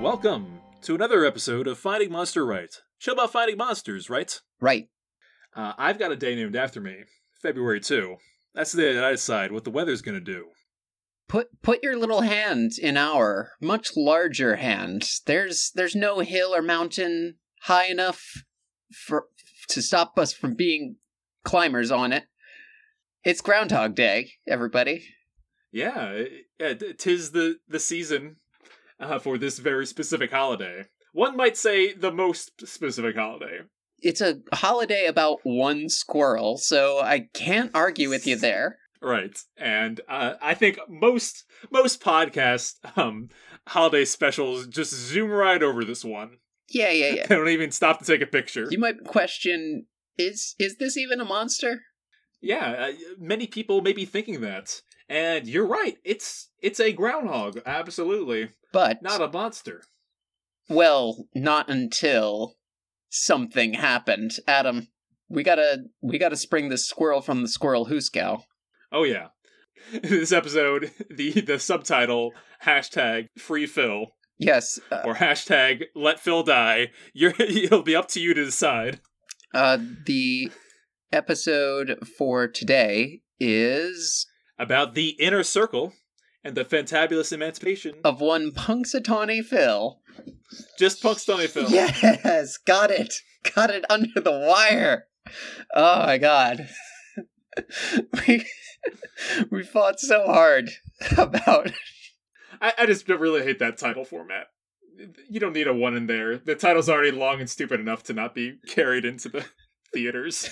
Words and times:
Welcome 0.00 0.60
to 0.82 0.94
another 0.94 1.26
episode 1.26 1.66
of 1.66 1.78
Fighting 1.78 2.10
Monster 2.10 2.46
Right. 2.46 2.74
Show 2.96 3.12
about 3.12 3.30
fighting 3.32 3.58
monsters, 3.58 4.08
right? 4.08 4.40
Right. 4.58 4.88
Uh, 5.54 5.74
I've 5.76 5.98
got 5.98 6.12
a 6.12 6.16
day 6.16 6.34
named 6.34 6.56
after 6.56 6.80
me, 6.80 7.04
February 7.42 7.80
2. 7.80 8.16
That's 8.54 8.72
the 8.72 8.80
day 8.80 8.94
that 8.94 9.04
I 9.04 9.10
decide 9.10 9.52
what 9.52 9.64
the 9.64 9.70
weather's 9.70 10.00
gonna 10.00 10.20
do. 10.20 10.46
Put 11.28 11.62
put 11.62 11.82
your 11.82 11.96
little 11.96 12.20
hand 12.20 12.72
in 12.80 12.96
our 12.96 13.52
much 13.60 13.96
larger 13.96 14.56
hand. 14.56 15.08
There's 15.26 15.72
there's 15.74 15.94
no 15.94 16.20
hill 16.20 16.54
or 16.54 16.62
mountain 16.62 17.36
high 17.62 17.86
enough 17.86 18.22
for 19.06 19.26
to 19.68 19.82
stop 19.82 20.18
us 20.18 20.32
from 20.32 20.54
being 20.54 20.96
climbers 21.44 21.90
on 21.90 22.12
it. 22.12 22.24
It's 23.24 23.40
Groundhog 23.40 23.94
Day, 23.94 24.32
everybody. 24.46 25.06
Yeah, 25.72 26.24
tis 26.98 27.32
the, 27.32 27.56
the 27.66 27.80
season 27.80 28.36
uh, 29.00 29.18
for 29.18 29.38
this 29.38 29.58
very 29.58 29.86
specific 29.86 30.30
holiday. 30.30 30.84
One 31.12 31.36
might 31.36 31.56
say 31.56 31.92
the 31.92 32.12
most 32.12 32.66
specific 32.66 33.16
holiday. 33.16 33.60
It's 33.98 34.20
a 34.20 34.40
holiday 34.52 35.06
about 35.06 35.40
one 35.42 35.88
squirrel, 35.88 36.58
so 36.58 37.00
I 37.00 37.28
can't 37.32 37.70
argue 37.74 38.08
with 38.08 38.26
you 38.26 38.36
there. 38.36 38.78
Right, 39.04 39.38
and 39.58 40.00
uh, 40.08 40.34
I 40.40 40.54
think 40.54 40.78
most 40.88 41.44
most 41.70 42.00
podcast 42.02 42.76
um, 42.96 43.28
holiday 43.68 44.06
specials 44.06 44.66
just 44.66 44.92
zoom 44.92 45.30
right 45.30 45.62
over 45.62 45.84
this 45.84 46.04
one. 46.04 46.38
Yeah, 46.70 46.90
yeah, 46.90 47.10
yeah. 47.16 47.26
They 47.26 47.34
don't 47.34 47.48
even 47.50 47.70
stop 47.70 47.98
to 47.98 48.04
take 48.06 48.22
a 48.22 48.26
picture. 48.26 48.66
You 48.70 48.78
might 48.78 49.04
question 49.04 49.86
is 50.16 50.54
is 50.58 50.76
this 50.78 50.96
even 50.96 51.20
a 51.20 51.24
monster? 51.24 51.82
Yeah, 52.40 52.88
uh, 52.88 52.92
many 53.18 53.46
people 53.46 53.82
may 53.82 53.92
be 53.92 54.06
thinking 54.06 54.40
that, 54.40 54.80
and 55.08 55.46
you're 55.46 55.66
right. 55.66 55.96
It's 56.04 56.48
it's 56.62 56.80
a 56.80 56.92
groundhog, 56.92 57.60
absolutely, 57.66 58.50
But 58.72 59.02
not 59.02 59.20
a 59.20 59.28
monster. 59.28 59.82
well, 60.68 61.26
not 61.34 61.68
until 61.68 62.54
something 63.10 63.74
happened. 63.74 64.36
Adam, 64.48 64.88
we 65.28 65.42
gotta 65.42 65.84
we 66.00 66.16
gotta 66.18 66.36
spring 66.36 66.70
this 66.70 66.86
squirrel 66.86 67.20
from 67.20 67.42
the 67.42 67.48
squirrel 67.48 67.86
hooskow. 67.86 68.42
Oh 68.94 69.02
yeah, 69.02 69.28
this 70.02 70.30
episode, 70.30 70.92
the 71.10 71.32
the 71.40 71.58
subtitle 71.58 72.32
hashtag 72.64 73.26
free 73.36 73.66
Phil 73.66 74.06
Yes, 74.38 74.78
uh, 74.92 75.02
or 75.04 75.14
hashtag 75.16 75.86
let 75.96 76.20
Phil 76.20 76.44
die. 76.44 76.92
You're 77.12 77.34
it'll 77.38 77.82
be 77.82 77.96
up 77.96 78.06
to 78.08 78.20
you 78.20 78.34
to 78.34 78.44
decide. 78.44 79.00
uh, 79.52 79.78
the 80.06 80.52
episode 81.12 81.98
for 82.16 82.46
today 82.46 83.22
is 83.40 84.26
about 84.60 84.94
the 84.94 85.10
inner 85.20 85.42
circle 85.42 85.92
and 86.44 86.54
the 86.56 86.64
fantabulous 86.64 87.32
emancipation. 87.32 87.94
of 88.04 88.20
one 88.20 88.52
Punxsutawney 88.52 89.42
Phil. 89.44 90.00
Just 90.78 91.02
Punxsutawney 91.02 91.48
Phil. 91.48 91.68
Yes, 91.68 92.58
got 92.58 92.92
it, 92.92 93.14
got 93.56 93.70
it 93.70 93.84
under 93.90 94.20
the 94.20 94.30
wire. 94.30 95.06
Oh 95.74 96.06
my 96.06 96.18
god, 96.18 96.68
we 98.26 98.46
we 99.50 99.62
fought 99.62 100.00
so 100.00 100.26
hard 100.26 100.70
about 101.16 101.72
I, 102.60 102.72
I 102.78 102.86
just 102.86 103.08
really 103.08 103.42
hate 103.42 103.58
that 103.58 103.78
title 103.78 104.04
format. 104.04 104.46
You 105.28 105.40
don't 105.40 105.52
need 105.52 105.66
a 105.66 105.74
one 105.74 105.96
in 105.96 106.06
there. 106.06 106.38
The 106.38 106.54
title's 106.54 106.88
already 106.88 107.10
long 107.10 107.40
and 107.40 107.50
stupid 107.50 107.80
enough 107.80 108.04
to 108.04 108.12
not 108.12 108.34
be 108.34 108.58
carried 108.66 109.04
into 109.04 109.28
the 109.28 109.44
theaters. 109.92 110.48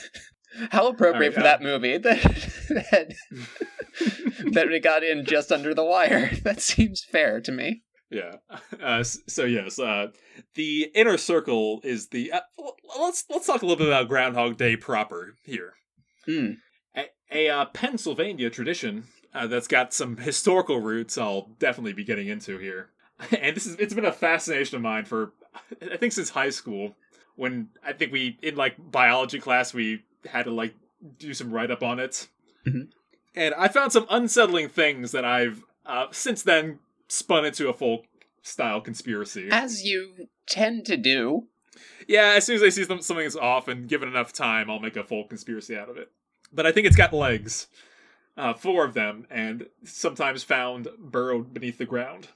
How 0.71 0.89
appropriate 0.89 1.31
Alright, 1.31 1.35
for 1.35 1.41
uh, 1.41 1.45
that 1.45 1.63
movie 1.63 1.97
that 1.99 2.23
that, 2.69 3.15
that 4.53 4.69
we 4.69 4.81
got 4.81 5.03
in 5.03 5.25
just 5.25 5.51
under 5.51 5.75
the 5.75 5.85
wire. 5.85 6.31
That 6.43 6.61
seems 6.61 7.05
fair 7.05 7.41
to 7.41 7.53
me. 7.53 7.83
Yeah. 8.11 8.37
Uh, 8.83 9.03
so 9.05 9.45
yes, 9.45 9.79
uh, 9.79 10.09
the 10.55 10.91
inner 10.95 11.17
circle 11.17 11.81
is 11.83 12.09
the. 12.09 12.33
Uh, 12.33 12.41
let's 12.99 13.25
let's 13.31 13.47
talk 13.47 13.63
a 13.63 13.67
little 13.67 13.79
bit 13.79 13.89
about 13.89 14.09
Groundhog 14.09 14.59
Day 14.59 14.77
proper 14.77 15.39
here. 15.45 15.73
Hmm. 16.27 16.53
A, 17.33 17.49
uh, 17.49 17.65
Pennsylvania 17.67 18.51
tradition 18.51 19.05
uh, 19.35 19.47
that's 19.47 19.69
got 19.69 19.93
some 19.95 20.17
historical 20.19 20.81
roots. 20.81 21.17
I'll 21.19 21.49
definitely 21.59 21.93
be 21.95 22.05
getting 22.05 22.29
into 22.29 22.59
here, 22.59 22.91
and 23.41 23.57
this 23.57 23.67
is 23.67 23.77
it's 23.77 23.95
been 23.95 24.05
a 24.05 24.13
fascination 24.13 24.77
of 24.77 24.83
mine 24.83 25.05
for 25.05 25.33
I 25.91 25.97
think 25.97 26.13
since 26.13 26.31
high 26.31 26.51
school 26.51 26.95
when 27.37 27.69
I 27.85 27.93
think 27.95 28.13
we 28.13 28.39
in 28.43 28.57
like 28.57 28.75
biology 28.91 29.39
class 29.41 29.73
we 29.73 30.03
had 30.27 30.45
to 30.45 30.51
like 30.51 30.75
do 31.19 31.33
some 31.35 31.51
write 31.51 31.71
up 31.71 31.83
on 31.83 31.99
it, 31.99 32.29
Mhm. 32.67 32.89
and 33.35 33.55
I 33.55 33.69
found 33.69 33.93
some 33.93 34.07
unsettling 34.11 34.69
things 34.69 35.13
that 35.13 35.25
I've 35.25 35.65
uh, 35.87 36.07
since 36.11 36.43
then 36.43 36.79
spun 37.09 37.45
into 37.45 37.69
a 37.69 37.73
folk 37.75 38.05
style 38.43 38.81
conspiracy. 38.81 39.49
As 39.51 39.83
you 39.85 40.29
tend 40.47 40.85
to 40.87 40.97
do. 40.97 41.47
Yeah, 42.07 42.35
as 42.37 42.45
soon 42.45 42.57
as 42.57 42.63
I 42.63 42.69
see 42.69 42.85
some- 42.85 43.01
something 43.01 43.25
is 43.25 43.37
off 43.37 43.67
and 43.69 43.89
given 43.89 44.09
enough 44.09 44.33
time, 44.33 44.69
I'll 44.71 44.79
make 44.81 44.97
a 44.97 45.05
full 45.05 45.25
conspiracy 45.25 45.77
out 45.77 45.89
of 45.89 45.97
it. 45.97 46.11
But 46.53 46.67
I 46.67 46.73
think 46.73 46.87
it's 46.87 46.97
got 46.97 47.13
legs. 47.13 47.69
Uh, 48.37 48.55
four 48.55 48.85
of 48.85 48.95
them, 48.95 49.27
and 49.31 49.67
sometimes 49.85 50.43
found 50.43 50.89
burrowed 50.99 51.53
beneath 51.53 51.77
the 51.77 51.85
ground. 51.85 52.29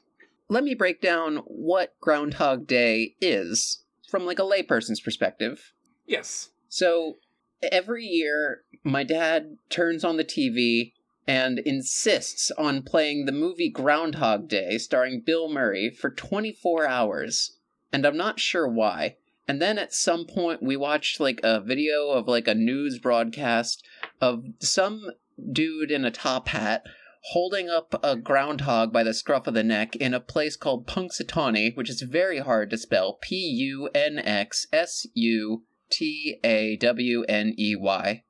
Let 0.48 0.62
me 0.62 0.74
break 0.74 1.00
down 1.00 1.38
what 1.46 1.98
Groundhog 2.00 2.66
Day 2.66 3.16
is 3.20 3.82
from 4.08 4.26
like 4.26 4.38
a 4.38 4.42
layperson's 4.42 5.00
perspective. 5.00 5.72
Yes. 6.06 6.50
So 6.68 7.16
every 7.62 8.04
year, 8.04 8.62
my 8.84 9.04
dad 9.04 9.56
turns 9.70 10.04
on 10.04 10.16
the 10.16 10.24
TV 10.24 10.92
and 11.26 11.58
insists 11.60 12.50
on 12.52 12.82
playing 12.82 13.24
the 13.24 13.32
movie 13.32 13.70
Groundhog 13.70 14.48
Day 14.48 14.78
starring 14.78 15.22
Bill 15.24 15.48
Murray 15.48 15.90
for 15.90 16.10
24 16.10 16.86
hours. 16.86 17.58
And 17.92 18.06
I'm 18.06 18.16
not 18.16 18.38
sure 18.38 18.68
why. 18.68 19.16
And 19.48 19.60
then 19.62 19.78
at 19.78 19.94
some 19.94 20.26
point, 20.26 20.62
we 20.62 20.76
watched 20.76 21.20
like 21.20 21.40
a 21.42 21.60
video 21.60 22.10
of 22.10 22.28
like 22.28 22.48
a 22.48 22.54
news 22.54 22.98
broadcast 22.98 23.84
of 24.20 24.44
some 24.60 25.10
dude 25.52 25.90
in 25.90 26.04
a 26.04 26.10
top 26.10 26.48
hat 26.48 26.84
holding 27.30 27.68
up 27.68 27.98
a 28.04 28.14
groundhog 28.14 28.92
by 28.92 29.02
the 29.02 29.12
scruff 29.12 29.46
of 29.48 29.54
the 29.54 29.64
neck 29.64 29.96
in 29.96 30.14
a 30.14 30.20
place 30.20 30.56
called 30.56 30.86
Punxsutawney, 30.86 31.76
which 31.76 31.90
is 31.90 32.02
very 32.02 32.38
hard 32.38 32.70
to 32.70 32.78
spell 32.78 33.18
P 33.20 33.36
U 33.36 33.88
N 33.94 34.18
X 34.18 34.66
S 34.72 35.06
U 35.14 35.64
T 35.90 36.38
A 36.44 36.76
W 36.76 37.24
N 37.28 37.54
E 37.58 37.74
Y. 37.74 38.22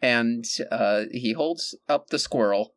And 0.00 0.44
uh, 0.70 1.04
he 1.10 1.32
holds 1.32 1.74
up 1.88 2.10
the 2.10 2.18
squirrel 2.18 2.74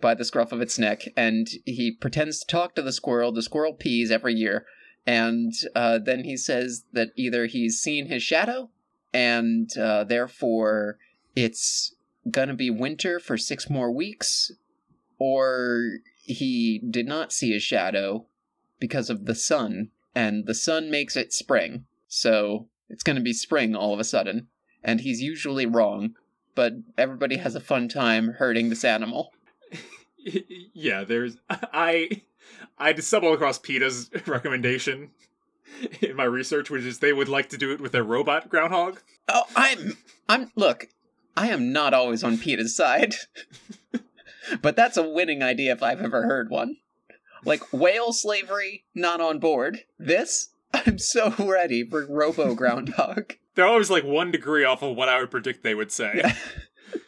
by 0.00 0.14
the 0.14 0.24
scruff 0.24 0.50
of 0.50 0.60
its 0.60 0.78
neck 0.78 1.04
and 1.16 1.46
he 1.64 1.92
pretends 1.92 2.40
to 2.40 2.46
talk 2.46 2.74
to 2.74 2.82
the 2.82 2.92
squirrel. 2.92 3.30
The 3.30 3.42
squirrel 3.42 3.74
pees 3.74 4.10
every 4.10 4.34
year. 4.34 4.66
And 5.06 5.52
uh, 5.74 5.98
then 5.98 6.24
he 6.24 6.36
says 6.36 6.84
that 6.92 7.10
either 7.16 7.46
he's 7.46 7.80
seen 7.80 8.06
his 8.06 8.22
shadow 8.22 8.70
and 9.12 9.70
uh, 9.76 10.04
therefore 10.04 10.98
it's 11.36 11.94
gonna 12.30 12.54
be 12.54 12.70
winter 12.70 13.18
for 13.18 13.36
six 13.36 13.68
more 13.68 13.90
weeks, 13.90 14.52
or 15.18 15.98
he 16.22 16.80
did 16.88 17.06
not 17.06 17.32
see 17.32 17.54
a 17.54 17.60
shadow 17.60 18.26
because 18.78 19.10
of 19.10 19.26
the 19.26 19.34
sun, 19.34 19.90
and 20.14 20.46
the 20.46 20.54
sun 20.54 20.90
makes 20.90 21.16
it 21.16 21.32
spring. 21.32 21.84
So 22.08 22.68
it's 22.88 23.02
going 23.02 23.16
to 23.16 23.22
be 23.22 23.32
spring 23.32 23.74
all 23.74 23.94
of 23.94 24.00
a 24.00 24.04
sudden. 24.04 24.48
And 24.84 25.00
he's 25.00 25.22
usually 25.22 25.66
wrong, 25.66 26.14
but 26.54 26.74
everybody 26.98 27.36
has 27.38 27.54
a 27.54 27.60
fun 27.60 27.88
time 27.88 28.34
hurting 28.38 28.68
this 28.68 28.84
animal. 28.84 29.32
yeah, 30.18 31.04
there's. 31.04 31.36
I. 31.50 32.22
I 32.76 32.92
just 32.92 33.08
stumbled 33.08 33.34
across 33.34 33.58
PETA's 33.58 34.10
recommendation 34.26 35.10
in 36.00 36.16
my 36.16 36.24
research, 36.24 36.68
which 36.68 36.82
is 36.82 36.98
they 36.98 37.12
would 37.12 37.28
like 37.28 37.48
to 37.50 37.56
do 37.56 37.72
it 37.72 37.80
with 37.80 37.94
a 37.94 38.02
robot 38.02 38.48
groundhog. 38.48 39.00
Oh, 39.28 39.44
I'm. 39.54 39.96
I'm. 40.28 40.50
Look, 40.56 40.88
I 41.36 41.48
am 41.48 41.72
not 41.72 41.94
always 41.94 42.22
on 42.22 42.38
PETA's 42.38 42.76
side. 42.76 43.14
but 44.62 44.76
that's 44.76 44.96
a 44.96 45.08
winning 45.08 45.42
idea 45.42 45.72
if 45.72 45.82
I've 45.82 46.00
ever 46.02 46.22
heard 46.22 46.50
one. 46.50 46.76
Like, 47.44 47.72
whale 47.72 48.12
slavery, 48.12 48.84
not 48.94 49.20
on 49.20 49.38
board. 49.38 49.80
This, 49.98 50.50
I'm 50.72 50.98
so 50.98 51.34
ready 51.38 51.84
for 51.84 52.06
Robo 52.08 52.54
Groundhog. 52.54 53.34
They're 53.54 53.66
always 53.66 53.90
like 53.90 54.04
one 54.04 54.30
degree 54.30 54.64
off 54.64 54.82
of 54.82 54.96
what 54.96 55.08
I 55.08 55.20
would 55.20 55.30
predict 55.30 55.62
they 55.62 55.74
would 55.74 55.92
say. 55.92 56.12
Yeah. 56.14 56.34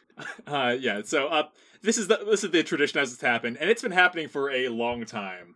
uh, 0.46 0.76
yeah. 0.78 1.02
So, 1.04 1.28
uh, 1.28 1.44
this 1.82 1.96
is 1.98 2.08
the 2.08 2.18
this 2.28 2.42
is 2.44 2.50
the 2.50 2.62
tradition 2.62 2.98
as 2.98 3.12
it's 3.12 3.22
happened, 3.22 3.58
and 3.60 3.68
it's 3.70 3.82
been 3.82 3.92
happening 3.92 4.28
for 4.28 4.50
a 4.50 4.68
long 4.68 5.04
time, 5.04 5.54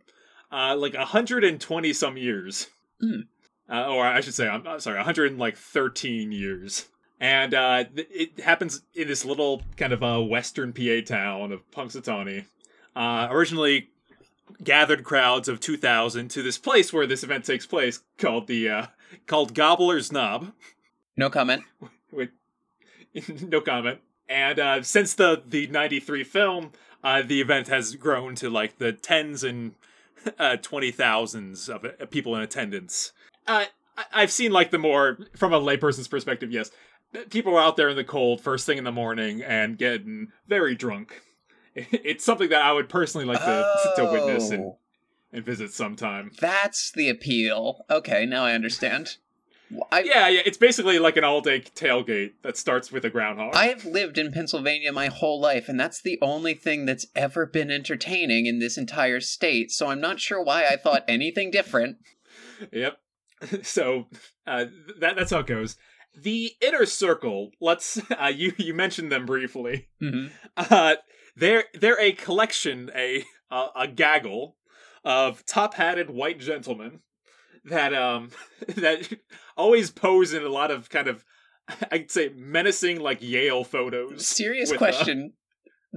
uh, 0.52 0.76
like 0.76 0.94
hundred 0.94 1.42
and 1.42 1.60
twenty 1.60 1.92
some 1.92 2.16
years, 2.16 2.68
Mm. 3.02 3.22
uh, 3.70 3.86
or 3.86 4.04
I 4.06 4.20
should 4.20 4.34
say, 4.34 4.46
I'm, 4.48 4.66
I'm 4.66 4.80
sorry, 4.80 5.02
hundred 5.02 5.30
and 5.30 5.40
like 5.40 5.56
thirteen 5.56 6.30
years, 6.32 6.86
and 7.20 7.54
uh, 7.54 7.84
th- 7.84 8.08
it 8.10 8.40
happens 8.40 8.82
in 8.94 9.08
this 9.08 9.24
little 9.24 9.62
kind 9.76 9.92
of 9.92 10.02
uh, 10.02 10.20
western 10.20 10.72
PA 10.72 11.00
town 11.04 11.52
of 11.52 11.68
Punxsutawney. 11.70 12.46
Uh, 12.96 13.28
originally 13.30 13.88
gathered 14.64 15.04
crowds 15.04 15.48
of 15.48 15.60
2,000 15.60 16.28
to 16.30 16.42
this 16.42 16.58
place 16.58 16.92
where 16.92 17.06
this 17.06 17.22
event 17.22 17.44
takes 17.44 17.66
place 17.66 18.00
called 18.18 18.46
the 18.46 18.68
uh, 18.68 18.86
called 19.26 19.54
Gobbler's 19.54 20.10
Knob. 20.12 20.52
No 21.16 21.28
comment. 21.30 21.62
With 22.12 22.30
no 23.42 23.60
comment. 23.60 24.00
And 24.28 24.58
uh, 24.58 24.82
since 24.82 25.14
the 25.14 25.42
the 25.46 25.66
'93 25.68 26.24
film, 26.24 26.72
uh, 27.02 27.22
the 27.22 27.40
event 27.40 27.68
has 27.68 27.94
grown 27.96 28.34
to 28.36 28.50
like 28.50 28.78
the 28.78 28.92
tens 28.92 29.42
and 29.44 29.74
uh, 30.38 30.56
twenty 30.56 30.90
thousands 30.90 31.68
of 31.68 31.84
uh, 31.84 32.06
people 32.10 32.34
in 32.36 32.42
attendance. 32.42 33.12
Uh, 33.46 33.64
I- 33.96 34.04
I've 34.12 34.30
seen 34.30 34.52
like 34.52 34.70
the 34.70 34.78
more 34.78 35.18
from 35.36 35.52
a 35.52 35.60
layperson's 35.60 36.08
perspective. 36.08 36.52
Yes, 36.52 36.70
people 37.30 37.56
are 37.56 37.62
out 37.62 37.76
there 37.76 37.88
in 37.88 37.96
the 37.96 38.04
cold 38.04 38.40
first 38.40 38.66
thing 38.66 38.78
in 38.78 38.84
the 38.84 38.92
morning 38.92 39.42
and 39.42 39.78
getting 39.78 40.28
very 40.46 40.74
drunk. 40.74 41.22
It's 41.74 42.24
something 42.24 42.48
that 42.48 42.62
I 42.62 42.72
would 42.72 42.88
personally 42.88 43.24
like 43.24 43.38
to 43.38 43.92
to 43.96 44.04
witness 44.10 44.50
and, 44.50 44.64
Oh, 44.64 44.78
and 45.32 45.44
visit 45.44 45.72
sometime. 45.72 46.32
That's 46.40 46.90
the 46.90 47.08
appeal. 47.08 47.84
Okay, 47.88 48.26
now 48.26 48.44
I 48.44 48.54
understand. 48.54 49.18
I, 49.92 50.00
Yeah, 50.00 50.28
yeah, 50.28 50.40
it's 50.44 50.56
basically 50.56 50.98
like 50.98 51.16
an 51.16 51.24
all 51.24 51.40
day 51.40 51.60
tailgate 51.60 52.32
that 52.42 52.56
starts 52.56 52.90
with 52.90 53.04
a 53.04 53.10
groundhog. 53.10 53.54
I 53.54 53.66
have 53.66 53.84
lived 53.84 54.18
in 54.18 54.32
Pennsylvania 54.32 54.92
my 54.92 55.06
whole 55.06 55.40
life, 55.40 55.68
and 55.68 55.78
that's 55.78 56.00
the 56.00 56.18
only 56.22 56.54
thing 56.54 56.86
that's 56.86 57.06
ever 57.14 57.46
been 57.46 57.70
entertaining 57.70 58.46
in 58.46 58.58
this 58.58 58.78
entire 58.78 59.20
state, 59.20 59.70
so 59.70 59.88
I'm 59.88 60.00
not 60.00 60.20
sure 60.20 60.42
why 60.42 60.66
I 60.66 60.76
thought 60.76 61.04
anything 61.06 61.50
different. 61.50 61.98
Yep. 62.72 62.98
So 63.62 64.06
uh, 64.48 64.64
that 64.98 65.14
that's 65.14 65.30
how 65.30 65.38
it 65.38 65.46
goes. 65.46 65.76
The 66.22 66.52
inner 66.60 66.86
circle. 66.86 67.50
Let's. 67.60 68.00
Uh, 68.10 68.26
you 68.34 68.52
you 68.56 68.74
mentioned 68.74 69.12
them 69.12 69.26
briefly. 69.26 69.88
Mhm. 70.02 70.30
Uh, 70.56 70.96
they're 71.36 71.64
they're 71.74 72.00
a 72.00 72.12
collection, 72.12 72.90
a 72.94 73.24
uh, 73.50 73.68
a 73.76 73.86
gaggle 73.86 74.56
of 75.04 75.44
top 75.46 75.74
hatted 75.74 76.10
white 76.10 76.40
gentlemen 76.40 77.00
that 77.64 77.94
um 77.94 78.30
that 78.68 79.08
always 79.56 79.90
pose 79.90 80.32
in 80.32 80.42
a 80.42 80.48
lot 80.48 80.70
of 80.70 80.90
kind 80.90 81.08
of 81.08 81.24
I'd 81.92 82.10
say 82.10 82.30
menacing 82.34 83.00
like 83.00 83.22
Yale 83.22 83.64
photos. 83.64 84.26
Serious 84.26 84.70
with, 84.70 84.76
uh, 84.82 84.84
question. 84.84 85.32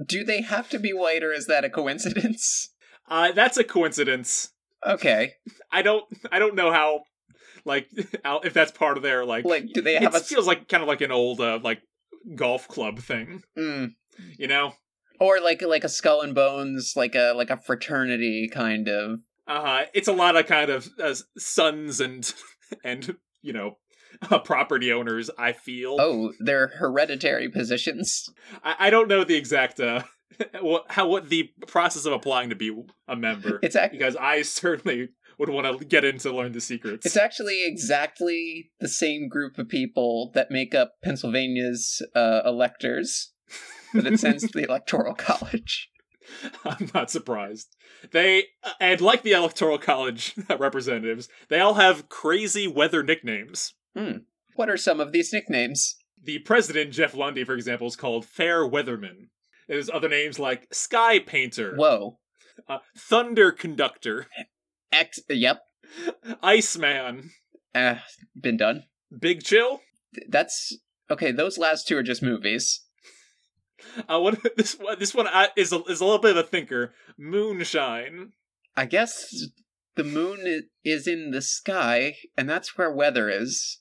Do 0.06 0.24
they 0.24 0.42
have 0.42 0.68
to 0.70 0.78
be 0.78 0.92
white, 0.92 1.22
or 1.22 1.32
is 1.32 1.46
that 1.46 1.64
a 1.64 1.70
coincidence? 1.70 2.70
Uh, 3.08 3.32
that's 3.32 3.58
a 3.58 3.64
coincidence. 3.64 4.50
Okay. 4.86 5.34
I 5.70 5.82
don't 5.82 6.04
I 6.30 6.38
don't 6.38 6.54
know 6.54 6.72
how 6.72 7.02
like 7.64 7.88
if 7.94 8.52
that's 8.52 8.72
part 8.72 8.96
of 8.96 9.02
their 9.02 9.24
like 9.24 9.44
Like, 9.44 9.66
do 9.72 9.82
they 9.82 9.94
have 9.94 10.14
it 10.14 10.20
a. 10.22 10.24
feels 10.24 10.46
like 10.46 10.68
kind 10.68 10.82
of 10.82 10.88
like 10.88 11.00
an 11.00 11.12
old 11.12 11.40
uh, 11.40 11.58
like 11.62 11.80
golf 12.36 12.68
club 12.68 12.98
thing, 12.98 13.42
Mm. 13.58 13.94
you 14.38 14.46
know? 14.46 14.74
Or 15.20 15.40
like 15.40 15.62
like 15.62 15.84
a 15.84 15.88
skull 15.88 16.20
and 16.22 16.34
bones, 16.34 16.94
like 16.96 17.14
a 17.14 17.32
like 17.36 17.50
a 17.50 17.56
fraternity 17.60 18.48
kind 18.52 18.88
of. 18.88 19.20
Uh-huh. 19.46 19.84
it's 19.92 20.08
a 20.08 20.12
lot 20.12 20.36
of 20.36 20.46
kind 20.46 20.70
of 20.70 20.88
uh, 21.02 21.14
sons 21.36 22.00
and 22.00 22.32
and 22.84 23.16
you 23.42 23.52
know 23.52 23.78
uh, 24.30 24.38
property 24.38 24.92
owners. 24.92 25.30
I 25.38 25.52
feel. 25.52 25.96
Oh, 26.00 26.32
they're 26.40 26.68
hereditary 26.78 27.48
positions. 27.48 28.28
I, 28.64 28.74
I 28.86 28.90
don't 28.90 29.08
know 29.08 29.24
the 29.24 29.36
exact 29.36 29.78
uh 29.80 30.02
what 30.60 30.86
how 30.88 31.06
what 31.08 31.28
the 31.28 31.50
process 31.66 32.04
of 32.06 32.12
applying 32.12 32.50
to 32.50 32.56
be 32.56 32.74
a 33.08 33.14
member 33.16 33.58
It's 33.62 33.76
because 33.90 34.16
I 34.16 34.42
certainly 34.42 35.10
would 35.38 35.48
want 35.48 35.78
to 35.78 35.84
get 35.84 36.04
in 36.04 36.18
to 36.18 36.32
learn 36.32 36.52
the 36.52 36.60
secrets. 36.60 37.06
It's 37.06 37.16
actually 37.16 37.64
exactly 37.64 38.70
the 38.80 38.88
same 38.88 39.28
group 39.28 39.58
of 39.58 39.68
people 39.68 40.30
that 40.34 40.50
make 40.50 40.74
up 40.74 40.94
Pennsylvania's 41.02 42.02
uh, 42.14 42.42
electors 42.44 43.32
that 43.94 44.06
it 44.06 44.20
sends 44.20 44.42
to 44.42 44.58
the 44.58 44.64
Electoral 44.68 45.14
College. 45.14 45.88
I'm 46.64 46.90
not 46.94 47.10
surprised. 47.10 47.76
They 48.12 48.44
and 48.80 49.00
like 49.00 49.22
the 49.22 49.32
electoral 49.32 49.78
college 49.78 50.34
representatives, 50.58 51.28
they 51.48 51.60
all 51.60 51.74
have 51.74 52.08
crazy 52.08 52.66
weather 52.66 53.02
nicknames. 53.02 53.74
What 54.54 54.70
are 54.70 54.76
some 54.76 55.00
of 55.00 55.12
these 55.12 55.32
nicknames? 55.32 55.96
The 56.22 56.38
president, 56.40 56.92
Jeff 56.92 57.14
Lundy, 57.14 57.44
for 57.44 57.54
example, 57.54 57.86
is 57.86 57.96
called 57.96 58.24
Fair 58.24 58.68
Weatherman. 58.68 59.28
There's 59.68 59.90
other 59.90 60.08
names 60.08 60.38
like 60.38 60.72
Sky 60.72 61.18
Painter, 61.18 61.74
Whoa. 61.76 62.18
uh, 62.68 62.78
Thunder 62.96 63.50
Conductor, 63.52 64.26
X. 64.92 65.20
Yep. 65.28 65.60
Iceman, 66.42 67.30
Uh, 67.74 67.96
been 68.40 68.56
done. 68.56 68.84
Big 69.16 69.42
Chill. 69.42 69.80
That's 70.28 70.76
okay. 71.10 71.32
Those 71.32 71.58
last 71.58 71.86
two 71.88 71.96
are 71.96 72.02
just 72.02 72.22
movies. 72.22 72.82
Uh, 74.08 74.20
what 74.20 74.38
this 74.56 74.78
one? 74.78 74.98
This 74.98 75.14
one 75.14 75.26
uh, 75.26 75.48
is 75.56 75.72
a, 75.72 75.82
is 75.84 76.00
a 76.00 76.04
little 76.04 76.20
bit 76.20 76.36
of 76.36 76.44
a 76.44 76.48
thinker. 76.48 76.94
Moonshine. 77.18 78.32
I 78.76 78.86
guess 78.86 79.34
the 79.96 80.04
moon 80.04 80.64
is 80.84 81.06
in 81.06 81.30
the 81.30 81.42
sky, 81.42 82.16
and 82.36 82.48
that's 82.48 82.76
where 82.78 82.90
weather 82.92 83.28
is. 83.28 83.80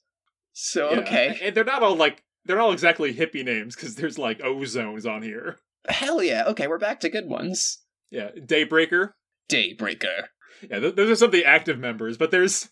So 0.54 0.92
Yeah. 0.92 1.00
okay, 1.00 1.40
and 1.42 1.56
they're 1.56 1.64
not 1.64 1.84
all 1.84 1.96
like 1.96 2.24
they're 2.46 2.58
not 2.58 2.64
all 2.66 2.72
exactly 2.74 3.14
hippie 3.14 3.46
names 3.46 3.76
because 3.76 3.96
there's 3.96 4.18
like 4.20 4.40
ozones 4.40 5.06
on 5.10 5.22
here. 5.22 5.58
hell 5.88 6.22
yeah. 6.22 6.44
Okay, 6.48 6.68
we're 6.68 6.78
back 6.78 7.00
to 7.02 7.10
good 7.10 7.28
ones. 7.28 7.80
Yeah, 8.10 8.32
Daybreaker. 8.38 9.12
Daybreaker. 9.50 10.24
Yeah, 10.70 10.80
th- 10.80 10.96
those 10.96 11.10
are 11.10 11.16
some 11.16 11.28
of 11.28 11.32
the 11.32 11.46
active 11.46 11.80
members, 11.80 12.18
but 12.18 12.32
there's 12.32 12.70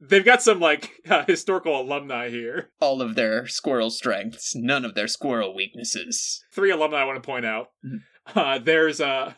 they've 0.00 0.24
got 0.24 0.42
some 0.42 0.60
like 0.60 0.90
uh, 1.10 1.24
historical 1.26 1.80
alumni 1.80 2.28
here. 2.28 2.70
All 2.80 3.02
of 3.02 3.14
their 3.14 3.46
squirrel 3.46 3.90
strengths, 3.90 4.54
none 4.54 4.84
of 4.84 4.94
their 4.94 5.08
squirrel 5.08 5.54
weaknesses. 5.54 6.44
Three 6.52 6.70
alumni 6.70 6.98
I 6.98 7.04
want 7.04 7.22
to 7.22 7.26
point 7.26 7.46
out. 7.46 7.68
Mhm. 7.84 7.98
Uh, 8.34 8.58
there's 8.58 9.00
uh, 9.00 9.34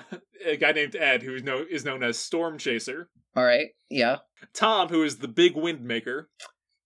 a 0.46 0.56
guy 0.56 0.72
named 0.72 0.96
Ed 0.96 1.22
who 1.22 1.34
is 1.34 1.42
is 1.70 1.84
known 1.84 2.02
as 2.02 2.18
Storm 2.18 2.58
Chaser. 2.58 3.08
All 3.36 3.44
right, 3.44 3.68
yeah, 3.90 4.16
Tom, 4.54 4.88
who 4.88 5.02
is 5.04 5.18
the 5.18 5.28
Big 5.28 5.54
Wind 5.54 5.82
Maker, 5.84 6.28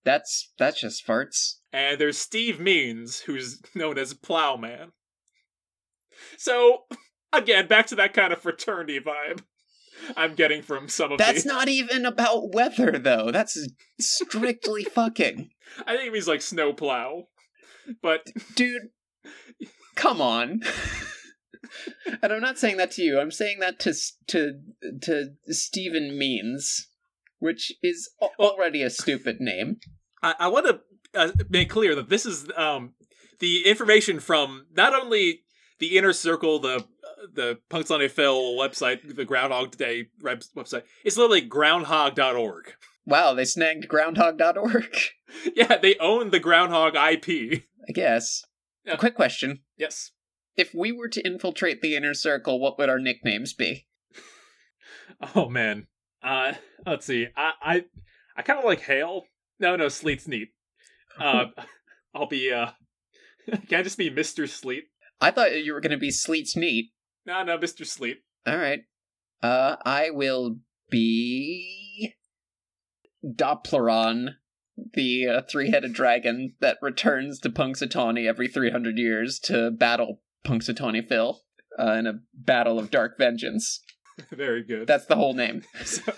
that's 0.04 0.52
that's 0.58 0.80
just 0.80 1.06
farts. 1.06 1.54
and 1.72 1.98
there's 1.98 2.18
Steve 2.18 2.60
Means, 2.60 3.20
who's 3.20 3.60
known 3.74 3.96
as 3.96 4.12
Plowman. 4.12 4.90
So 6.36 6.84
again, 7.32 7.66
back 7.68 7.86
to 7.86 7.94
that 7.96 8.12
kind 8.12 8.32
of 8.32 8.40
fraternity 8.42 9.00
vibe 9.00 9.42
I'm 10.16 10.34
getting 10.34 10.62
from 10.62 10.88
some 10.88 11.12
of 11.12 11.18
That's 11.18 11.44
the. 11.44 11.48
not 11.48 11.68
even 11.68 12.06
about 12.06 12.52
weather, 12.54 12.98
though. 12.98 13.30
That's 13.30 13.68
strictly 14.00 14.84
fucking. 14.94 15.50
I 15.86 15.96
think 15.96 16.08
it 16.08 16.12
means 16.12 16.28
like 16.28 16.42
snow 16.42 16.72
plow, 16.72 17.28
but 18.02 18.28
Dude, 18.54 18.90
come 19.94 20.20
on. 20.20 20.62
and 22.22 22.32
I'm 22.32 22.40
not 22.40 22.58
saying 22.58 22.76
that 22.76 22.90
to 22.92 23.02
you. 23.02 23.18
I'm 23.20 23.30
saying 23.30 23.60
that 23.60 23.78
to 23.80 23.94
to 24.28 24.60
to 25.02 25.30
Stephen 25.46 26.18
Means, 26.18 26.88
which 27.38 27.72
is 27.82 28.10
already 28.38 28.82
a 28.82 28.90
stupid 28.90 29.40
name. 29.40 29.78
I, 30.22 30.34
I 30.40 30.48
want 30.48 30.66
to 30.66 30.80
uh, 31.14 31.32
make 31.48 31.70
clear 31.70 31.94
that 31.94 32.08
this 32.08 32.26
is 32.26 32.46
um, 32.56 32.94
the 33.38 33.66
information 33.66 34.20
from 34.20 34.66
not 34.74 34.94
only 34.94 35.40
the 35.78 35.96
inner 35.98 36.12
circle, 36.12 36.58
the 36.58 36.84
the 37.32 37.58
Punxsutawney 37.70 38.10
Phil 38.10 38.54
website, 38.54 39.16
the 39.16 39.24
Groundhog 39.24 39.76
Day 39.76 40.06
website. 40.22 40.82
It's 41.04 41.16
literally 41.16 41.40
groundhog.org. 41.42 42.74
Wow, 43.06 43.34
they 43.34 43.44
snagged 43.44 43.88
groundhog.org. 43.88 44.96
Yeah, 45.56 45.78
they 45.78 45.96
own 45.96 46.28
the 46.28 46.38
Groundhog 46.38 46.94
IP. 46.94 47.62
I 47.88 47.92
guess. 47.92 48.44
Yeah. 48.84 48.96
Quick 48.96 49.14
question. 49.14 49.60
Yes. 49.78 50.10
If 50.58 50.74
we 50.74 50.92
were 50.92 51.08
to 51.08 51.26
infiltrate 51.26 51.80
the 51.80 51.96
inner 51.96 52.12
circle, 52.12 52.60
what 52.60 52.78
would 52.78 52.90
our 52.90 52.98
nicknames 52.98 53.54
be? 53.54 53.86
Oh 55.34 55.48
man. 55.48 55.86
Uh, 56.22 56.54
let's 56.84 57.06
see. 57.06 57.28
I 57.34 57.52
I, 57.62 57.84
I 58.36 58.42
kind 58.42 58.58
of 58.58 58.64
like 58.66 58.80
Hail. 58.80 59.22
No, 59.58 59.74
no, 59.76 59.88
Sleet's 59.88 60.28
neat. 60.28 60.48
Uh, 61.18 61.46
I'll 62.14 62.26
be 62.26 62.52
uh, 62.52 62.72
can 63.46 63.80
I 63.80 63.82
just 63.82 63.98
be 63.98 64.10
Mister 64.10 64.46
Sleet? 64.46 64.84
I 65.20 65.30
thought 65.30 65.64
you 65.64 65.72
were 65.72 65.80
going 65.80 65.92
to 65.92 65.98
be 65.98 66.10
Sleet's 66.10 66.56
Neat. 66.56 66.90
No, 67.26 67.42
no, 67.44 67.58
Mister 67.58 67.84
Sleet. 67.84 68.18
All 68.46 68.56
right. 68.58 68.80
Uh, 69.42 69.76
I 69.84 70.10
will 70.10 70.58
be 70.90 72.14
Doppleron, 73.24 74.34
the 74.94 75.26
uh, 75.28 75.42
three-headed 75.50 75.92
dragon 75.92 76.54
that 76.60 76.78
returns 76.82 77.38
to 77.40 77.50
Punxsutawney 77.50 78.26
every 78.28 78.48
300 78.48 78.98
years 78.98 79.38
to 79.40 79.70
battle 79.70 80.20
Punxsutawney 80.44 81.06
Phil 81.06 81.40
uh, 81.78 81.92
in 81.92 82.06
a 82.06 82.20
battle 82.34 82.78
of 82.78 82.90
dark 82.90 83.18
vengeance. 83.18 83.80
Very 84.30 84.62
good. 84.62 84.86
That's 84.86 85.06
the 85.06 85.16
whole 85.16 85.34
name. 85.34 85.62
So- 85.84 86.12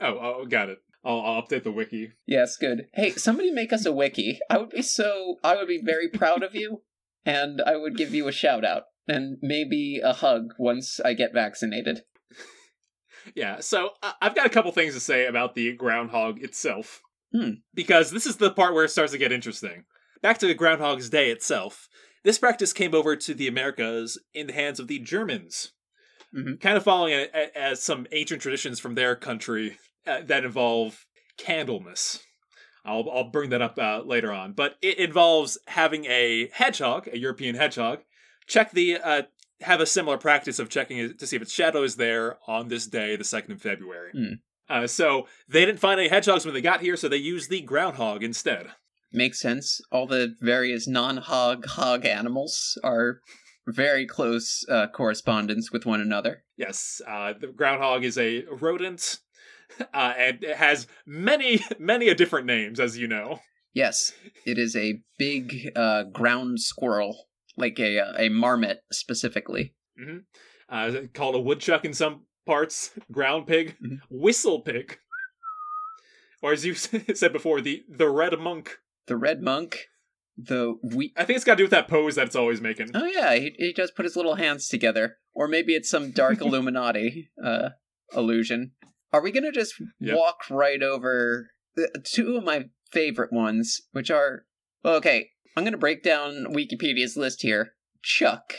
oh, 0.00 0.18
oh, 0.20 0.46
got 0.46 0.68
it. 0.68 0.78
I'll, 1.04 1.20
I'll 1.20 1.42
update 1.42 1.62
the 1.62 1.70
wiki. 1.72 2.12
Yes, 2.26 2.56
good. 2.56 2.86
Hey, 2.94 3.10
somebody 3.12 3.50
make 3.52 3.72
us 3.72 3.86
a 3.86 3.92
wiki. 3.92 4.40
I 4.50 4.58
would 4.58 4.70
be 4.70 4.82
so. 4.82 5.36
I 5.44 5.54
would 5.56 5.68
be 5.68 5.80
very 5.82 6.08
proud 6.08 6.42
of 6.42 6.54
you, 6.56 6.82
and 7.24 7.60
I 7.64 7.76
would 7.76 7.96
give 7.96 8.12
you 8.12 8.26
a 8.26 8.32
shout 8.32 8.64
out 8.64 8.82
and 9.08 9.38
maybe 9.42 10.00
a 10.02 10.12
hug 10.12 10.54
once 10.58 11.00
I 11.00 11.14
get 11.14 11.32
vaccinated. 11.32 12.02
Yeah, 13.34 13.60
so 13.60 13.90
uh, 14.02 14.12
I've 14.20 14.34
got 14.34 14.46
a 14.46 14.50
couple 14.50 14.70
things 14.72 14.94
to 14.94 15.00
say 15.00 15.26
about 15.26 15.54
the 15.54 15.72
groundhog 15.74 16.42
itself. 16.42 17.02
Hmm. 17.34 17.54
Because 17.74 18.10
this 18.10 18.26
is 18.26 18.36
the 18.36 18.50
part 18.52 18.72
where 18.72 18.84
it 18.84 18.90
starts 18.90 19.12
to 19.12 19.18
get 19.18 19.32
interesting. 19.32 19.84
Back 20.22 20.38
to 20.38 20.46
the 20.46 20.54
Groundhog's 20.54 21.10
Day 21.10 21.30
itself. 21.30 21.88
This 22.24 22.38
practice 22.38 22.72
came 22.72 22.94
over 22.94 23.16
to 23.16 23.34
the 23.34 23.48
Americas 23.48 24.18
in 24.32 24.46
the 24.46 24.52
hands 24.52 24.80
of 24.80 24.88
the 24.88 24.98
Germans. 24.98 25.72
Mhm. 26.34 26.60
kind 26.60 26.76
of 26.76 26.82
following 26.82 27.14
a, 27.14 27.28
a, 27.32 27.58
as 27.58 27.82
some 27.82 28.06
ancient 28.12 28.42
traditions 28.42 28.80
from 28.80 28.94
their 28.94 29.14
country 29.14 29.78
uh, 30.06 30.20
that 30.22 30.44
involve 30.44 31.06
Candlemas. 31.38 32.20
I'll 32.84 33.08
I'll 33.10 33.30
bring 33.30 33.50
that 33.50 33.62
up 33.62 33.78
uh, 33.78 34.02
later 34.04 34.32
on, 34.32 34.52
but 34.52 34.76
it 34.82 34.98
involves 34.98 35.58
having 35.68 36.04
a 36.06 36.48
hedgehog, 36.52 37.08
a 37.08 37.18
European 37.18 37.54
hedgehog, 37.54 38.00
check 38.46 38.72
the 38.72 38.96
uh, 38.96 39.22
have 39.60 39.80
a 39.80 39.86
similar 39.86 40.18
practice 40.18 40.58
of 40.58 40.68
checking 40.68 40.98
it 40.98 41.18
to 41.18 41.26
see 41.26 41.36
if 41.36 41.42
its 41.42 41.52
shadow 41.52 41.82
is 41.82 41.96
there 41.96 42.38
on 42.46 42.68
this 42.68 42.86
day, 42.86 43.16
the 43.16 43.24
second 43.24 43.52
of 43.52 43.62
February. 43.62 44.12
Hmm. 44.12 44.34
Uh, 44.68 44.86
so 44.86 45.26
they 45.48 45.64
didn't 45.64 45.80
find 45.80 46.00
any 46.00 46.08
hedgehogs 46.08 46.44
when 46.44 46.54
they 46.54 46.60
got 46.60 46.80
here, 46.80 46.96
so 46.96 47.08
they 47.08 47.16
used 47.16 47.50
the 47.50 47.60
groundhog 47.60 48.22
instead. 48.22 48.66
Makes 49.12 49.40
sense. 49.40 49.80
All 49.92 50.06
the 50.06 50.34
various 50.40 50.88
non-hog 50.88 51.66
hog 51.66 52.04
animals 52.04 52.78
are 52.82 53.20
very 53.68 54.06
close 54.06 54.64
uh, 54.68 54.88
correspondence 54.88 55.70
with 55.72 55.86
one 55.86 56.00
another. 56.00 56.44
Yes, 56.56 57.00
uh, 57.06 57.32
the 57.40 57.48
groundhog 57.48 58.04
is 58.04 58.18
a 58.18 58.44
rodent, 58.50 59.20
uh, 59.94 60.14
and 60.16 60.42
it 60.42 60.56
has 60.56 60.86
many, 61.06 61.60
many 61.78 62.08
a 62.08 62.14
different 62.14 62.46
names, 62.46 62.80
as 62.80 62.98
you 62.98 63.06
know. 63.06 63.40
Yes, 63.72 64.12
it 64.44 64.58
is 64.58 64.74
a 64.74 65.00
big 65.18 65.70
uh, 65.76 66.04
ground 66.04 66.60
squirrel, 66.60 67.26
like 67.56 67.78
a 67.78 67.98
uh, 67.98 68.12
a 68.18 68.28
marmot 68.28 68.82
specifically. 68.92 69.74
Uh, 70.68 70.92
called 71.14 71.34
a 71.34 71.40
woodchuck 71.40 71.84
in 71.84 71.94
some 71.94 72.22
parts, 72.44 72.90
ground 73.12 73.46
pig, 73.46 73.76
Mhm. 73.82 74.00
whistle 74.10 74.60
pig, 74.60 74.98
or 76.42 76.52
as 76.52 76.64
you 76.64 76.74
said 77.14 77.32
before, 77.32 77.60
the 77.60 77.84
the 77.88 78.08
red 78.08 78.38
monk. 78.38 78.78
The 79.06 79.16
red 79.16 79.40
monk, 79.42 79.86
the 80.36 80.74
we. 80.82 81.12
I 81.16 81.24
think 81.24 81.36
it's 81.36 81.44
got 81.44 81.54
to 81.54 81.58
do 81.58 81.64
with 81.64 81.70
that 81.70 81.88
pose 81.88 82.16
that 82.16 82.26
it's 82.26 82.36
always 82.36 82.60
making. 82.60 82.90
Oh 82.94 83.06
yeah, 83.06 83.34
he 83.36 83.54
he 83.58 83.72
does 83.72 83.90
put 83.90 84.04
his 84.04 84.16
little 84.16 84.34
hands 84.34 84.68
together, 84.68 85.18
or 85.34 85.46
maybe 85.48 85.74
it's 85.74 85.88
some 85.90 86.10
dark 86.10 86.40
Illuminati 86.40 87.30
uh, 87.42 87.70
illusion. 88.14 88.72
Are 89.12 89.22
we 89.22 89.30
gonna 89.32 89.52
just 89.52 89.74
Yep. 90.00 90.16
walk 90.16 90.50
right 90.50 90.82
over 90.82 91.50
the, 91.76 91.88
two 92.04 92.36
of 92.36 92.44
my 92.44 92.66
favorite 92.90 93.32
ones, 93.32 93.80
which 93.92 94.10
are 94.10 94.44
well, 94.82 94.96
okay? 94.96 95.30
I'm 95.56 95.64
gonna 95.64 95.78
break 95.78 96.02
down 96.02 96.46
Wikipedia's 96.50 97.16
list 97.16 97.42
here. 97.42 97.72
Chuck, 98.02 98.52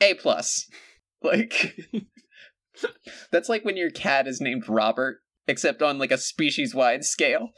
A 0.00 0.14
plus. 0.14 0.68
Like 1.24 1.76
that's 3.30 3.48
like 3.48 3.64
when 3.64 3.76
your 3.76 3.90
cat 3.90 4.26
is 4.26 4.40
named 4.40 4.68
Robert, 4.68 5.20
except 5.46 5.80
on 5.80 5.98
like 6.00 6.10
a 6.10 6.18
species 6.18 6.74
wide 6.74 7.04
scale. 7.04 7.50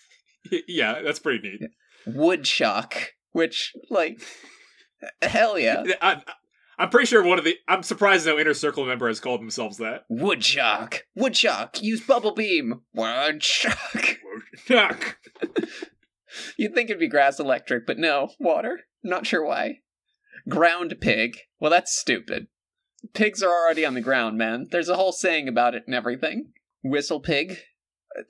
yeah, 0.68 1.02
that's 1.02 1.18
pretty 1.18 1.48
neat. 1.48 1.70
Woodchuck, 2.06 2.94
which 3.32 3.72
like 3.90 4.20
hell 5.20 5.58
yeah. 5.58 5.82
I, 6.00 6.22
I'm 6.78 6.90
pretty 6.90 7.06
sure 7.06 7.24
one 7.24 7.38
of 7.38 7.44
the. 7.44 7.56
I'm 7.66 7.82
surprised 7.82 8.26
no 8.26 8.38
inner 8.38 8.54
circle 8.54 8.86
member 8.86 9.08
has 9.08 9.18
called 9.18 9.40
themselves 9.40 9.78
that. 9.78 10.04
Woodchuck! 10.08 11.02
Woodchuck! 11.16 11.82
Use 11.82 12.00
bubble 12.00 12.34
beam! 12.34 12.82
Woodchuck! 12.94 14.18
Chuck. 14.66 15.18
You'd 16.56 16.74
think 16.74 16.90
it'd 16.90 17.00
be 17.00 17.08
grass 17.08 17.38
electric, 17.38 17.86
but 17.86 17.98
no, 17.98 18.30
water. 18.38 18.80
Not 19.02 19.26
sure 19.26 19.44
why. 19.44 19.80
Ground 20.48 20.96
pig. 21.00 21.38
Well, 21.60 21.70
that's 21.70 21.96
stupid. 21.96 22.48
Pigs 23.14 23.42
are 23.42 23.50
already 23.50 23.84
on 23.84 23.94
the 23.94 24.00
ground, 24.00 24.38
man. 24.38 24.66
There's 24.70 24.88
a 24.88 24.96
whole 24.96 25.12
saying 25.12 25.48
about 25.48 25.74
it 25.74 25.84
and 25.86 25.94
everything. 25.94 26.52
Whistle 26.82 27.20
pig. 27.20 27.58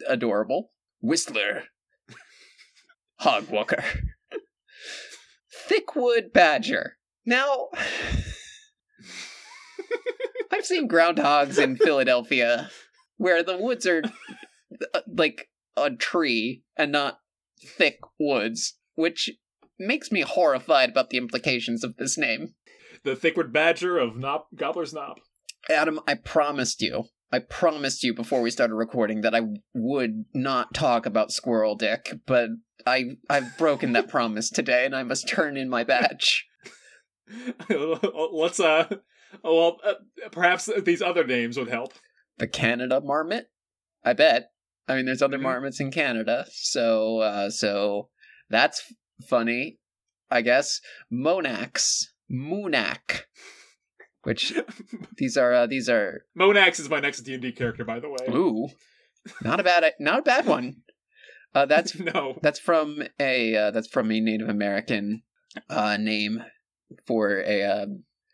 Adorable. 0.07 0.73
Whistler. 1.00 1.65
Hogwalker. 3.21 3.83
Thickwood 5.69 6.33
badger. 6.33 6.97
Now, 7.25 7.69
I've 10.53 10.67
seen 10.67 10.88
groundhogs 10.88 11.59
in 11.62 11.77
Philadelphia 11.77 12.71
where 13.17 13.43
the 13.43 13.59
woods 13.59 13.87
are 13.87 14.03
uh, 14.95 15.00
like 15.07 15.49
a 15.77 15.91
tree 15.91 16.62
and 16.77 16.91
not 16.93 17.21
thick 17.62 17.99
woods, 18.19 18.79
which 18.95 19.31
makes 19.79 20.11
me 20.11 20.23
horrified 20.23 20.91
about 20.91 21.11
the 21.11 21.19
implications 21.19 21.85
of 21.85 21.97
this 21.97 22.19
name. 22.19 22.55
The 23.05 23.15
thickwood 23.15 23.53
badger 23.53 23.99
of 23.99 24.15
Nop 24.15 24.45
Gobbler's 24.55 24.93
Knob. 24.93 25.19
Adam, 25.71 26.00
I 26.07 26.15
promised 26.15 26.83
you. 26.83 27.05
I 27.31 27.41
promised 27.41 28.03
you 28.03 28.15
before 28.15 28.41
we 28.41 28.50
started 28.50 28.75
recording 28.75 29.21
that 29.21 29.35
I 29.35 29.43
would 29.75 30.25
not 30.35 30.73
talk 30.73 31.05
about 31.05 31.31
Squirrel 31.31 31.77
Dick, 31.77 32.12
but 32.27 32.49
I 32.87 33.17
I've 33.29 33.57
broken 33.59 33.93
that 33.93 34.09
promise 34.11 34.50
today 34.50 34.87
and 34.87 34.97
I 34.97 35.03
must 35.03 35.29
turn 35.29 35.57
in 35.57 35.69
my 35.69 35.85
badge. 35.85 36.47
Let's 37.69 38.61
uh. 38.61 38.88
Well, 39.45 39.77
uh, 39.85 39.95
perhaps 40.33 40.71
these 40.85 41.03
other 41.03 41.23
names 41.23 41.59
would 41.59 41.69
help. 41.69 41.93
The 42.38 42.47
Canada 42.47 43.03
marmot? 43.03 43.50
I 44.03 44.15
bet. 44.15 44.53
I 44.88 44.97
mean 44.97 45.07
there's 45.07 45.23
other 45.23 45.38
Mhm. 45.38 45.42
marmots 45.42 45.80
in 45.80 45.90
Canada, 45.90 46.47
so 46.50 47.18
uh 47.18 47.50
so 47.50 48.09
that's 48.50 48.83
funny, 49.28 49.78
I 50.30 50.40
guess. 50.42 50.80
Monax, 51.12 52.04
Moonak. 52.30 53.23
Which 54.23 54.52
these 55.18 55.37
are 55.37 55.52
uh, 55.54 55.66
these 55.66 55.88
are 55.88 56.23
Monax 56.38 56.80
is 56.80 56.88
my 56.88 57.00
next 57.00 57.21
D 57.23 57.35
and 57.35 57.42
D 57.42 57.52
character, 57.52 57.85
by 57.85 58.00
the 58.00 58.09
way. 58.09 58.26
Ooh, 58.30 58.68
not 59.42 59.61
a 59.61 59.62
bad, 59.62 59.92
not 60.00 60.21
a 60.21 60.23
bad 60.23 60.47
one. 60.47 60.76
Uh, 61.54 61.66
that's 61.66 61.99
no. 61.99 62.38
that's 62.42 62.59
from 62.59 63.02
a 63.21 63.57
uh, 63.57 63.71
that's 63.71 63.88
from 63.88 64.11
a 64.11 64.21
Native 64.21 64.49
American 64.49 65.23
uh, 65.71 65.97
name 65.97 66.42
for 67.07 67.40
a 67.47 67.62
uh, 67.62 67.87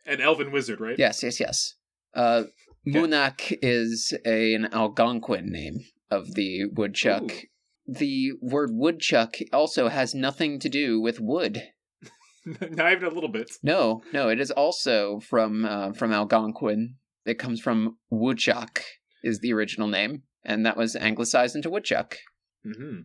An 0.06 0.20
elven 0.20 0.50
wizard, 0.52 0.80
right? 0.80 0.98
yes, 0.98 1.22
yes, 1.22 1.38
yes. 1.38 1.74
Uh, 2.14 2.44
Munak 2.86 3.56
is 3.62 4.12
a, 4.26 4.54
an 4.54 4.66
Algonquin 4.72 5.50
name 5.50 5.78
of 6.10 6.34
the 6.34 6.66
woodchuck. 6.72 7.24
Ooh. 7.24 7.40
The 7.86 8.32
word 8.40 8.70
woodchuck 8.72 9.36
also 9.52 9.88
has 9.88 10.14
nothing 10.14 10.58
to 10.60 10.68
do 10.68 11.00
with 11.00 11.20
wood. 11.20 11.62
Not 12.46 12.92
even 12.92 13.04
a 13.04 13.14
little 13.14 13.28
bit. 13.28 13.50
No, 13.62 14.02
no, 14.12 14.28
it 14.28 14.40
is 14.40 14.50
also 14.50 15.20
from 15.20 15.64
uh, 15.64 15.92
from 15.92 16.12
Algonquin. 16.12 16.96
It 17.24 17.38
comes 17.38 17.60
from 17.60 17.98
woodchuck 18.10 18.82
is 19.22 19.40
the 19.40 19.52
original 19.52 19.88
name, 19.88 20.22
and 20.44 20.64
that 20.66 20.76
was 20.76 20.94
anglicized 20.94 21.56
into 21.56 21.70
woodchuck. 21.70 22.18
Mm-hmm. 22.66 23.00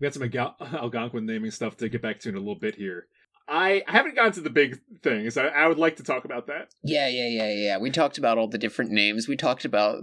We 0.00 0.28
got 0.28 0.58
some 0.58 0.74
Algonquin 0.74 1.26
naming 1.26 1.50
stuff 1.50 1.76
to 1.78 1.88
get 1.88 2.02
back 2.02 2.20
to 2.20 2.28
in 2.28 2.36
a 2.36 2.38
little 2.38 2.58
bit 2.58 2.76
here. 2.76 3.06
I, 3.46 3.82
I 3.86 3.92
haven't 3.92 4.14
gotten 4.14 4.32
to 4.32 4.40
the 4.40 4.50
big 4.50 4.80
things. 5.02 5.36
I, 5.36 5.46
I 5.48 5.66
would 5.66 5.78
like 5.78 5.96
to 5.96 6.02
talk 6.02 6.24
about 6.24 6.46
that. 6.46 6.68
Yeah, 6.82 7.08
yeah, 7.08 7.28
yeah, 7.28 7.52
yeah. 7.52 7.78
We 7.78 7.90
talked 7.90 8.16
about 8.16 8.38
all 8.38 8.48
the 8.48 8.58
different 8.58 8.90
names. 8.90 9.28
We 9.28 9.36
talked 9.36 9.64
about 9.64 9.98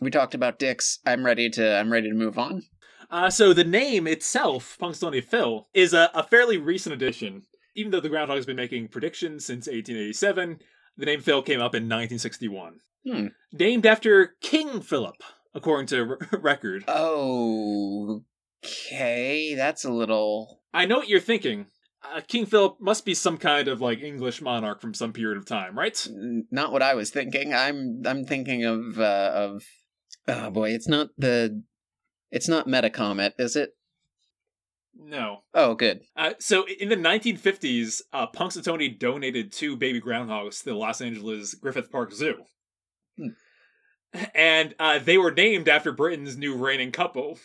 we 0.00 0.10
talked 0.10 0.34
about 0.34 0.58
dicks. 0.58 0.98
I'm 1.06 1.24
ready 1.24 1.48
to 1.50 1.76
I'm 1.76 1.92
ready 1.92 2.08
to 2.08 2.14
move 2.14 2.38
on. 2.38 2.62
Uh, 3.10 3.28
so 3.30 3.52
the 3.52 3.64
name 3.64 4.06
itself, 4.06 4.76
Punxsutawney 4.80 5.22
Phil, 5.22 5.68
is 5.74 5.92
a, 5.92 6.10
a 6.14 6.22
fairly 6.22 6.58
recent 6.58 6.94
addition. 6.94 7.42
Even 7.74 7.90
though 7.90 8.00
the 8.00 8.08
Groundhog 8.08 8.36
has 8.36 8.46
been 8.46 8.56
making 8.56 8.88
predictions 8.88 9.44
since 9.44 9.66
1887, 9.66 10.58
the 10.96 11.06
name 11.06 11.20
Phil 11.20 11.42
came 11.42 11.60
up 11.60 11.74
in 11.74 11.84
1961. 11.84 12.80
Hmm. 13.06 13.26
Named 13.52 13.86
after 13.86 14.34
King 14.40 14.80
Philip, 14.80 15.16
according 15.54 15.86
to 15.88 16.16
r- 16.32 16.38
record. 16.40 16.84
Oh, 16.86 18.22
okay, 18.64 19.54
that's 19.54 19.84
a 19.84 19.92
little. 19.92 20.60
I 20.72 20.86
know 20.86 20.98
what 20.98 21.08
you're 21.08 21.20
thinking. 21.20 21.66
Uh, 22.02 22.20
King 22.26 22.46
Philip 22.46 22.80
must 22.80 23.04
be 23.04 23.14
some 23.14 23.36
kind 23.36 23.68
of 23.68 23.80
like 23.80 24.00
English 24.00 24.40
monarch 24.40 24.80
from 24.80 24.94
some 24.94 25.12
period 25.12 25.36
of 25.36 25.44
time, 25.46 25.76
right? 25.76 26.06
n- 26.08 26.46
Not 26.50 26.72
what 26.72 26.82
I 26.82 26.94
was 26.94 27.10
thinking. 27.10 27.52
I'm 27.52 28.02
I'm 28.06 28.24
thinking 28.24 28.64
of 28.64 28.98
uh, 28.98 29.30
of. 29.34 29.64
Oh 30.26 30.50
boy, 30.50 30.70
it's 30.70 30.88
not 30.88 31.08
the. 31.18 31.62
It's 32.30 32.48
not 32.48 32.66
Metacomet, 32.68 33.32
is 33.38 33.56
it? 33.56 33.70
No. 34.96 35.42
Oh, 35.54 35.74
good. 35.74 36.02
Uh, 36.16 36.34
so 36.38 36.64
in 36.78 36.88
the 36.88 36.96
1950s, 36.96 38.02
uh, 38.12 38.26
Punxsutawney 38.28 38.98
donated 38.98 39.52
two 39.52 39.76
baby 39.76 40.00
groundhogs 40.00 40.58
to 40.60 40.66
the 40.66 40.74
Los 40.74 41.00
Angeles 41.00 41.54
Griffith 41.54 41.90
Park 41.90 42.12
Zoo. 42.12 42.44
Hmm. 43.16 43.28
And 44.34 44.74
uh, 44.78 44.98
they 44.98 45.18
were 45.18 45.30
named 45.30 45.68
after 45.68 45.92
Britain's 45.92 46.36
new 46.36 46.54
reigning 46.56 46.92
couple, 46.92 47.38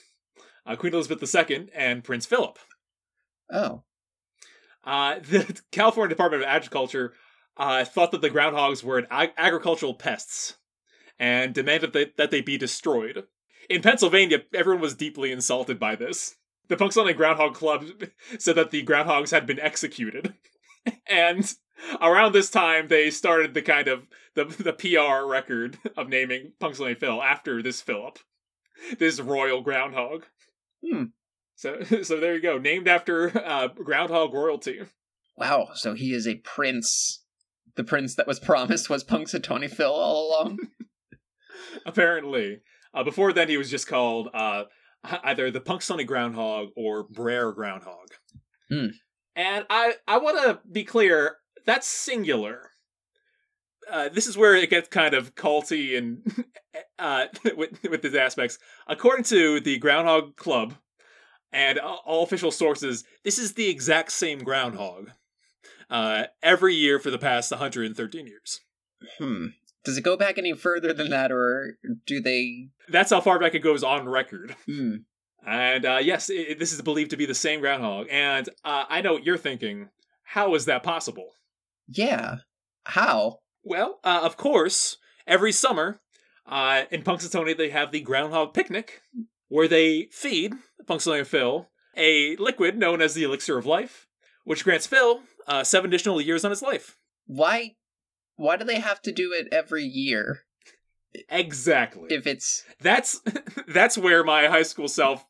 uh, 0.65 0.75
Queen 0.75 0.93
Elizabeth 0.93 1.33
II 1.49 1.69
and 1.75 2.03
Prince 2.03 2.25
Philip. 2.25 2.57
Oh, 3.51 3.83
Uh, 4.85 5.19
the 5.29 5.61
California 5.71 6.09
Department 6.09 6.43
of 6.43 6.49
Agriculture 6.49 7.13
uh, 7.57 7.85
thought 7.85 8.11
that 8.11 8.21
the 8.21 8.29
groundhogs 8.29 8.83
were 8.83 8.97
an 8.97 9.07
ag- 9.09 9.33
agricultural 9.37 9.93
pests 9.93 10.57
and 11.19 11.53
demanded 11.53 11.93
that, 11.93 12.17
that 12.17 12.31
they 12.31 12.41
be 12.41 12.57
destroyed. 12.57 13.25
In 13.69 13.81
Pennsylvania, 13.81 14.43
everyone 14.53 14.81
was 14.81 14.93
deeply 14.93 15.31
insulted 15.31 15.79
by 15.79 15.95
this. 15.95 16.35
The 16.67 16.75
Punxsutawney 16.75 17.15
Groundhog 17.15 17.53
Club 17.53 17.85
said 18.39 18.55
that 18.55 18.71
the 18.71 18.83
groundhogs 18.83 19.31
had 19.31 19.45
been 19.45 19.59
executed. 19.59 20.33
and 21.07 21.53
around 22.01 22.33
this 22.33 22.49
time, 22.49 22.87
they 22.87 23.09
started 23.11 23.53
the 23.53 23.61
kind 23.61 23.87
of 23.87 24.07
the, 24.33 24.45
the 24.45 24.73
PR 24.73 25.25
record 25.25 25.77
of 25.95 26.09
naming 26.09 26.53
Punxsutawney 26.59 26.97
Phil 26.97 27.21
after 27.21 27.61
this 27.61 27.81
Philip, 27.81 28.19
this 28.97 29.19
royal 29.19 29.61
groundhog. 29.61 30.25
Hmm. 30.83 31.05
So, 31.55 31.81
so 32.03 32.19
there 32.19 32.35
you 32.35 32.41
go. 32.41 32.57
Named 32.57 32.87
after 32.87 33.37
uh, 33.37 33.67
groundhog 33.69 34.33
royalty. 34.33 34.81
wow! 35.37 35.69
So 35.73 35.93
he 35.93 36.13
is 36.13 36.27
a 36.27 36.35
prince. 36.35 37.21
The 37.75 37.83
prince 37.83 38.15
that 38.15 38.27
was 38.27 38.39
promised 38.39 38.89
was 38.89 39.03
Punxsutawney 39.03 39.69
Phil 39.69 39.91
all 39.91 40.29
along. 40.29 40.59
apparently. 41.85 42.61
Uh, 42.93 43.03
before 43.03 43.33
then, 43.33 43.49
he 43.49 43.57
was 43.57 43.69
just 43.69 43.87
called 43.87 44.29
uh, 44.33 44.63
either 45.23 45.51
the 45.51 45.61
Punxsutawney 45.61 46.05
Groundhog 46.05 46.69
or 46.75 47.03
Brer 47.03 47.51
Groundhog. 47.51 48.09
Hmm. 48.69 48.87
And 49.35 49.65
I, 49.69 49.95
I 50.07 50.17
want 50.17 50.37
to 50.43 50.59
be 50.69 50.83
clear, 50.83 51.37
that's 51.65 51.87
singular. 51.87 52.69
Uh, 53.91 54.09
this 54.09 54.27
is 54.27 54.37
where 54.37 54.55
it 54.55 54.69
gets 54.69 54.87
kind 54.87 55.13
of 55.13 55.35
culty 55.35 55.97
and 55.97 56.45
uh, 56.99 57.25
with, 57.55 57.83
with 57.83 58.01
these 58.01 58.15
aspects. 58.15 58.57
According 58.87 59.25
to 59.25 59.59
the 59.59 59.77
Groundhog 59.77 60.37
Club 60.37 60.75
and 61.55 61.79
all 61.79 62.23
official 62.23 62.51
sources, 62.51 63.05
this 63.23 63.39
is 63.39 63.53
the 63.53 63.69
exact 63.69 64.11
same 64.11 64.39
groundhog 64.39 65.11
uh, 65.89 66.25
every 66.43 66.75
year 66.75 66.99
for 66.99 67.09
the 67.09 67.17
past 67.17 67.49
113 67.49 68.27
years. 68.27 68.59
Hmm. 69.17 69.47
Does 69.85 69.97
it 69.97 70.03
go 70.03 70.17
back 70.17 70.37
any 70.37 70.53
further 70.53 70.91
than 70.93 71.09
that, 71.11 71.31
or 71.31 71.77
do 72.05 72.19
they? 72.19 72.67
That's 72.89 73.11
how 73.11 73.21
far 73.21 73.39
back 73.39 73.55
it 73.55 73.59
goes 73.59 73.83
on 73.83 74.09
record. 74.09 74.55
Hmm. 74.65 74.97
And 75.47 75.85
uh, 75.85 75.99
yes, 76.01 76.29
it, 76.29 76.59
this 76.59 76.73
is 76.73 76.81
believed 76.81 77.11
to 77.11 77.17
be 77.17 77.27
the 77.27 77.35
same 77.35 77.61
groundhog. 77.61 78.07
And 78.09 78.49
uh, 78.65 78.85
I 78.89 79.01
know 79.01 79.13
what 79.13 79.25
you're 79.25 79.37
thinking. 79.37 79.89
How 80.23 80.55
is 80.55 80.65
that 80.65 80.83
possible? 80.83 81.29
Yeah. 81.87 82.37
How? 82.83 83.39
Well, 83.63 83.99
uh, 84.03 84.21
of 84.23 84.37
course, 84.37 84.97
every 85.27 85.51
summer 85.51 86.01
uh, 86.47 86.83
in 86.91 87.03
Punxsutawney 87.03 87.55
they 87.55 87.69
have 87.69 87.91
the 87.91 88.01
groundhog 88.01 88.55
picnic, 88.55 89.01
where 89.47 89.67
they 89.67 90.07
feed 90.11 90.53
Punxsutawney 90.85 91.25
Phil 91.25 91.69
a 91.97 92.35
liquid 92.37 92.77
known 92.77 93.01
as 93.01 93.13
the 93.13 93.23
elixir 93.23 93.57
of 93.57 93.65
life, 93.65 94.07
which 94.43 94.63
grants 94.63 94.85
Phil 94.87 95.21
uh, 95.47 95.63
seven 95.63 95.89
additional 95.89 96.19
years 96.19 96.43
on 96.43 96.51
his 96.51 96.61
life. 96.61 96.97
Why? 97.25 97.75
Why 98.35 98.57
do 98.57 98.65
they 98.65 98.79
have 98.79 99.01
to 99.03 99.11
do 99.11 99.31
it 99.31 99.47
every 99.51 99.83
year? 99.85 100.41
Exactly. 101.29 102.07
If 102.09 102.27
it's 102.27 102.63
that's 102.81 103.21
that's 103.67 103.97
where 103.97 104.23
my 104.23 104.47
high 104.47 104.63
school 104.63 104.87
self 104.87 105.25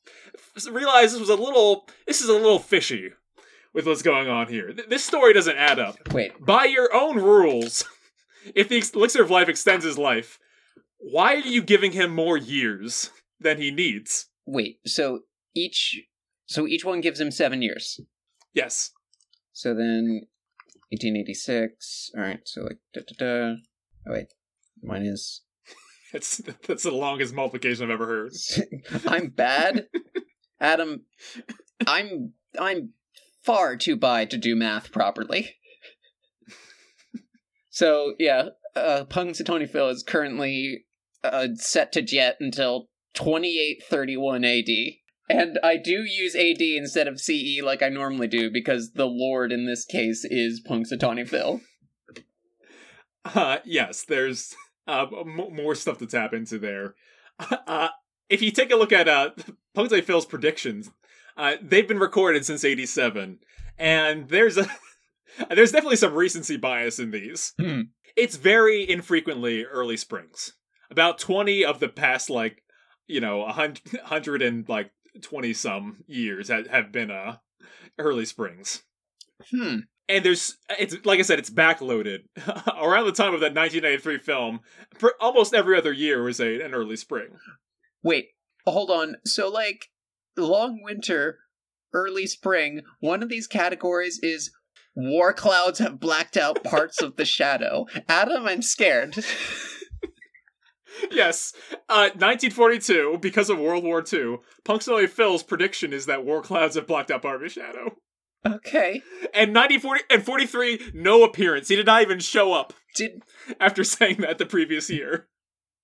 realized 0.70 1.14
this 1.14 1.20
was 1.20 1.30
a 1.30 1.36
little 1.36 1.88
this 2.08 2.22
is 2.22 2.30
a 2.30 2.34
little 2.34 2.60
fishy 2.60 3.12
with 3.74 3.86
what's 3.86 4.02
going 4.02 4.28
on 4.28 4.48
here. 4.48 4.72
Th- 4.74 4.88
This 4.90 5.04
story 5.06 5.34
doesn't 5.34 5.58
add 5.58 5.80
up. 5.80 5.96
wait, 6.14 6.32
By 6.44 6.66
your 6.66 6.94
own 6.94 7.18
rules, 7.18 7.86
if 8.56 8.68
the 8.70 8.84
elixir 8.98 9.22
of 9.22 9.30
life 9.30 9.50
extends 9.50 9.86
his 9.86 9.98
life, 9.98 10.40
why 10.98 11.36
are 11.36 11.40
you 11.40 11.62
giving 11.62 11.92
him 11.92 12.10
more 12.16 12.38
years 12.38 13.12
than 13.40 13.58
he 13.58 13.72
needs? 13.72 14.30
wait. 14.46 14.80
So 14.86 15.22
each, 15.54 16.02
so 16.46 16.68
each 16.68 16.86
one 16.86 17.02
gives 17.02 17.20
him 17.20 17.32
seven 17.32 17.62
years. 17.62 18.00
Yes. 18.54 18.92
So 19.54 19.74
then, 19.74 20.28
1886. 20.92 22.12
All 22.16 22.22
right. 22.22 22.42
So 22.46 22.62
like 22.62 22.78
da 22.94 23.02
da 23.08 23.16
da. 23.18 23.56
Oh 24.08 24.14
wait, 24.14 24.28
mine 24.84 25.06
is. 25.06 25.42
That's 26.14 26.38
that's 26.68 26.84
the 26.84 26.92
longest 26.92 27.34
multiplication 27.34 27.86
I've 27.86 27.90
ever 27.90 28.06
heard. 28.06 28.32
I'm 29.08 29.30
bad, 29.30 29.88
Adam. 30.62 31.02
I'm 31.86 32.34
I'm 32.58 32.94
far 33.44 33.76
too 33.76 33.98
by 33.98 34.24
to 34.26 34.38
do 34.38 34.56
math 34.56 34.94
properly. 34.94 35.56
So 37.70 38.14
yeah, 38.18 38.50
uh, 38.78 39.04
Punxsutawney 39.10 39.70
Phil 39.70 39.90
is 39.90 40.04
currently 40.04 40.86
uh, 41.24 41.48
set 41.56 41.92
to 41.94 42.02
jet 42.02 42.38
until 42.40 42.88
2831 43.16 44.44
AD. 44.46 44.70
And 45.28 45.60
I 45.64 45.78
do 45.78 46.04
use 46.04 46.36
AD 46.36 46.62
instead 46.62 47.08
of 47.08 47.20
CE 47.20 47.62
like 47.64 47.82
I 47.82 47.90
normally 47.90 48.28
do 48.28 48.52
because 48.52 48.92
the 48.92 49.08
Lord 49.08 49.52
in 49.52 49.66
this 49.66 49.84
case 49.86 50.24
is 50.24 50.62
Punxsutawney 50.68 51.28
Phil. 51.28 51.62
Uh, 53.34 53.58
yes, 53.66 54.06
there's 54.08 54.54
uh, 54.88 55.08
m- 55.22 55.56
more 55.56 55.74
stuff 55.74 55.98
to 55.98 56.06
tap 56.06 56.32
into 56.34 56.60
there. 56.60 56.94
Uh, 57.68 57.90
if 58.30 58.42
you 58.42 58.52
take 58.52 58.72
a 58.72 58.76
look 58.76 58.92
at 58.94 59.10
uh, 59.10 59.32
Punxsutawney 59.76 60.04
Phil's 60.04 60.28
predictions, 60.28 60.92
uh, 61.36 61.56
they've 61.62 61.88
been 61.88 62.00
recorded 62.00 62.46
since 62.46 62.64
'87, 62.64 63.40
and 63.78 64.30
there's 64.30 64.58
a 64.58 64.68
there's 65.50 65.72
definitely 65.72 65.98
some 65.98 66.14
recency 66.14 66.56
bias 66.56 67.00
in 67.00 67.12
these. 67.12 67.54
Hmm. 67.60 67.82
It's 68.16 68.38
very 68.38 68.90
infrequently 68.90 69.66
early 69.66 69.98
springs. 69.98 70.54
About 70.90 71.18
twenty 71.20 71.66
of 71.66 71.80
the 71.80 71.90
past, 71.90 72.30
like 72.30 72.62
you 73.08 73.22
know, 73.22 73.44
a 73.44 73.52
hundred 73.52 73.82
hundred 74.04 74.42
and 74.42 74.68
like 74.70 74.92
twenty 75.22 75.54
some 75.54 76.04
years 76.08 76.50
have, 76.50 76.68
have 76.68 76.92
been 76.92 77.12
uh 77.12 77.38
early 77.98 78.26
springs 78.26 78.84
Hmm. 79.52 79.80
and 80.08 80.24
there's 80.26 80.58
it's 80.80 80.96
like 81.06 81.20
I 81.20 81.24
said, 81.24 81.40
it's 81.40 81.50
backloaded 81.50 82.20
around 82.82 83.06
the 83.06 83.12
time 83.12 83.34
of 83.34 83.42
that 83.42 83.54
1993 83.54 84.18
film. 84.20 84.60
For 84.98 85.14
almost 85.20 85.54
every 85.54 85.78
other 85.78 85.92
year 85.94 86.24
was 86.24 86.40
a 86.40 86.62
an 86.62 86.74
early 86.74 86.96
spring. 86.96 87.38
Wait, 88.04 88.28
hold 88.66 88.90
on. 88.90 89.16
So, 89.26 89.50
like, 89.50 89.88
long 90.38 90.80
winter, 90.84 91.40
early 91.94 92.28
spring, 92.28 92.82
one 93.00 93.24
of 93.24 93.30
these 93.30 93.48
categories 93.48 94.20
is 94.22 94.52
war 94.96 95.34
clouds 95.34 95.80
have 95.80 96.00
blacked 96.00 96.38
out 96.38 96.64
parts 96.64 97.02
of 97.02 97.18
the 97.18 97.26
shadow. 97.38 97.86
Adam, 98.08 98.46
I'm 98.46 98.62
scared. 98.62 99.16
Yes, 101.12 101.54
uh, 101.90 102.10
1942 102.16 103.20
because 103.22 103.50
of 103.50 103.60
World 103.60 103.84
War 103.84 104.00
II. 104.00 104.38
Punxsutawney 104.64 105.10
Phil's 105.10 105.44
prediction 105.44 105.94
is 105.94 106.06
that 106.06 106.26
war 106.26 106.42
clouds 106.42 106.76
have 106.76 106.88
blocked 106.88 107.12
out 107.12 107.42
his 107.42 107.52
shadow. 107.52 107.96
okay. 108.46 109.02
And 109.34 109.54
1940 109.56 110.04
and 110.10 110.24
43, 110.24 110.92
no 110.94 111.24
appearance. 111.24 111.68
He 111.68 111.76
did 111.76 111.86
not 111.86 112.02
even 112.02 112.20
show 112.20 112.54
up 112.54 112.74
Did 112.96 113.24
after 113.60 113.84
saying 113.86 114.18
that 114.18 114.38
the 114.38 114.46
previous 114.46 114.90
year. 114.90 115.28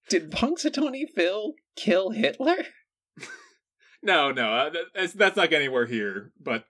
did 0.09 0.31
Punxsutawney 0.31 1.05
Phil 1.15 1.53
kill 1.75 2.11
Hitler? 2.11 2.57
No, 4.03 4.31
no, 4.31 4.51
uh, 4.51 4.69
that's, 4.95 5.13
that's 5.13 5.35
not 5.37 5.53
anywhere 5.53 5.85
here. 5.85 6.31
But 6.41 6.65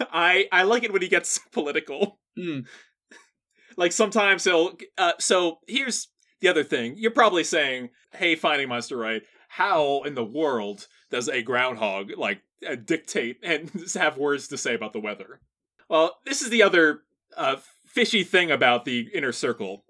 I 0.00 0.46
I 0.52 0.64
like 0.64 0.82
it 0.84 0.92
when 0.92 1.02
he 1.02 1.08
gets 1.08 1.38
political. 1.52 2.18
Hmm. 2.36 2.60
like 3.76 3.92
sometimes 3.92 4.44
he'll 4.44 4.76
uh, 4.98 5.12
so 5.18 5.60
here's 5.68 6.08
the 6.40 6.48
other 6.48 6.64
thing 6.64 6.94
you're 6.96 7.10
probably 7.10 7.44
saying 7.44 7.90
hey 8.12 8.34
finding 8.36 8.68
monster 8.68 8.96
right? 8.96 9.22
How 9.48 10.02
in 10.02 10.14
the 10.14 10.24
world 10.24 10.88
does 11.10 11.28
a 11.28 11.42
groundhog 11.42 12.10
like 12.16 12.42
uh, 12.68 12.74
dictate 12.74 13.38
and 13.42 13.70
have 13.94 14.18
words 14.18 14.48
to 14.48 14.58
say 14.58 14.74
about 14.74 14.92
the 14.92 15.00
weather? 15.00 15.40
Well 15.88 16.18
this 16.24 16.42
is 16.42 16.50
the 16.50 16.62
other 16.62 17.00
uh, 17.36 17.56
fishy 17.86 18.24
thing 18.24 18.50
about 18.50 18.84
the 18.84 19.08
inner 19.14 19.32
circle. 19.32 19.84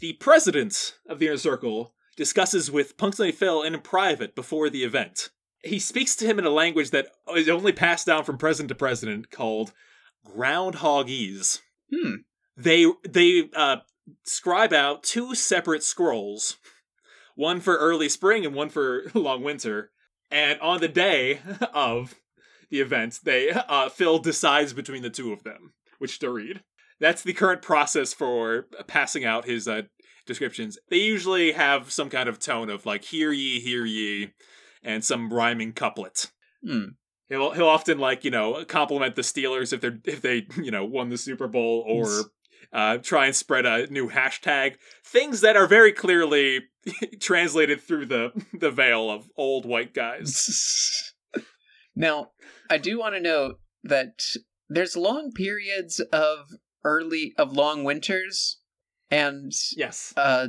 The 0.00 0.14
president 0.14 0.94
of 1.08 1.18
the 1.18 1.26
inner 1.26 1.38
circle 1.38 1.94
discusses 2.16 2.70
with 2.70 2.96
punxsutawney 2.96 3.34
phil 3.34 3.62
in 3.62 3.78
private 3.80 4.34
before 4.34 4.68
the 4.68 4.84
event. 4.84 5.30
He 5.64 5.78
speaks 5.78 6.14
to 6.16 6.26
him 6.26 6.38
in 6.38 6.44
a 6.44 6.50
language 6.50 6.90
that 6.90 7.08
is 7.34 7.48
only 7.48 7.72
passed 7.72 8.06
down 8.06 8.24
from 8.24 8.38
president 8.38 8.68
to 8.68 8.74
president 8.74 9.30
called 9.30 9.72
groundhogese. 10.26 11.60
Hmm. 11.92 12.16
they 12.56 12.86
they 13.08 13.48
uh 13.56 13.76
scribe 14.24 14.72
out 14.72 15.02
two 15.02 15.34
separate 15.34 15.82
scrolls 15.82 16.56
one 17.34 17.60
for 17.60 17.76
early 17.76 18.08
spring 18.08 18.44
and 18.44 18.54
one 18.54 18.68
for 18.68 19.02
long 19.14 19.42
winter. 19.44 19.92
And 20.30 20.60
on 20.60 20.80
the 20.80 20.88
day 20.88 21.40
of 21.72 22.16
the 22.70 22.80
event 22.80 23.20
they 23.22 23.50
uh 23.50 23.88
phil 23.88 24.18
decides 24.18 24.74
between 24.74 25.02
the 25.02 25.08
two 25.08 25.32
of 25.32 25.44
them 25.44 25.72
which 25.98 26.18
to 26.18 26.30
read. 26.30 26.62
That's 27.00 27.22
the 27.22 27.32
current 27.32 27.62
process 27.62 28.12
for 28.12 28.66
passing 28.86 29.24
out 29.24 29.46
his 29.46 29.66
uh 29.66 29.82
descriptions. 30.26 30.78
They 30.90 30.98
usually 30.98 31.52
have 31.52 31.90
some 31.90 32.10
kind 32.10 32.28
of 32.28 32.38
tone 32.38 32.68
of 32.68 32.84
like 32.84 33.04
hear 33.04 33.32
ye 33.32 33.60
hear 33.60 33.84
ye 33.84 34.32
and 34.82 35.04
some 35.04 35.32
rhyming 35.32 35.72
couplet. 35.72 36.30
Hmm. 36.64 36.84
He'll 37.28 37.52
he'll 37.52 37.68
often 37.68 37.98
like 37.98 38.24
you 38.24 38.30
know 38.30 38.64
compliment 38.64 39.14
the 39.14 39.22
Steelers 39.22 39.72
if 39.72 39.80
they're 39.80 39.98
if 40.04 40.20
they 40.20 40.46
you 40.62 40.70
know 40.70 40.84
won 40.84 41.08
the 41.08 41.18
Super 41.18 41.46
Bowl 41.48 41.84
or 41.86 42.24
uh, 42.72 42.98
try 42.98 43.26
and 43.26 43.36
spread 43.36 43.66
a 43.66 43.86
new 43.86 44.10
hashtag 44.10 44.76
things 45.04 45.40
that 45.40 45.56
are 45.56 45.66
very 45.66 45.92
clearly 45.92 46.60
translated 47.20 47.80
through 47.80 48.06
the 48.06 48.30
the 48.58 48.70
veil 48.70 49.10
of 49.10 49.30
old 49.36 49.64
white 49.64 49.94
guys. 49.94 51.12
now, 51.96 52.30
I 52.70 52.78
do 52.78 52.98
want 52.98 53.14
to 53.14 53.20
note 53.20 53.60
that 53.84 54.20
there's 54.68 54.96
long 54.96 55.32
periods 55.32 56.00
of 56.12 56.48
early 56.84 57.34
of 57.38 57.52
long 57.52 57.84
winters 57.84 58.58
and 59.10 59.52
Yes, 59.76 60.12
uh 60.16 60.48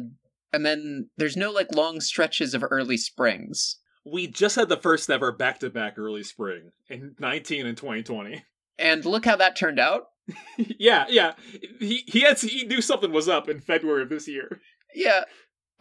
and 0.51 0.65
then 0.65 1.09
there's 1.17 1.37
no 1.37 1.51
like 1.51 1.73
long 1.73 2.01
stretches 2.01 2.53
of 2.53 2.63
early 2.69 2.97
springs. 2.97 3.77
we 4.05 4.27
just 4.27 4.55
had 4.55 4.67
the 4.69 4.77
first 4.77 5.09
ever 5.09 5.31
back 5.31 5.59
to 5.59 5.69
back 5.69 5.97
early 5.97 6.23
spring 6.23 6.71
in 6.89 7.15
19 7.19 7.65
and 7.65 7.77
2020. 7.77 8.43
And 8.77 9.05
look 9.05 9.25
how 9.25 9.35
that 9.35 9.55
turned 9.55 9.79
out. 9.79 10.05
yeah, 10.57 11.05
yeah, 11.09 11.33
he 11.79 12.03
he 12.07 12.21
had 12.21 12.39
he 12.39 12.65
knew 12.65 12.81
something 12.81 13.11
was 13.11 13.27
up 13.27 13.49
in 13.49 13.59
February 13.59 14.03
of 14.03 14.09
this 14.09 14.27
year. 14.27 14.61
Yeah. 14.93 15.23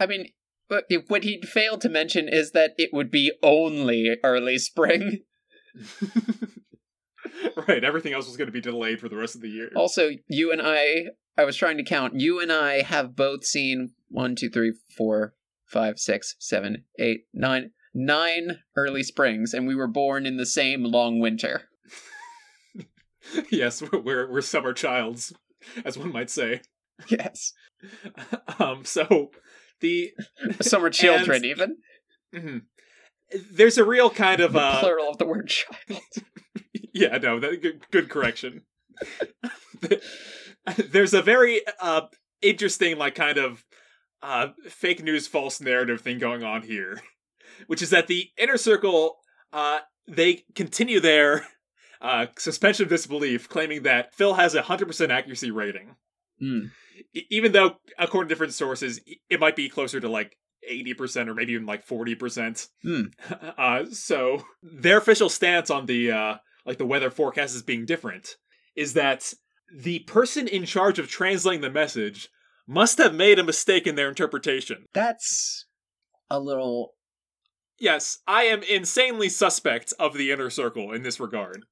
I 0.01 0.07
mean, 0.07 0.29
what 0.69 0.85
what 1.09 1.25
he 1.25 1.43
failed 1.43 1.81
to 1.83 1.89
mention 1.89 2.29
is 2.29 2.53
that 2.53 2.73
it 2.77 2.91
would 2.93 3.11
be 3.11 3.33
only 3.43 4.17
early 4.23 4.59
spring. 4.59 5.21
right, 7.69 7.85
everything 7.85 8.13
else 8.13 8.27
was 8.27 8.37
going 8.37 8.47
to 8.47 8.53
be 8.53 8.61
delayed 8.61 9.01
for 9.01 9.09
the 9.09 9.17
rest 9.17 9.35
of 9.35 9.41
the 9.41 9.49
year. 9.49 9.71
Also, 9.75 10.11
you 10.29 10.53
and 10.53 10.61
I, 10.63 11.07
I 11.37 11.45
was 11.45 11.57
trying 11.57 11.77
to 11.79 11.85
count. 11.85 12.21
You 12.21 12.41
and 12.41 12.53
I 12.53 12.83
have 12.83 13.17
both 13.17 13.45
seen 13.45 13.93
one, 14.09 14.37
two, 14.37 14.51
three, 14.51 14.73
four, 14.97 15.35
five, 15.67 15.99
six, 15.99 16.37
seven, 16.39 16.85
eight, 16.99 17.23
nine, 17.33 17.71
nine 17.95 18.61
early 18.77 19.03
springs, 19.03 19.55
and 19.55 19.67
we 19.67 19.75
were 19.75 19.89
born 19.89 20.27
in 20.27 20.37
the 20.37 20.47
same 20.47 20.85
long 20.85 21.21
winter. 21.21 21.68
yes, 23.51 23.83
we're, 23.83 24.01
we're 24.01 24.31
we're 24.33 24.41
summer 24.41 24.73
childs, 24.73 25.33
as 25.85 25.99
one 25.99 26.13
might 26.13 26.31
say. 26.31 26.61
Yes. 27.09 27.53
Um, 28.59 28.85
so 28.85 29.31
the 29.81 30.11
Summer 30.61 30.91
children, 30.91 31.45
even. 31.45 31.77
mhm. 32.35 32.63
there's 33.53 33.79
a 33.79 33.85
real 33.85 34.11
kind 34.11 34.41
of 34.41 34.53
the 34.53 34.59
uh, 34.59 34.81
plural 34.81 35.11
of 35.11 35.19
the 35.19 35.27
word 35.27 35.47
child. 35.47 36.03
yeah, 36.93 37.19
no, 37.19 37.39
that, 37.39 37.63
good, 37.63 37.89
good 37.93 38.09
correction. 38.11 38.63
There's 40.77 41.15
a 41.15 41.23
very 41.23 41.61
uh, 41.81 42.09
interesting, 42.43 42.99
like, 42.99 43.15
kind 43.15 43.39
of 43.39 43.65
uh, 44.23 44.49
fake 44.65 45.05
news, 45.05 45.29
false 45.29 45.61
narrative 45.61 46.01
thing 46.01 46.19
going 46.19 46.43
on 46.43 46.63
here, 46.63 47.01
which 47.69 47.81
is 47.81 47.91
that 47.91 48.09
the 48.09 48.31
inner 48.37 48.57
circle 48.57 49.19
uh, 49.53 49.79
they 50.09 50.45
continue 50.55 51.01
their 51.01 51.47
uh, 52.01 52.27
suspension 52.37 52.85
of 52.85 52.91
disbelief, 52.91 53.49
claiming 53.49 53.83
that 53.83 54.15
Phil 54.15 54.35
has 54.35 54.55
a 54.55 54.63
hundred 54.63 54.87
percent 54.87 55.13
accuracy 55.13 55.51
rating, 55.51 55.97
Hmm. 56.39 56.67
E- 57.15 57.27
even 57.31 57.53
though 57.53 57.77
according 57.99 58.29
to 58.29 58.35
different 58.35 58.55
sources, 58.55 59.01
it 59.29 59.41
might 59.41 59.57
be 59.57 59.69
closer 59.69 60.01
to 60.01 60.09
like. 60.09 60.37
80% 60.69 61.29
or 61.29 61.35
maybe 61.35 61.53
even 61.53 61.65
like 61.67 61.87
40%. 61.87 62.69
Hmm. 62.83 63.03
Uh, 63.57 63.85
so 63.91 64.43
their 64.61 64.99
official 64.99 65.29
stance 65.31 65.71
on 65.71 65.87
the 65.87 66.11
uh, 66.11 66.35
like 66.67 66.77
the 66.79 66.85
weather 66.85 67.11
forecast 67.11 67.55
as 67.55 67.63
being 67.63 67.87
different 67.87 68.35
is 68.77 68.93
that 68.95 69.33
the 69.75 70.01
person 70.01 70.47
in 70.49 70.65
charge 70.67 70.99
of 70.99 71.09
translating 71.09 71.63
the 71.63 71.71
message 71.71 72.29
must 72.67 72.99
have 72.99 73.15
made 73.15 73.39
a 73.39 73.45
mistake 73.45 73.87
in 73.87 73.95
their 73.95 74.09
interpretation. 74.09 74.85
That's 74.93 75.65
a 76.29 76.39
little. 76.41 76.95
Yes, 77.79 78.19
I 78.27 78.43
am 78.43 78.63
insanely 78.65 79.29
suspect 79.31 79.95
of 79.99 80.15
the 80.15 80.31
inner 80.33 80.51
circle 80.51 80.93
in 80.93 81.03
this 81.03 81.21
regard. 81.21 81.65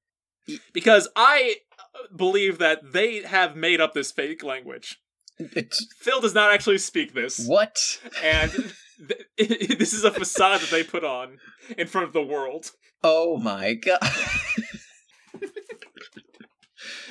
Because 0.72 1.08
I 1.16 1.56
uh, 1.78 2.14
believe 2.14 2.58
that 2.58 2.92
they 2.92 3.22
have 3.22 3.56
made 3.56 3.80
up 3.80 3.94
this 3.94 4.12
fake 4.12 4.42
language. 4.42 5.00
It's, 5.38 5.86
Phil 5.98 6.20
does 6.20 6.34
not 6.34 6.52
actually 6.52 6.78
speak 6.78 7.12
this. 7.14 7.46
what? 7.46 7.78
And 8.22 8.50
th- 9.38 9.78
this 9.78 9.92
is 9.92 10.04
a 10.04 10.10
facade 10.10 10.60
that 10.60 10.70
they 10.70 10.82
put 10.82 11.04
on 11.04 11.38
in 11.76 11.86
front 11.86 12.06
of 12.06 12.12
the 12.12 12.22
world. 12.22 12.70
Oh 13.02 13.36
my 13.36 13.74
god. 13.74 13.98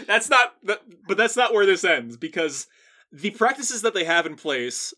That's 0.08 0.30
not, 0.30 0.56
but 0.64 1.18
that's 1.18 1.38
not 1.38 1.54
where 1.54 1.66
this 1.66 1.84
ends 1.84 2.18
because 2.18 2.68
the 3.12 3.32
practices 3.32 3.82
that 3.82 3.94
they 3.94 4.04
have 4.04 4.26
in 4.26 4.36
place 4.36 4.94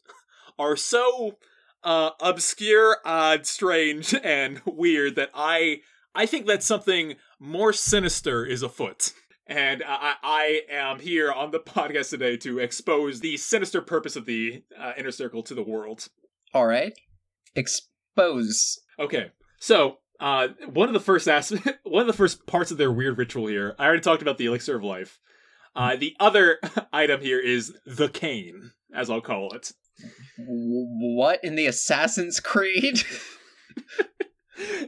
are 0.57 0.75
so 0.75 1.37
uh, 1.83 2.11
obscure, 2.19 2.97
odd, 3.05 3.45
strange, 3.45 4.13
and 4.23 4.61
weird 4.65 5.15
that 5.15 5.29
I 5.33 5.81
I 6.15 6.25
think 6.25 6.47
that's 6.47 6.65
something 6.65 7.15
more 7.39 7.73
sinister 7.73 8.45
is 8.45 8.61
afoot. 8.63 9.13
And 9.47 9.83
I, 9.87 10.15
I 10.23 10.61
am 10.69 10.99
here 10.99 11.31
on 11.31 11.51
the 11.51 11.59
podcast 11.65 12.09
today 12.09 12.37
to 12.37 12.59
expose 12.59 13.19
the 13.19 13.37
sinister 13.37 13.81
purpose 13.81 14.15
of 14.15 14.25
the 14.25 14.63
uh, 14.79 14.93
inner 14.97 15.11
circle 15.11 15.43
to 15.43 15.55
the 15.55 15.63
world. 15.63 16.07
All 16.53 16.67
right. 16.67 16.93
Expose. 17.55 18.79
Okay, 18.99 19.27
so 19.59 19.97
uh, 20.19 20.49
one 20.71 20.87
of 20.89 20.93
the 20.93 20.99
first 20.99 21.27
as- 21.27 21.49
one 21.83 22.01
of 22.01 22.07
the 22.07 22.13
first 22.13 22.45
parts 22.47 22.71
of 22.71 22.77
their 22.77 22.91
weird 22.91 23.17
ritual 23.17 23.47
here. 23.47 23.75
I 23.79 23.85
already 23.85 24.01
talked 24.01 24.21
about 24.21 24.37
the 24.37 24.47
elixir 24.47 24.75
of 24.75 24.83
life. 24.83 25.19
Uh, 25.75 25.95
the 25.95 26.15
other 26.19 26.59
item 26.93 27.21
here 27.21 27.39
is 27.39 27.71
the 27.85 28.09
cane, 28.09 28.71
as 28.93 29.09
I'll 29.09 29.21
call 29.21 29.53
it. 29.53 29.71
What 30.39 31.43
in 31.43 31.55
the 31.55 31.67
Assassin's 31.67 32.39
Creed? 32.39 33.03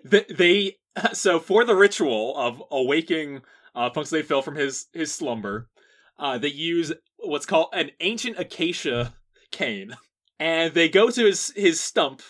They, 0.03 0.25
they 0.35 0.75
so 1.13 1.39
for 1.39 1.63
the 1.65 1.75
ritual 1.75 2.35
of 2.37 2.61
awaking 2.71 3.41
uh, 3.75 3.89
Punxsutawney 3.89 4.25
Phil 4.25 4.41
from 4.41 4.55
his 4.55 4.87
his 4.93 5.13
slumber, 5.13 5.67
uh, 6.17 6.37
they 6.37 6.49
use 6.49 6.93
what's 7.17 7.45
called 7.45 7.69
an 7.73 7.91
ancient 7.99 8.39
acacia 8.39 9.13
cane, 9.51 9.95
and 10.39 10.73
they 10.73 10.89
go 10.89 11.09
to 11.09 11.25
his 11.25 11.51
his 11.55 11.79
stump. 11.79 12.21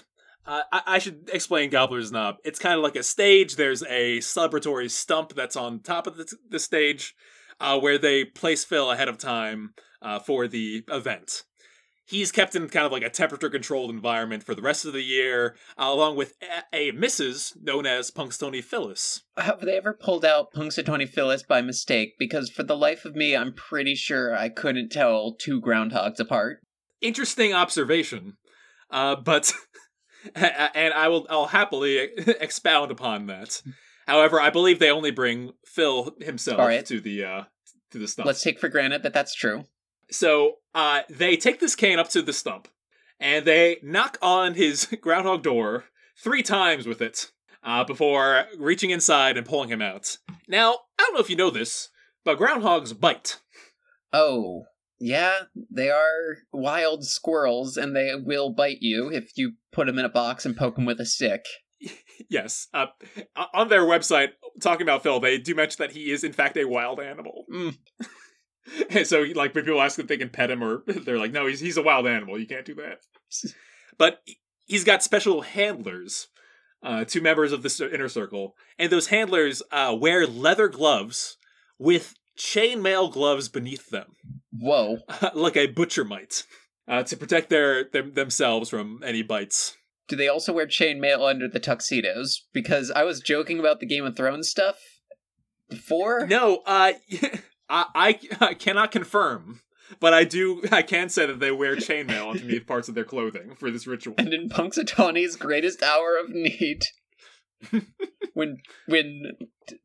Uh, 0.45 0.61
I, 0.71 0.81
I 0.87 0.99
should 0.99 1.29
explain 1.31 1.69
Gobbler's 1.69 2.11
Knob. 2.11 2.37
It's 2.43 2.59
kind 2.59 2.75
of 2.75 2.81
like 2.81 2.95
a 2.95 3.03
stage. 3.03 3.55
There's 3.55 3.83
a 3.83 4.17
celebratory 4.19 4.89
stump 4.89 5.35
that's 5.35 5.55
on 5.55 5.81
top 5.81 6.07
of 6.07 6.17
the, 6.17 6.33
the 6.49 6.59
stage, 6.59 7.13
uh, 7.59 7.79
where 7.79 7.97
they 7.97 8.25
place 8.25 8.65
Phil 8.65 8.89
ahead 8.89 9.09
of 9.09 9.17
time 9.17 9.73
uh, 10.01 10.19
for 10.19 10.47
the 10.47 10.83
event. 10.87 11.43
He's 12.09 12.31
kept 12.31 12.55
in 12.55 12.67
kind 12.69 12.87
of 12.87 12.91
like 12.91 13.03
a 13.03 13.09
temperature 13.09 13.51
controlled 13.51 13.91
environment 13.91 14.43
for 14.43 14.55
the 14.55 14.63
rest 14.63 14.83
of 14.83 14.93
the 14.93 15.03
year, 15.03 15.55
uh, 15.77 15.83
along 15.85 16.15
with 16.15 16.33
a, 16.41 16.89
a 16.89 16.91
Mrs. 16.91 17.53
known 17.61 17.85
as 17.85 18.09
Punxsutawney 18.09 18.63
Phyllis. 18.63 19.21
Have 19.37 19.61
they 19.61 19.77
ever 19.77 19.93
pulled 19.93 20.25
out 20.25 20.51
Punxsutawney 20.51 21.07
Phyllis 21.07 21.43
by 21.43 21.61
mistake? 21.61 22.15
Because 22.17 22.49
for 22.49 22.63
the 22.63 22.75
life 22.75 23.05
of 23.05 23.15
me, 23.15 23.35
I'm 23.35 23.53
pretty 23.53 23.93
sure 23.93 24.35
I 24.35 24.49
couldn't 24.49 24.89
tell 24.89 25.35
two 25.35 25.61
groundhogs 25.61 26.19
apart. 26.19 26.61
Interesting 26.99 27.53
observation, 27.53 28.37
uh, 28.89 29.15
but 29.15 29.53
and 30.35 30.93
I 30.95 31.09
will 31.09 31.27
I'll 31.29 31.45
happily 31.45 31.99
expound 32.39 32.89
upon 32.89 33.27
that. 33.27 33.61
However, 34.07 34.41
I 34.41 34.49
believe 34.49 34.79
they 34.79 34.89
only 34.89 35.11
bring 35.11 35.51
Phil 35.63 36.15
himself 36.19 36.57
right. 36.57 36.83
to 36.87 36.99
the 36.99 37.23
uh, 37.23 37.43
to 37.91 37.99
the 37.99 38.07
stuff. 38.07 38.25
Let's 38.25 38.41
take 38.41 38.59
for 38.59 38.67
granted 38.67 39.03
that 39.03 39.13
that's 39.13 39.35
true. 39.35 39.65
So 40.11 40.55
uh, 40.73 41.01
they 41.09 41.37
take 41.37 41.59
this 41.59 41.75
cane 41.75 41.99
up 41.99 42.09
to 42.09 42.21
the 42.21 42.33
stump, 42.33 42.67
and 43.19 43.45
they 43.45 43.77
knock 43.83 44.17
on 44.21 44.55
his 44.55 44.85
groundhog 45.01 45.43
door 45.43 45.85
three 46.17 46.43
times 46.43 46.87
with 46.87 47.01
it 47.01 47.31
uh, 47.63 47.83
before 47.83 48.45
reaching 48.57 48.89
inside 48.89 49.37
and 49.37 49.45
pulling 49.45 49.69
him 49.69 49.81
out. 49.81 50.17
Now, 50.47 50.71
I 50.99 51.03
don't 51.03 51.13
know 51.13 51.19
if 51.19 51.29
you 51.29 51.35
know 51.35 51.49
this, 51.49 51.89
but 52.23 52.39
groundhogs 52.39 52.97
bite. 52.99 53.39
Oh, 54.11 54.65
yeah, 54.99 55.41
they 55.71 55.89
are 55.89 56.37
wild 56.51 57.05
squirrels 57.05 57.77
and 57.77 57.95
they 57.95 58.11
will 58.15 58.51
bite 58.51 58.81
you 58.81 59.09
if 59.09 59.31
you 59.35 59.53
put 59.71 59.87
them 59.87 59.99
in 59.99 60.05
a 60.05 60.09
box 60.09 60.45
and 60.45 60.57
poke 60.57 60.75
them 60.75 60.85
with 60.85 60.99
a 60.99 61.05
stick. 61.05 61.45
Yes, 62.29 62.67
uh, 62.73 62.87
on 63.53 63.69
their 63.69 63.83
website, 63.83 64.31
talking 64.61 64.81
about 64.81 65.03
Phil, 65.03 65.21
they 65.21 65.37
do 65.37 65.55
mention 65.55 65.77
that 65.79 65.93
he 65.93 66.11
is 66.11 66.25
in 66.25 66.33
fact 66.33 66.57
a 66.57 66.65
wild 66.65 66.99
animal. 66.99 67.45
Mm. 67.51 67.77
And 68.89 69.05
so, 69.05 69.21
like, 69.35 69.53
when 69.53 69.65
people 69.65 69.81
ask 69.81 69.99
if 69.99 70.07
they 70.07 70.17
can 70.17 70.29
pet 70.29 70.51
him, 70.51 70.63
or 70.63 70.83
they're 70.87 71.17
like, 71.17 71.31
"No, 71.31 71.45
he's 71.45 71.59
he's 71.59 71.77
a 71.77 71.83
wild 71.83 72.07
animal. 72.07 72.39
You 72.39 72.47
can't 72.47 72.65
do 72.65 72.75
that." 72.75 73.01
But 73.97 74.21
he's 74.65 74.85
got 74.85 75.03
special 75.03 75.41
handlers, 75.41 76.29
uh, 76.81 77.03
two 77.03 77.19
members 77.19 77.51
of 77.51 77.63
the 77.63 77.89
inner 77.93 78.07
circle, 78.07 78.55
and 78.77 78.89
those 78.89 79.07
handlers 79.07 79.61
uh, 79.73 79.93
wear 79.99 80.25
leather 80.25 80.69
gloves 80.69 81.35
with 81.77 82.15
chainmail 82.37 83.11
gloves 83.11 83.49
beneath 83.49 83.89
them, 83.89 84.13
Whoa. 84.57 84.99
like 85.33 85.57
a 85.57 85.67
butcher 85.67 86.05
might, 86.05 86.43
uh, 86.87 87.03
to 87.03 87.17
protect 87.17 87.49
their 87.49 87.83
them, 87.83 88.13
themselves 88.13 88.69
from 88.69 89.01
any 89.03 89.21
bites. 89.21 89.75
Do 90.07 90.15
they 90.15 90.29
also 90.29 90.53
wear 90.53 90.65
chainmail 90.65 91.29
under 91.29 91.49
the 91.49 91.59
tuxedos? 91.59 92.47
Because 92.53 92.89
I 92.91 93.03
was 93.03 93.19
joking 93.19 93.59
about 93.59 93.81
the 93.81 93.85
Game 93.85 94.05
of 94.05 94.15
Thrones 94.15 94.49
stuff 94.49 94.77
before. 95.69 96.25
No, 96.25 96.63
uh, 96.65 96.93
I, 97.69 97.85
I 97.95 98.19
I 98.41 98.53
cannot 98.53 98.91
confirm, 98.91 99.61
but 99.99 100.13
I 100.13 100.23
do. 100.23 100.63
I 100.71 100.81
can 100.81 101.09
say 101.09 101.25
that 101.25 101.39
they 101.39 101.51
wear 101.51 101.75
chainmail 101.75 102.31
underneath 102.31 102.65
parts 102.67 102.89
of 102.89 102.95
their 102.95 103.03
clothing 103.05 103.55
for 103.55 103.69
this 103.71 103.87
ritual. 103.87 104.15
And 104.17 104.33
in 104.33 104.49
Punxsutawney's 104.49 105.35
greatest 105.35 105.83
hour 105.83 106.17
of 106.23 106.29
need, 106.29 106.81
when 108.33 108.57
when 108.87 109.33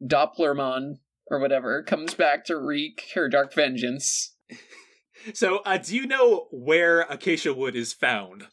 Dopplermon 0.02 0.94
or 1.30 1.38
whatever 1.40 1.82
comes 1.82 2.14
back 2.14 2.44
to 2.46 2.56
wreak 2.58 3.02
her 3.14 3.28
dark 3.28 3.52
vengeance, 3.54 4.34
So, 5.32 5.58
uh, 5.64 5.78
do 5.78 5.96
you 5.96 6.06
know 6.06 6.48
where 6.50 7.00
acacia 7.02 7.54
wood 7.54 7.74
is 7.76 7.92
found? 7.92 8.48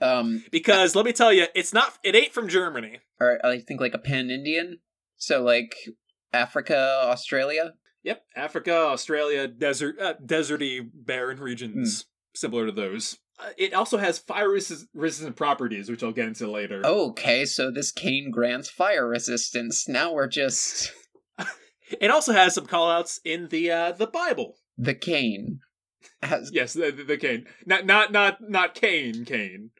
um, 0.00 0.44
Because 0.50 0.96
let 0.96 1.04
me 1.04 1.12
tell 1.12 1.32
you, 1.32 1.46
it's 1.54 1.72
not. 1.72 1.96
It 2.02 2.16
ain't 2.16 2.32
from 2.32 2.48
Germany. 2.48 2.98
or 3.20 3.38
I 3.46 3.60
think 3.60 3.80
like 3.80 3.94
a 3.94 3.98
pan 3.98 4.30
Indian, 4.30 4.78
so 5.16 5.42
like 5.42 5.74
Africa, 6.32 7.00
Australia. 7.04 7.74
Yep, 8.06 8.22
Africa, 8.36 8.72
Australia, 8.72 9.48
desert, 9.48 10.00
uh, 10.00 10.14
deserty, 10.24 10.88
barren 10.94 11.40
regions 11.40 12.06
similar 12.36 12.66
to 12.66 12.72
those. 12.72 13.18
Uh, 13.36 13.48
it 13.58 13.74
also 13.74 13.98
has 13.98 14.20
fire 14.20 14.48
resist- 14.48 14.86
resistant 14.94 15.34
properties, 15.34 15.90
which 15.90 16.04
I'll 16.04 16.12
get 16.12 16.28
into 16.28 16.48
later. 16.48 16.86
Okay, 16.86 17.44
so 17.44 17.72
this 17.72 17.90
cane 17.90 18.30
grants 18.30 18.70
fire 18.70 19.08
resistance. 19.08 19.88
Now 19.88 20.12
we're 20.12 20.28
just 20.28 20.92
It 22.00 22.12
also 22.12 22.32
has 22.32 22.54
some 22.54 22.66
callouts 22.66 23.18
in 23.24 23.48
the 23.48 23.72
uh, 23.72 23.92
the 23.92 24.06
Bible. 24.06 24.54
the 24.78 24.94
cane 24.94 25.58
Yes, 26.52 26.74
the, 26.74 26.92
the, 26.92 27.02
the 27.02 27.16
cane. 27.16 27.46
Not 27.66 27.86
not 27.86 28.12
not 28.12 28.38
not 28.40 28.74
cane 28.76 29.24
cane. 29.24 29.70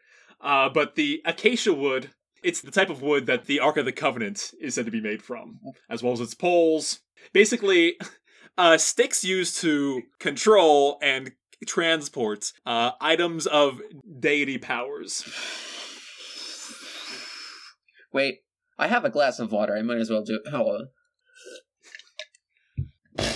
Uh, 0.40 0.68
but 0.68 0.96
the 0.96 1.22
acacia 1.24 1.72
wood. 1.72 2.10
It's 2.42 2.60
the 2.60 2.72
type 2.72 2.90
of 2.90 3.02
wood 3.02 3.26
that 3.26 3.46
the 3.46 3.60
Ark 3.60 3.76
of 3.76 3.84
the 3.84 3.92
Covenant 3.92 4.52
is 4.60 4.74
said 4.74 4.84
to 4.84 4.92
be 4.92 5.00
made 5.00 5.22
from, 5.22 5.60
as 5.88 6.02
well 6.02 6.12
as 6.12 6.20
its 6.20 6.34
poles. 6.34 7.00
Basically, 7.32 7.96
uh, 8.58 8.78
sticks 8.78 9.24
used 9.24 9.60
to 9.60 10.02
control 10.18 10.98
and 11.02 11.32
transport 11.66 12.52
uh, 12.64 12.92
items 13.00 13.46
of 13.46 13.80
deity 14.20 14.58
powers. 14.58 15.24
Wait, 18.12 18.38
I 18.78 18.88
have 18.88 19.04
a 19.04 19.10
glass 19.10 19.38
of 19.38 19.52
water. 19.52 19.76
I 19.76 19.82
might 19.82 19.98
as 19.98 20.10
well 20.10 20.22
do. 20.22 20.40
Hold 20.50 20.88
on. 23.18 23.26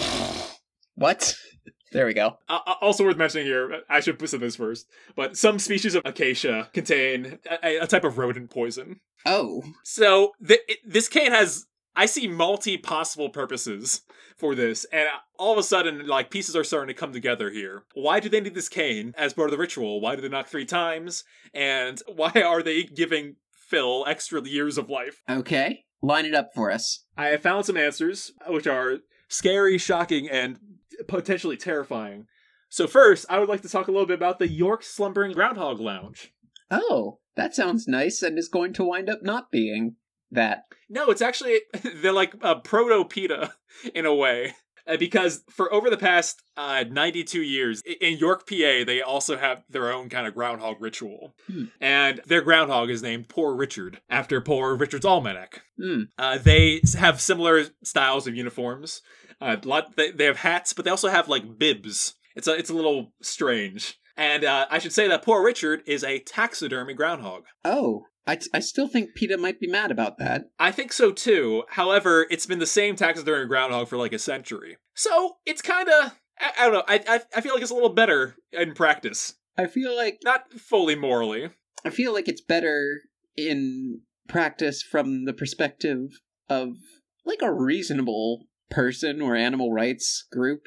What? 0.94 1.35
There 1.92 2.07
we 2.07 2.14
go. 2.14 2.38
Uh, 2.48 2.61
uh, 2.64 2.74
also 2.81 3.03
worth 3.03 3.16
mentioning 3.16 3.48
here, 3.48 3.81
I 3.88 3.98
should 3.98 4.16
put 4.16 4.31
this 4.31 4.55
first, 4.55 4.87
but 5.16 5.37
some 5.37 5.59
species 5.59 5.96
of 5.96 6.03
acacia 6.05 6.68
contain 6.72 7.40
a, 7.64 7.79
a 7.79 7.87
type 7.88 8.05
of 8.05 8.16
rodent 8.16 8.48
poison. 8.50 9.00
Oh, 9.26 9.64
So 9.83 10.31
th- 10.46 10.61
it, 10.68 10.79
this 10.87 11.09
cane 11.09 11.33
has, 11.33 11.66
I 12.01 12.07
see 12.07 12.27
multi 12.27 12.79
possible 12.79 13.29
purposes 13.29 14.01
for 14.35 14.55
this, 14.55 14.87
and 14.91 15.07
all 15.39 15.53
of 15.53 15.59
a 15.59 15.63
sudden, 15.63 16.07
like 16.07 16.31
pieces 16.31 16.57
are 16.57 16.65
starting 16.65 16.89
to 16.89 16.99
come 16.99 17.13
together 17.13 17.51
here. 17.51 17.83
Why 17.93 18.21
do 18.21 18.31
they 18.31 18.41
need 18.41 18.55
this 18.55 18.71
cane 18.71 19.13
as 19.19 19.35
part 19.35 19.49
of 19.49 19.51
the 19.51 19.59
ritual? 19.59 20.01
Why 20.01 20.17
do 20.17 20.23
they 20.23 20.31
knock 20.31 20.47
three 20.47 20.65
times? 20.65 21.25
And 21.53 22.01
why 22.07 22.33
are 22.35 22.63
they 22.63 22.85
giving 22.85 23.37
Phil 23.51 24.07
extra 24.09 24.41
years 24.43 24.79
of 24.79 24.89
life? 24.89 25.21
okay. 25.29 25.85
Line 26.01 26.25
it 26.25 26.35
up 26.35 26.53
for 26.55 26.71
us. 26.71 27.05
I 27.19 27.27
have 27.27 27.43
found 27.43 27.67
some 27.67 27.77
answers, 27.77 28.33
which 28.47 28.67
are 28.67 29.01
scary, 29.29 29.77
shocking, 29.77 30.27
and 30.27 30.59
potentially 31.07 31.59
terrifying. 31.59 32.25
So 32.71 32.87
first, 32.87 33.27
I 33.29 33.39
would 33.39 33.51
like 33.51 33.61
to 33.61 33.69
talk 33.69 33.89
a 33.89 33.93
little 33.93 34.07
bit 34.07 34.15
about 34.15 34.39
the 34.39 34.49
York 34.49 34.83
Slumbering 34.83 35.33
Groundhog 35.33 35.79
Lounge. 35.81 36.33
Oh, 36.71 37.19
that 37.37 37.55
sounds 37.55 37.87
nice 37.87 38.23
and 38.23 38.39
is 38.39 38.49
going 38.49 38.73
to 38.73 38.85
wind 38.85 39.11
up 39.11 39.23
not 39.23 39.51
being 39.51 39.97
that. 40.31 40.64
No, 40.88 41.11
it's 41.11 41.23
actually 41.23 41.61
they're 41.97 42.12
like 42.12 42.35
a 42.43 42.57
proto 42.57 43.05
PETA 43.05 43.53
in 43.95 44.07
a 44.07 44.14
way. 44.14 44.55
Uh, 44.87 44.97
because 44.97 45.45
for 45.51 45.73
over 45.73 45.90
the 45.90 45.97
past 45.97 46.43
uh, 46.57 46.85
92 46.88 47.43
years 47.43 47.83
in 48.01 48.19
York, 48.19 48.49
PA, 48.49 48.85
they 48.85 49.03
also 49.03 49.37
have 49.37 49.62
their 49.69 49.93
own 49.93 50.09
kind 50.09 50.27
of 50.27 50.35
groundhog 50.35 50.81
ritual. 50.81 51.35
Hmm. 51.47 51.64
And 51.81 52.21
their 52.27 52.40
groundhog 52.40 52.90
is 52.90 53.03
named 53.03 53.29
Poor 53.29 53.55
Richard, 53.55 54.01
after 54.09 54.40
Poor 54.40 54.75
Richard's 54.75 55.05
Almanac. 55.05 55.62
Hmm. 55.79 56.05
Uh, 56.19 56.38
they 56.38 56.81
have 56.97 57.21
similar 57.21 57.66
styles 57.85 58.27
of 58.27 58.35
uniforms. 58.35 59.03
Uh, 59.40 59.57
lot, 59.64 59.97
they, 59.97 60.11
they 60.11 60.25
have 60.25 60.38
hats, 60.38 60.73
but 60.73 60.85
they 60.85 60.90
also 60.90 61.09
have 61.09 61.29
like 61.29 61.59
bibs. 61.59 62.14
It's 62.35 62.49
a, 62.49 62.55
it's 62.55 62.71
a 62.71 62.75
little 62.75 63.12
strange. 63.23 63.99
And 64.16 64.45
uh, 64.45 64.66
I 64.71 64.79
should 64.79 64.93
say 64.93 65.09
that 65.09 65.25
Poor 65.25 65.43
Richard 65.45 65.83
is 65.87 66.05
a 66.05 66.19
taxidermy 66.19 66.95
groundhog. 66.95 67.45
Oh, 67.64 68.07
I, 68.26 68.38
I 68.54 68.61
still 68.61 68.87
think 68.87 69.14
PETA 69.14 69.38
might 69.38 69.61
be 69.61 69.66
mad 69.66 69.90
about 69.90 70.18
that. 70.18 70.50
I 70.59 70.70
think 70.70 70.92
so 70.92 71.11
too. 71.11 71.64
However, 71.68 72.26
it's 72.30 72.46
been 72.46 72.59
the 72.59 72.66
same 72.66 72.96
taxidermy 72.96 73.46
groundhog 73.46 73.88
for 73.88 73.96
like 73.96 74.12
a 74.12 74.18
century. 74.18 74.76
So 74.94 75.37
it's 75.46 75.62
kind 75.62 75.88
of, 75.88 76.12
I, 76.38 76.52
I 76.59 76.64
don't 76.64 76.72
know, 76.74 76.85
I, 76.87 77.02
I, 77.09 77.20
I 77.37 77.40
feel 77.40 77.54
like 77.54 77.62
it's 77.62 77.70
a 77.70 77.74
little 77.74 77.94
better 77.94 78.37
in 78.52 78.74
practice. 78.74 79.35
I 79.56 79.66
feel 79.66 79.96
like 79.96 80.20
Not 80.24 80.52
fully 80.52 80.94
morally. 80.94 81.50
I 81.85 81.90
feel 81.90 82.12
like 82.12 82.28
it's 82.28 82.42
better 82.42 83.00
in 83.37 84.00
practice 84.28 84.83
from 84.83 85.24
the 85.24 85.33
perspective 85.33 86.20
of 86.48 86.76
like 87.24 87.42
a 87.42 87.52
reasonable 87.52 88.46
person 88.70 89.20
or 89.20 89.35
animal 89.35 89.72
rights 89.72 90.26
group. 90.33 90.66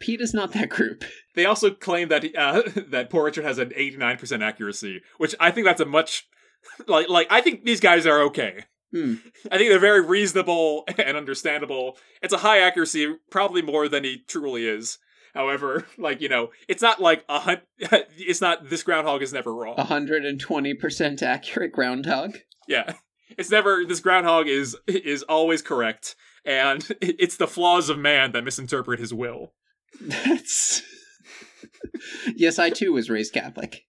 PETA's 0.00 0.34
not 0.34 0.52
that 0.52 0.68
group. 0.68 1.04
They 1.34 1.46
also 1.46 1.70
claim 1.70 2.08
that 2.08 2.24
uh, 2.36 2.62
that 2.88 3.10
Poor 3.10 3.26
Richard 3.26 3.44
has 3.44 3.58
an 3.58 3.68
89% 3.68 4.42
accuracy, 4.42 5.02
which 5.18 5.36
I 5.38 5.52
think 5.52 5.66
that's 5.66 5.80
a 5.80 5.84
much, 5.84 6.26
like, 6.86 7.08
like 7.08 7.26
I 7.30 7.40
think 7.40 7.64
these 7.64 7.80
guys 7.80 8.06
are 8.06 8.22
okay. 8.22 8.64
Hmm. 8.92 9.14
I 9.52 9.58
think 9.58 9.68
they're 9.70 9.78
very 9.78 10.00
reasonable 10.04 10.84
and 10.98 11.16
understandable. 11.16 11.98
It's 12.22 12.32
a 12.32 12.38
high 12.38 12.60
accuracy, 12.60 13.16
probably 13.30 13.62
more 13.62 13.88
than 13.88 14.04
he 14.04 14.22
truly 14.26 14.66
is. 14.66 14.98
However, 15.34 15.86
like 15.98 16.20
you 16.20 16.28
know, 16.28 16.50
it's 16.68 16.82
not 16.82 17.00
like 17.00 17.24
a 17.28 17.38
hun- 17.40 17.60
It's 17.78 18.40
not 18.40 18.70
this 18.70 18.82
groundhog 18.82 19.22
is 19.22 19.32
never 19.32 19.54
wrong. 19.54 19.76
120% 19.76 21.22
accurate 21.22 21.72
groundhog. 21.72 22.38
Yeah, 22.66 22.94
it's 23.36 23.50
never 23.50 23.84
this 23.84 24.00
groundhog 24.00 24.48
is 24.48 24.76
is 24.86 25.22
always 25.24 25.62
correct, 25.62 26.16
and 26.44 26.86
it's 27.00 27.36
the 27.36 27.46
flaws 27.46 27.88
of 27.88 27.98
man 27.98 28.32
that 28.32 28.44
misinterpret 28.44 29.00
his 29.00 29.12
will. 29.12 29.52
That's. 30.00 30.82
yes, 32.36 32.58
I 32.58 32.70
too 32.70 32.92
was 32.92 33.10
raised 33.10 33.32
Catholic. 33.34 33.84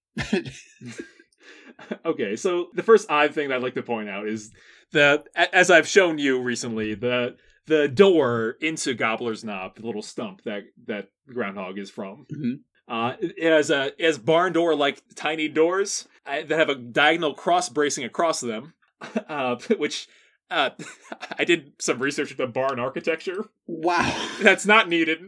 okay, 2.05 2.35
so 2.35 2.67
the 2.73 2.83
first 2.83 3.09
odd 3.09 3.33
thing 3.33 3.49
that 3.49 3.55
I'd 3.57 3.63
like 3.63 3.75
to 3.75 3.83
point 3.83 4.09
out 4.09 4.27
is 4.27 4.51
the 4.91 5.23
a- 5.35 5.55
as 5.55 5.69
I've 5.71 5.87
shown 5.87 6.17
you 6.17 6.41
recently 6.41 6.95
the 6.95 7.35
the 7.67 7.87
door 7.87 8.55
into 8.61 8.93
Gobbler's 8.95 9.43
Knob, 9.43 9.75
the 9.75 9.85
little 9.85 10.01
stump 10.01 10.43
that 10.43 10.63
that 10.87 11.09
groundhog 11.27 11.77
is 11.77 11.89
from. 11.89 12.25
Mhm. 12.33 12.59
Uh, 12.87 13.15
it 13.19 13.51
has 13.51 13.69
a 13.69 13.87
it 13.99 14.05
has 14.05 14.17
barn 14.17 14.53
door 14.53 14.75
like 14.75 15.01
tiny 15.15 15.47
doors 15.47 16.07
uh, 16.25 16.41
that 16.47 16.57
have 16.59 16.69
a 16.69 16.75
diagonal 16.75 17.33
cross 17.35 17.69
bracing 17.69 18.03
across 18.03 18.39
them, 18.41 18.73
uh, 19.29 19.55
which. 19.77 20.07
Uh, 20.51 20.71
I 21.37 21.43
did 21.43 21.73
some 21.79 21.99
research 21.99 22.31
into 22.31 22.47
barn 22.47 22.79
architecture. 22.79 23.45
wow. 23.67 24.29
That's 24.41 24.65
not 24.65 24.89
needed 24.89 25.19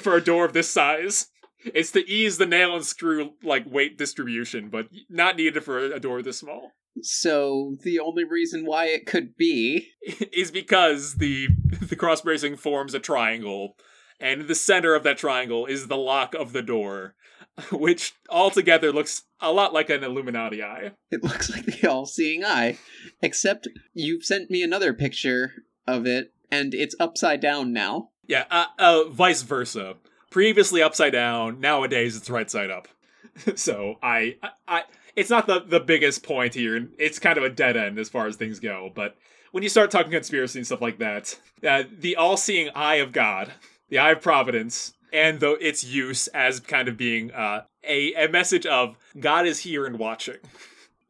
for 0.00 0.16
a 0.16 0.20
door 0.20 0.44
of 0.44 0.52
this 0.52 0.68
size. 0.68 1.28
It's 1.66 1.92
to 1.92 2.08
ease 2.08 2.38
the 2.38 2.46
nail 2.46 2.74
and 2.74 2.84
screw 2.84 3.32
like 3.42 3.64
weight 3.66 3.96
distribution, 3.96 4.68
but 4.68 4.88
not 5.08 5.36
needed 5.36 5.62
for 5.64 5.78
a 5.78 6.00
door 6.00 6.22
this 6.22 6.38
small. 6.38 6.72
So 7.02 7.76
the 7.82 7.98
only 7.98 8.24
reason 8.24 8.64
why 8.64 8.86
it 8.86 9.06
could 9.06 9.36
be. 9.36 9.90
is 10.32 10.50
because 10.50 11.16
the 11.16 11.48
the 11.80 11.96
cross 11.96 12.20
bracing 12.20 12.56
forms 12.56 12.94
a 12.94 13.00
triangle, 13.00 13.76
and 14.20 14.42
in 14.42 14.46
the 14.46 14.54
center 14.54 14.94
of 14.94 15.02
that 15.04 15.18
triangle 15.18 15.66
is 15.66 15.86
the 15.86 15.96
lock 15.96 16.34
of 16.34 16.52
the 16.52 16.62
door, 16.62 17.14
which 17.72 18.14
altogether 18.28 18.92
looks 18.92 19.22
a 19.40 19.52
lot 19.52 19.72
like 19.72 19.90
an 19.90 20.04
Illuminati 20.04 20.62
eye. 20.62 20.92
It 21.10 21.24
looks 21.24 21.50
like 21.50 21.66
the 21.66 21.88
all 21.88 22.06
seeing 22.06 22.44
eye. 22.44 22.78
Except 23.22 23.68
you've 23.92 24.24
sent 24.24 24.50
me 24.50 24.62
another 24.62 24.92
picture 24.92 25.52
of 25.86 26.06
it, 26.06 26.32
and 26.50 26.74
it's 26.74 26.96
upside 27.00 27.40
down 27.40 27.72
now. 27.72 28.10
Yeah, 28.26 28.44
uh, 28.50 28.66
uh, 28.78 29.04
vice 29.10 29.42
versa. 29.42 29.96
Previously 30.34 30.82
upside 30.82 31.12
down, 31.12 31.60
nowadays 31.60 32.16
it's 32.16 32.28
right 32.28 32.50
side 32.50 32.68
up. 32.68 32.88
so 33.54 34.00
I, 34.02 34.34
I, 34.42 34.48
I, 34.66 34.82
it's 35.14 35.30
not 35.30 35.46
the 35.46 35.60
the 35.60 35.78
biggest 35.78 36.24
point 36.24 36.54
here. 36.54 36.88
It's 36.98 37.20
kind 37.20 37.38
of 37.38 37.44
a 37.44 37.48
dead 37.48 37.76
end 37.76 38.00
as 38.00 38.08
far 38.08 38.26
as 38.26 38.34
things 38.34 38.58
go. 38.58 38.90
But 38.92 39.16
when 39.52 39.62
you 39.62 39.68
start 39.68 39.92
talking 39.92 40.10
conspiracy 40.10 40.58
and 40.58 40.66
stuff 40.66 40.80
like 40.80 40.98
that, 40.98 41.38
uh, 41.64 41.84
the 42.00 42.16
all-seeing 42.16 42.70
eye 42.74 42.96
of 42.96 43.12
God, 43.12 43.52
the 43.90 43.98
eye 43.98 44.10
of 44.10 44.22
providence, 44.22 44.94
and 45.12 45.38
the, 45.38 45.52
its 45.64 45.84
use 45.84 46.26
as 46.26 46.58
kind 46.58 46.88
of 46.88 46.96
being 46.96 47.30
uh, 47.30 47.62
a 47.84 48.12
a 48.14 48.28
message 48.28 48.66
of 48.66 48.96
God 49.16 49.46
is 49.46 49.60
here 49.60 49.86
and 49.86 50.00
watching. 50.00 50.38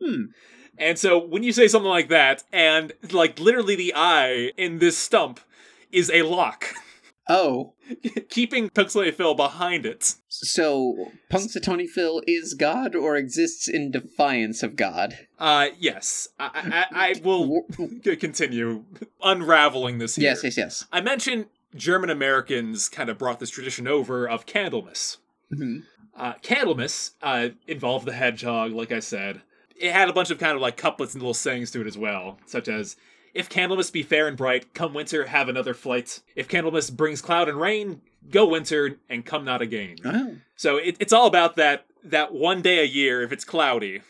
Hmm. 0.03 0.25
And 0.77 0.99
so 0.99 1.17
when 1.17 1.43
you 1.43 1.55
say 1.55 1.67
something 1.67 1.89
like 1.89 2.11
that, 2.11 2.43
and 2.53 2.93
like 3.11 3.41
literally 3.41 3.75
the 3.75 3.95
eye 3.97 4.53
in 4.59 4.81
this 4.81 4.99
stump 4.99 5.41
is 5.91 6.11
a 6.11 6.25
lock, 6.25 6.75
Oh, 7.29 7.73
keeping 8.29 8.69
Pixelated 8.69 9.15
Phil 9.15 9.35
behind 9.35 9.87
it. 9.87 10.15
so 10.29 11.11
Punxsutawney 11.31 11.89
Phil 11.89 12.23
is 12.27 12.55
God 12.55 12.95
or 12.95 13.17
exists 13.17 13.67
in 13.69 13.91
defiance 13.91 14.63
of 14.63 14.77
God? 14.77 15.19
Uh, 15.39 15.69
yes, 15.79 16.29
I, 16.39 16.85
I, 16.93 17.09
I 17.09 17.21
will 17.25 17.63
continue 18.21 18.85
unraveling 19.23 19.99
this 19.99 20.17
here. 20.17 20.25
Yes, 20.31 20.45
yes, 20.45 20.57
yes. 20.57 20.87
I 20.93 21.01
mentioned 21.01 21.47
German 21.75 22.11
Americans 22.11 22.89
kind 22.89 23.09
of 23.09 23.19
brought 23.19 23.41
this 23.41 23.51
tradition 23.51 23.89
over 23.89 24.29
of 24.29 24.47
Candlemas. 24.47 25.17
Mhm. 25.53 25.85
Uh, 26.17 26.35
Candlemas 26.43 27.13
uh, 27.23 27.49
involved 27.67 28.07
the 28.07 28.13
hedgehog, 28.13 28.73
like 28.73 28.93
I 28.93 29.01
said. 29.01 29.41
It 29.77 29.93
had 29.93 30.09
a 30.09 30.13
bunch 30.13 30.31
of 30.31 30.39
kind 30.39 30.55
of 30.55 30.61
like 30.61 30.77
couplets 30.77 31.15
and 31.15 31.23
little 31.23 31.35
sayings 31.35 31.71
to 31.73 31.81
it 31.81 31.87
as 31.89 31.99
well, 31.99 32.39
such 32.47 32.69
as 32.69 32.97
If 33.35 33.49
Candlemas 33.49 33.90
be 33.92 34.05
fair 34.05 34.29
and 34.29 34.37
bright, 34.37 34.73
come 34.75 34.94
winter, 34.94 35.27
have 35.27 35.49
another 35.49 35.75
flight. 35.75 36.20
If 36.37 36.49
Candlemas 36.49 36.90
brings 36.90 37.20
cloud 37.20 37.49
and 37.49 37.61
rain, 37.61 38.01
go 38.31 38.47
winter, 38.47 38.99
and 39.11 39.27
come 39.27 39.44
not 39.44 39.61
again. 39.61 39.97
Oh, 40.05 40.37
So 40.57 40.77
it, 40.77 40.97
it's 41.01 41.12
all 41.12 41.27
about 41.27 41.57
that 41.57 41.87
that 42.05 42.33
one 42.33 42.62
day 42.62 42.79
a 42.79 42.85
year. 42.85 43.23
If 43.23 43.33
it's 43.33 43.44
cloudy, 43.44 44.03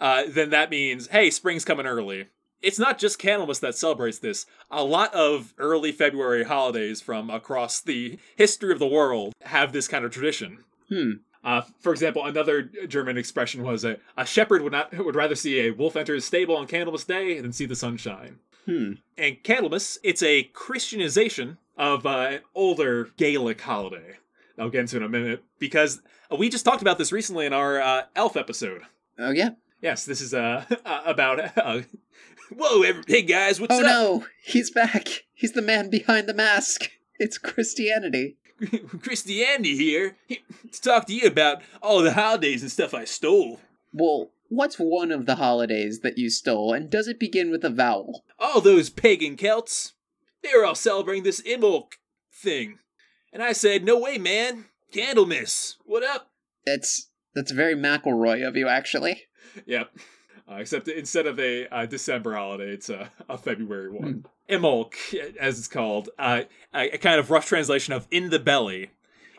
uh, 0.00 0.24
then 0.28 0.50
that 0.50 0.70
means 0.70 1.08
hey, 1.08 1.30
spring's 1.30 1.64
coming 1.64 1.86
early. 1.86 2.28
It's 2.62 2.78
not 2.78 2.98
just 2.98 3.20
Candlemas 3.20 3.60
that 3.60 3.74
celebrates 3.74 4.20
this. 4.20 4.46
A 4.70 4.84
lot 4.84 5.12
of 5.12 5.52
early 5.58 5.90
February 5.90 6.44
holidays 6.44 7.00
from 7.00 7.28
across 7.28 7.80
the 7.80 8.18
history 8.36 8.72
of 8.72 8.78
the 8.78 8.86
world 8.86 9.34
have 9.42 9.72
this 9.72 9.88
kind 9.88 10.04
of 10.04 10.12
tradition. 10.12 10.64
hmm. 10.88 11.12
Uh, 11.44 11.62
for 11.80 11.90
example, 11.90 12.24
another 12.24 12.62
German 12.62 13.18
expression 13.18 13.64
was 13.64 13.84
a, 13.84 13.96
a 14.16 14.24
shepherd 14.24 14.62
would 14.62 14.70
not 14.72 14.96
would 14.96 15.16
rather 15.16 15.34
see 15.34 15.60
a 15.60 15.72
wolf 15.72 15.96
enter 15.96 16.14
his 16.14 16.24
stable 16.24 16.56
on 16.56 16.68
Candlemas 16.68 17.04
Day 17.04 17.40
than 17.40 17.52
see 17.52 17.66
the 17.66 17.74
sunshine. 17.74 18.38
Hmm. 18.66 18.92
And 19.16 19.42
Candlemas, 19.42 19.98
it's 20.02 20.22
a 20.22 20.44
Christianization 20.44 21.58
of 21.76 22.06
uh, 22.06 22.28
an 22.30 22.40
older 22.54 23.10
Gaelic 23.16 23.60
holiday. 23.60 24.18
I'll 24.58 24.70
get 24.70 24.82
into 24.82 24.98
in 24.98 25.02
a 25.02 25.08
minute 25.08 25.42
because 25.58 26.02
we 26.36 26.48
just 26.48 26.64
talked 26.64 26.82
about 26.82 26.98
this 26.98 27.12
recently 27.12 27.46
in 27.46 27.52
our 27.52 27.80
uh, 27.80 28.02
Elf 28.14 28.36
episode. 28.36 28.82
Oh 29.18 29.30
yeah. 29.30 29.50
Yes, 29.80 30.04
this 30.04 30.20
is 30.20 30.32
uh, 30.32 30.64
about. 30.84 31.58
Uh, 31.58 31.82
whoa, 32.56 32.82
every, 32.82 33.02
hey 33.06 33.22
guys, 33.22 33.60
what's 33.60 33.74
oh 33.74 33.80
up? 33.80 33.84
no, 33.84 34.26
he's 34.44 34.70
back. 34.70 35.08
He's 35.32 35.52
the 35.52 35.62
man 35.62 35.90
behind 35.90 36.28
the 36.28 36.34
mask. 36.34 36.90
It's 37.18 37.38
Christianity. 37.38 38.36
Christianity 39.02 39.76
here 39.76 40.16
to 40.28 40.80
talk 40.80 41.06
to 41.06 41.14
you 41.14 41.26
about 41.26 41.62
all 41.82 42.02
the 42.02 42.12
holidays 42.12 42.62
and 42.62 42.70
stuff 42.70 42.94
I 42.94 43.04
stole. 43.04 43.58
Well, 43.92 44.30
What's 44.54 44.76
one 44.76 45.10
of 45.12 45.24
the 45.24 45.36
holidays 45.36 46.00
that 46.00 46.18
you 46.18 46.28
stole, 46.28 46.74
and 46.74 46.90
does 46.90 47.08
it 47.08 47.18
begin 47.18 47.50
with 47.50 47.64
a 47.64 47.70
vowel? 47.70 48.22
All 48.42 48.60
those 48.60 48.90
pagan 48.90 49.36
Celts, 49.36 49.92
they 50.42 50.50
were 50.52 50.64
all 50.64 50.74
celebrating 50.74 51.22
this 51.22 51.40
Imbolc 51.42 51.92
thing. 52.32 52.80
And 53.32 53.40
I 53.40 53.52
said, 53.52 53.84
no 53.84 54.00
way, 54.00 54.18
man. 54.18 54.66
Candlemas, 54.92 55.76
what 55.84 56.02
up? 56.02 56.32
That's 56.66 57.08
that's 57.34 57.52
very 57.52 57.74
McElroy 57.74 58.46
of 58.46 58.56
you, 58.56 58.68
actually. 58.68 59.22
Yep. 59.64 59.90
Uh, 60.50 60.56
except 60.56 60.88
instead 60.88 61.26
of 61.26 61.38
a 61.38 61.66
uh, 61.68 61.86
December 61.86 62.34
holiday, 62.34 62.72
it's 62.72 62.90
a, 62.90 63.10
a 63.28 63.38
February 63.38 63.90
one. 63.90 64.26
Imbolc, 64.50 64.94
as 65.38 65.58
it's 65.58 65.68
called, 65.68 66.10
uh, 66.18 66.42
a, 66.74 66.90
a 66.90 66.98
kind 66.98 67.20
of 67.20 67.30
rough 67.30 67.46
translation 67.46 67.94
of 67.94 68.06
in 68.10 68.30
the 68.30 68.38
belly, 68.38 68.90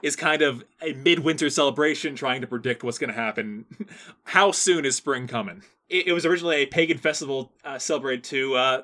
is 0.02 0.16
kind 0.16 0.42
of 0.42 0.63
a 0.82 0.94
midwinter 0.94 1.50
celebration 1.50 2.16
trying 2.16 2.42
to 2.42 2.48
predict 2.48 2.84
what's 2.84 2.98
going 2.98 3.10
to 3.10 3.20
happen. 3.20 3.66
How 4.24 4.52
soon 4.52 4.86
is 4.86 4.96
spring 4.96 5.28
coming? 5.28 5.62
It, 5.89 6.08
it 6.08 6.13
was 6.13 6.26
originally 6.26 6.58
a 6.58 6.66
pagan 6.66 6.98
festival 6.98 7.52
uh, 7.63 7.78
celebrated 7.78 8.24
to, 8.26 8.56
uh, 8.56 8.82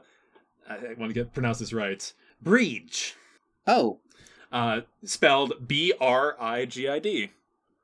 I 0.69 0.93
want 0.97 1.10
to 1.10 1.13
get 1.13 1.34
pronounce 1.34 1.60
this 1.60 1.73
right, 1.73 2.12
Brige, 2.43 3.13
Oh, 3.67 3.99
uh, 4.51 4.82
spelled 5.03 5.67
B 5.67 5.93
R 5.99 6.36
I 6.39 6.65
G 6.65 6.88
I 6.88 6.99
D. 6.99 7.32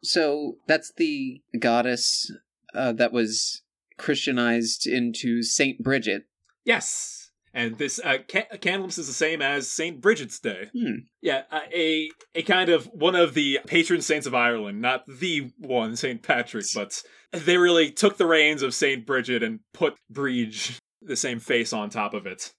so 0.03 0.57
that's 0.67 0.91
the 0.97 1.41
goddess 1.59 2.31
uh, 2.73 2.91
that 2.93 3.11
was 3.11 3.61
Christianized 3.97 4.85
into 4.87 5.41
Saint 5.43 5.83
Bridget. 5.83 6.25
Yes. 6.63 7.21
And 7.53 7.77
this 7.77 8.01
uh, 8.03 8.17
Ca- 8.29 8.57
Candlemas 8.57 8.97
is 8.99 9.07
the 9.07 9.13
same 9.13 9.41
as 9.41 9.69
Saint 9.69 10.01
Bridget's 10.01 10.39
Day. 10.41 10.67
Hmm. 10.77 11.05
Yeah, 11.21 11.43
uh, 11.49 11.61
a 11.73 12.09
a 12.33 12.41
kind 12.43 12.69
of 12.69 12.85
one 12.87 13.15
of 13.15 13.33
the 13.33 13.59
patron 13.65 14.01
saints 14.01 14.27
of 14.27 14.35
Ireland, 14.35 14.81
not 14.81 15.05
the 15.07 15.51
one 15.57 15.95
Saint 15.95 16.21
Patrick, 16.21 16.65
but 16.75 17.01
they 17.31 17.57
really 17.57 17.91
took 17.91 18.17
the 18.17 18.25
reins 18.25 18.61
of 18.61 18.73
Saint 18.73 19.05
Bridget 19.05 19.41
and 19.41 19.61
put 19.73 19.95
Brige 20.11 20.77
the 21.01 21.15
same 21.15 21.39
face 21.39 21.71
on 21.71 21.89
top 21.89 22.13
of 22.13 22.25
it. 22.25 22.51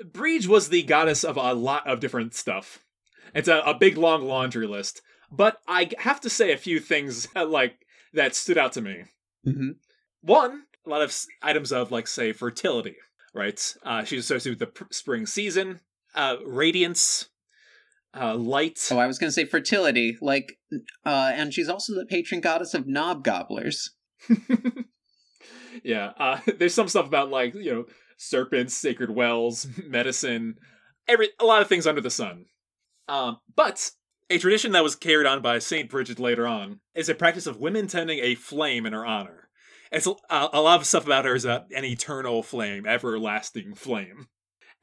Hmm. 0.00 0.50
Was 0.50 0.68
the 0.68 0.82
goddess 0.82 1.24
of 1.24 1.36
a 1.36 1.54
lot 1.54 1.86
of 1.86 2.00
different 2.00 2.34
stuff. 2.34 2.84
It's 3.34 3.48
a, 3.48 3.58
a 3.60 3.74
big 3.74 3.98
long 3.98 4.24
laundry 4.24 4.66
list, 4.66 5.02
but 5.30 5.58
I 5.66 5.90
have 5.98 6.20
to 6.22 6.30
say 6.30 6.52
a 6.52 6.56
few 6.56 6.80
things 6.80 7.28
uh, 7.36 7.46
like 7.46 7.86
that 8.14 8.34
stood 8.34 8.58
out 8.58 8.72
to 8.72 8.80
me. 8.80 9.04
Mm-hmm. 9.46 9.70
One, 10.22 10.62
a 10.86 10.90
lot 10.90 11.02
of 11.02 11.10
s- 11.10 11.26
items 11.42 11.72
of 11.72 11.90
like 11.90 12.06
say 12.06 12.32
fertility, 12.32 12.96
right? 13.34 13.74
Uh, 13.84 14.04
she's 14.04 14.20
associated 14.20 14.60
with 14.60 14.74
the 14.74 14.84
pr- 14.84 14.92
spring 14.92 15.26
season, 15.26 15.80
uh, 16.14 16.36
radiance, 16.44 17.28
uh, 18.18 18.34
light. 18.34 18.80
Oh, 18.90 18.98
I 18.98 19.06
was 19.06 19.18
going 19.18 19.28
to 19.28 19.34
say 19.34 19.44
fertility, 19.44 20.16
like, 20.20 20.58
uh, 21.04 21.32
and 21.34 21.52
she's 21.52 21.68
also 21.68 21.94
the 21.94 22.06
patron 22.06 22.40
goddess 22.40 22.74
of 22.74 22.86
knob 22.86 23.22
gobblers. 23.22 23.90
yeah, 25.82 26.12
uh, 26.18 26.40
there's 26.58 26.74
some 26.74 26.88
stuff 26.88 27.06
about 27.06 27.30
like 27.30 27.54
you 27.54 27.72
know 27.72 27.84
serpents, 28.18 28.74
sacred 28.74 29.10
wells, 29.10 29.66
medicine, 29.86 30.56
every 31.08 31.30
a 31.40 31.46
lot 31.46 31.62
of 31.62 31.68
things 31.68 31.86
under 31.86 32.02
the 32.02 32.10
sun. 32.10 32.44
Um, 33.08 33.38
but 33.56 33.90
a 34.28 34.38
tradition 34.38 34.72
that 34.72 34.84
was 34.84 34.94
carried 34.94 35.26
on 35.26 35.40
by 35.40 35.58
Saint 35.58 35.88
Bridget 35.88 36.20
later 36.20 36.46
on 36.46 36.80
is 36.94 37.08
a 37.08 37.14
practice 37.14 37.46
of 37.46 37.56
women 37.56 37.86
tending 37.86 38.18
a 38.18 38.34
flame 38.34 38.84
in 38.84 38.92
her 38.92 39.06
honor. 39.06 39.48
It's 39.90 40.06
a, 40.06 40.14
a 40.28 40.60
lot 40.60 40.80
of 40.80 40.86
stuff 40.86 41.06
about 41.06 41.24
her 41.24 41.34
is 41.34 41.46
about 41.46 41.72
an 41.74 41.86
eternal 41.86 42.42
flame, 42.42 42.86
everlasting 42.86 43.74
flame. 43.74 44.26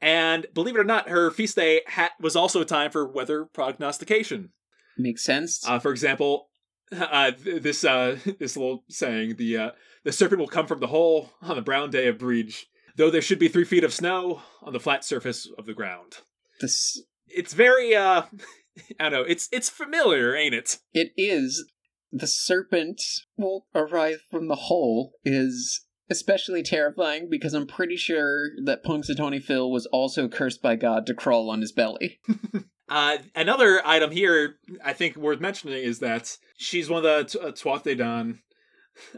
And 0.00 0.46
believe 0.52 0.74
it 0.74 0.80
or 0.80 0.84
not, 0.84 1.08
her 1.08 1.30
feast 1.30 1.54
day 1.54 1.82
ha- 1.86 2.10
was 2.20 2.34
also 2.34 2.60
a 2.60 2.66
time 2.66 2.90
for 2.90 3.06
weather 3.06 3.44
prognostication. 3.44 4.50
Makes 4.98 5.24
sense. 5.24 5.66
Uh, 5.66 5.78
for 5.78 5.92
example, 5.92 6.48
uh, 6.92 7.30
th- 7.30 7.62
this 7.62 7.84
uh, 7.84 8.18
this 8.38 8.56
little 8.56 8.84
saying: 8.88 9.36
the 9.36 9.56
uh, 9.56 9.70
the 10.04 10.12
serpent 10.12 10.40
will 10.40 10.48
come 10.48 10.66
from 10.66 10.80
the 10.80 10.86
hole 10.88 11.30
on 11.40 11.56
the 11.56 11.62
brown 11.62 11.90
day 11.90 12.08
of 12.08 12.18
Brige, 12.18 12.64
though 12.96 13.10
there 13.10 13.22
should 13.22 13.38
be 13.38 13.48
three 13.48 13.64
feet 13.64 13.84
of 13.84 13.92
snow 13.92 14.42
on 14.62 14.72
the 14.72 14.80
flat 14.80 15.04
surface 15.04 15.48
of 15.58 15.66
the 15.66 15.74
ground. 15.74 16.18
this 16.60 17.02
It's 17.26 17.54
very 17.54 17.94
uh, 17.94 18.22
I 19.00 19.08
don't 19.08 19.12
know. 19.12 19.22
It's 19.22 19.48
it's 19.52 19.68
familiar, 19.68 20.34
ain't 20.34 20.54
it? 20.54 20.78
it 20.92 21.12
is 21.16 21.64
the 22.12 22.26
serpent 22.26 23.02
will 23.36 23.66
arrive 23.74 24.20
from 24.30 24.48
the 24.48 24.54
hole 24.54 25.12
is 25.24 25.82
especially 26.08 26.62
terrifying 26.62 27.28
because 27.28 27.52
I'm 27.52 27.66
pretty 27.66 27.96
sure 27.96 28.50
that 28.64 28.84
Punxsutawney 28.84 29.42
Phil 29.42 29.70
was 29.70 29.86
also 29.86 30.28
cursed 30.28 30.62
by 30.62 30.76
God 30.76 31.04
to 31.06 31.14
crawl 31.14 31.50
on 31.50 31.60
his 31.60 31.72
belly. 31.72 32.20
Uh, 32.88 33.18
another 33.34 33.82
item 33.84 34.12
here 34.12 34.60
I 34.84 34.92
think 34.92 35.16
worth 35.16 35.40
mentioning 35.40 35.82
is 35.82 35.98
that 35.98 36.36
she's 36.56 36.88
one 36.88 37.04
of 37.04 37.32
the 37.32 37.38
t- 37.38 37.44
uh, 37.44 37.50
Tuatha 37.50 37.82
De 37.82 37.96
Danann. 37.96 38.38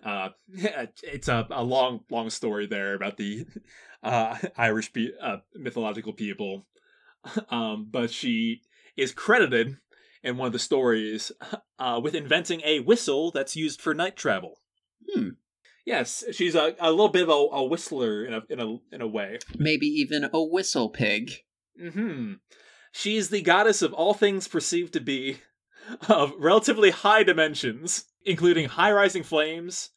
Uh, 0.02 0.30
it's 1.02 1.28
a, 1.28 1.46
a 1.50 1.62
long, 1.62 2.00
long 2.10 2.30
story 2.30 2.66
there 2.66 2.94
about 2.94 3.16
the 3.16 3.46
uh, 4.02 4.36
Irish 4.56 4.92
pe- 4.92 5.12
uh, 5.20 5.38
mythological 5.54 6.12
people. 6.12 6.66
Um, 7.50 7.88
but 7.90 8.10
she 8.10 8.62
is 8.96 9.12
credited 9.12 9.76
in 10.22 10.36
one 10.36 10.46
of 10.46 10.52
the 10.52 10.58
stories 10.58 11.32
uh, 11.78 12.00
with 12.02 12.14
inventing 12.14 12.62
a 12.64 12.80
whistle 12.80 13.32
that's 13.32 13.56
used 13.56 13.82
for 13.82 13.92
night 13.92 14.16
travel. 14.16 14.60
Hmm. 15.12 15.30
Yes, 15.84 16.24
she's 16.32 16.54
a, 16.54 16.74
a 16.78 16.90
little 16.90 17.08
bit 17.08 17.22
of 17.22 17.28
a, 17.28 17.32
a 17.32 17.64
whistler 17.64 18.24
in 18.24 18.34
a 18.34 18.42
in 18.48 18.60
a 18.60 18.76
in 18.92 19.00
a 19.00 19.06
way. 19.06 19.38
Maybe 19.56 19.86
even 19.86 20.28
a 20.32 20.42
whistle 20.42 20.90
pig. 20.90 21.32
Hmm. 21.80 22.34
She's 22.92 23.30
the 23.30 23.42
goddess 23.42 23.82
of 23.82 23.92
all 23.92 24.14
things 24.14 24.48
perceived 24.48 24.92
to 24.94 25.00
be 25.00 25.38
of 26.08 26.34
relatively 26.38 26.90
high 26.90 27.22
dimensions, 27.22 28.04
including 28.24 28.68
high-rising 28.68 29.22
flames, 29.22 29.90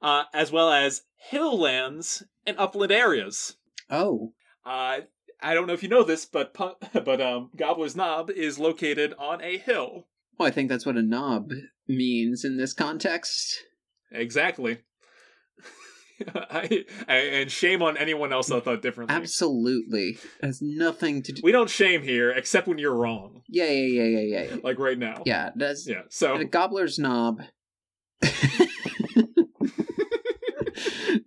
uh, 0.00 0.24
as 0.34 0.50
well 0.52 0.70
as 0.70 1.02
hill 1.16 1.58
lands 1.58 2.22
and 2.46 2.56
upland 2.58 2.92
areas. 2.92 3.56
Oh, 3.90 4.32
Uh, 4.64 5.00
I 5.40 5.54
don't 5.54 5.66
know 5.66 5.72
if 5.72 5.82
you 5.82 5.88
know 5.88 6.04
this, 6.04 6.24
but 6.24 6.54
Pun- 6.54 6.74
but 6.92 7.20
um, 7.20 7.50
Gobbler's 7.56 7.96
Knob 7.96 8.30
is 8.30 8.58
located 8.58 9.12
on 9.18 9.42
a 9.42 9.58
hill. 9.58 10.06
well, 10.38 10.48
I 10.48 10.52
think 10.52 10.68
that's 10.68 10.86
what 10.86 10.96
a 10.96 11.02
knob 11.02 11.50
means 11.88 12.44
in 12.44 12.56
this 12.56 12.72
context. 12.72 13.64
Exactly. 14.12 14.78
I, 16.34 16.84
I, 17.08 17.14
and 17.16 17.50
shame 17.50 17.82
on 17.82 17.96
anyone 17.96 18.32
else 18.32 18.46
that 18.48 18.64
thought 18.64 18.82
differently. 18.82 19.16
Absolutely. 19.16 20.10
It 20.40 20.44
has 20.46 20.62
nothing 20.62 21.22
to 21.24 21.32
do. 21.32 21.40
We 21.42 21.50
don't 21.50 21.68
shame 21.70 22.02
here, 22.02 22.30
except 22.30 22.68
when 22.68 22.78
you're 22.78 22.94
wrong, 22.94 23.42
Yeah, 23.48 23.64
yeah, 23.64 24.02
yeah, 24.04 24.18
yeah, 24.20 24.20
yeah. 24.20 24.42
yeah. 24.54 24.56
like 24.62 24.78
right 24.78 24.98
now. 24.98 25.22
Yeah, 25.26 25.50
does 25.56 25.88
Yeah. 25.88 26.02
So 26.10 26.44
gobbler's 26.44 26.98
knob. 26.98 27.40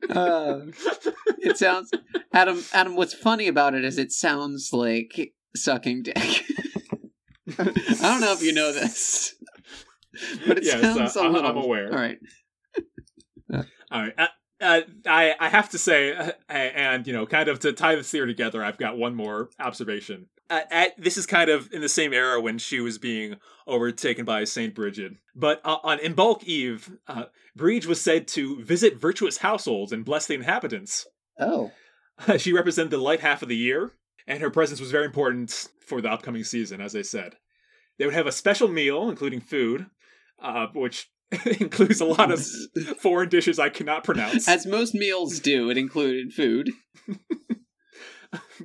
Uh, 0.10 0.60
it 1.39 1.58
sounds 1.58 1.91
Adam. 2.34 2.63
Adam, 2.73 2.95
what's 2.95 3.13
funny 3.13 3.47
about 3.47 3.73
it 3.75 3.84
is 3.84 3.97
it 3.97 4.12
sounds 4.12 4.71
like 4.73 5.34
sucking 5.55 6.03
dick. 6.03 6.17
I 7.60 7.63
don't 8.01 8.21
know 8.21 8.34
if 8.34 8.41
you 8.41 8.53
know 8.53 8.71
this, 8.73 9.36
but 10.47 10.58
it 10.58 10.63
Yes, 10.65 10.81
sounds 10.81 11.15
uh, 11.15 11.19
a 11.19 11.23
I'm- 11.23 11.34
little. 11.34 11.49
I'm 11.51 11.58
aware. 11.58 11.91
All 11.91 11.97
right. 11.99 12.17
All 13.91 14.01
right. 14.01 14.13
Uh, 14.17 14.27
uh, 14.62 14.81
I 15.05 15.36
I 15.39 15.49
have 15.49 15.69
to 15.69 15.77
say, 15.77 16.13
uh, 16.15 16.31
and 16.49 17.05
you 17.05 17.13
know, 17.13 17.25
kind 17.25 17.49
of 17.49 17.60
to 17.60 17.73
tie 17.73 17.95
this 17.95 18.10
theory 18.10 18.27
together, 18.27 18.63
I've 18.63 18.77
got 18.77 18.97
one 18.97 19.15
more 19.15 19.49
observation. 19.60 20.27
Uh, 20.49 20.62
at, 20.69 21.01
this 21.01 21.17
is 21.17 21.25
kind 21.25 21.49
of 21.49 21.71
in 21.73 21.81
the 21.81 21.89
same 21.89 22.13
era 22.13 22.39
when 22.39 22.58
she 22.58 22.79
was 22.79 22.97
being 22.97 23.38
overtaken 23.65 24.25
by 24.25 24.43
Saint 24.43 24.75
Bridget. 24.75 25.13
But 25.36 25.60
uh, 25.65 25.77
on 25.84 25.97
Imbolc 25.97 26.43
Eve, 26.43 26.91
uh, 27.08 27.25
was 27.58 28.01
said 28.01 28.27
to 28.29 28.62
visit 28.63 28.97
virtuous 28.99 29.38
households 29.38 29.91
and 29.91 30.05
bless 30.05 30.27
the 30.27 30.36
inhabitants. 30.36 31.08
Oh, 31.39 31.71
she 32.38 32.53
represented 32.53 32.91
the 32.91 32.97
light 32.97 33.21
half 33.21 33.41
of 33.41 33.49
the 33.49 33.55
year, 33.55 33.93
and 34.27 34.41
her 34.41 34.51
presence 34.51 34.79
was 34.79 34.91
very 34.91 35.05
important 35.05 35.67
for 35.86 36.01
the 36.01 36.12
upcoming 36.12 36.43
season, 36.43 36.79
as 36.79 36.95
I 36.95 37.01
said. 37.01 37.36
They 37.97 38.05
would 38.05 38.13
have 38.13 38.27
a 38.27 38.31
special 38.31 38.67
meal, 38.67 39.10
including 39.10 39.41
food, 39.41 39.88
uh, 40.41 40.67
which 40.73 41.10
includes 41.60 42.01
a 42.01 42.05
lot 42.05 42.31
of 42.31 42.45
foreign 42.99 43.29
dishes 43.29 43.58
I 43.58 43.69
cannot 43.69 44.03
pronounce. 44.03 44.48
as 44.48 44.65
most 44.65 44.93
meals 44.93 45.39
do, 45.39 45.69
it 45.69 45.77
included 45.77 46.33
food. 46.33 46.69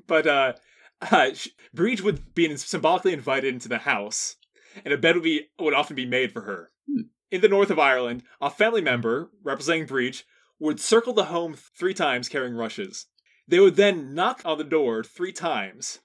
but 0.07 0.59
uh, 1.11 1.31
Brige 1.75 2.03
would 2.03 2.35
be 2.35 2.57
symbolically 2.57 3.13
invited 3.13 3.55
into 3.55 3.69
the 3.69 3.79
house, 3.79 4.37
and 4.85 4.93
a 4.93 4.99
bed 4.99 5.15
would 5.17 5.25
be 5.25 5.49
would 5.59 5.75
often 5.75 5.97
be 5.97 6.07
made 6.07 6.33
for 6.33 6.43
her. 6.43 6.71
Hmm. 6.89 7.03
In 7.31 7.41
the 7.41 7.49
north 7.49 7.71
of 7.71 7.79
Ireland, 7.79 8.25
a 8.41 8.51
family 8.51 8.81
member 8.81 9.31
representing 9.43 9.87
Brige 9.87 10.25
would 10.59 10.81
circle 10.81 11.13
the 11.13 11.27
home 11.27 11.55
three 11.79 11.95
times 11.95 12.29
carrying 12.29 12.55
rushes. 12.55 13.07
They 13.47 13.61
would 13.61 13.77
then 13.77 14.15
knock 14.15 14.43
on 14.45 14.59
the 14.59 14.65
door 14.65 15.03
three 15.03 15.33
times 15.33 16.01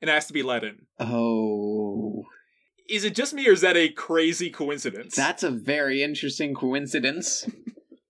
and 0.00 0.10
ask 0.10 0.26
to 0.28 0.32
be 0.34 0.42
let 0.42 0.64
in. 0.64 0.86
Oh, 0.98 2.24
Is 2.88 3.04
it 3.04 3.14
just 3.14 3.32
me, 3.34 3.48
or 3.48 3.52
is 3.52 3.60
that 3.62 3.76
a 3.76 3.88
crazy 3.90 4.50
coincidence? 4.50 5.14
that's 5.14 5.42
a 5.42 5.50
very 5.50 6.02
interesting 6.02 6.54
coincidence. 6.54 7.48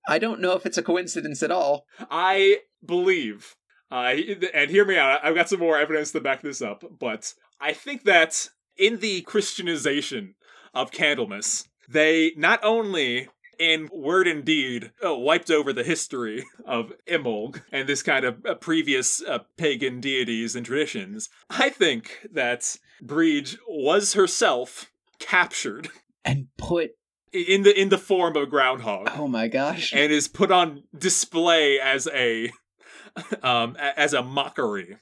I 0.09 0.19
don't 0.19 0.41
know 0.41 0.53
if 0.53 0.65
it's 0.67 0.79
a 0.79 0.83
coincidence 0.83 1.43
at 1.43 1.51
all. 1.51 1.85
I 2.11 2.61
believe, 2.85 3.57
uh, 3.91 4.15
and 4.55 4.71
hear 4.71 4.85
me 4.85 4.97
out, 4.97 5.21
I've 5.25 5.35
got 5.35 5.49
some 5.49 5.61
more 5.61 5.79
evidence 5.79 6.13
to 6.13 6.21
back 6.21 6.43
this 6.43 6.61
up, 6.63 6.85
but 6.99 7.33
I 7.61 7.73
think 7.73 8.05
that 8.05 8.49
in 8.77 8.99
the 8.99 9.23
Christianization 9.23 10.35
of 10.75 10.91
Candlemas, 10.91 11.67
they 11.89 12.33
not 12.37 12.61
only 12.63 13.29
in 13.59 13.89
word 13.91 14.27
and 14.29 14.45
deed, 14.45 14.93
uh, 15.05 15.15
wiped 15.15 15.51
over 15.51 15.73
the 15.73 15.83
history 15.85 16.45
of 16.67 16.93
Imbolg 17.09 17.63
and 17.73 17.89
this 17.89 18.03
kind 18.03 18.25
of 18.27 18.45
uh, 18.45 18.55
previous 18.55 19.23
uh, 19.23 19.39
pagan 19.57 19.99
deities 20.01 20.55
and 20.55 20.67
traditions. 20.67 21.31
I 21.49 21.71
think 21.71 22.27
that 22.33 22.77
Breege 23.03 23.57
was 23.67 24.13
herself 24.13 24.91
captured 25.19 25.89
And 26.25 26.49
put. 26.59 26.91
in 27.33 27.63
the 27.63 27.81
in 27.81 27.89
the 27.89 27.97
form 27.99 28.37
of 28.37 28.43
a 28.43 28.47
groundhog 28.47 29.09
Oh 29.15 29.27
my 29.29 29.49
gosh. 29.49 29.93
and 29.95 30.13
is 30.13 30.29
put 30.29 30.51
on 30.51 30.83
display 30.99 31.79
as 31.81 32.07
a 32.13 32.51
um 33.43 33.77
as 33.79 34.13
a 34.13 34.23
mockery 34.23 34.97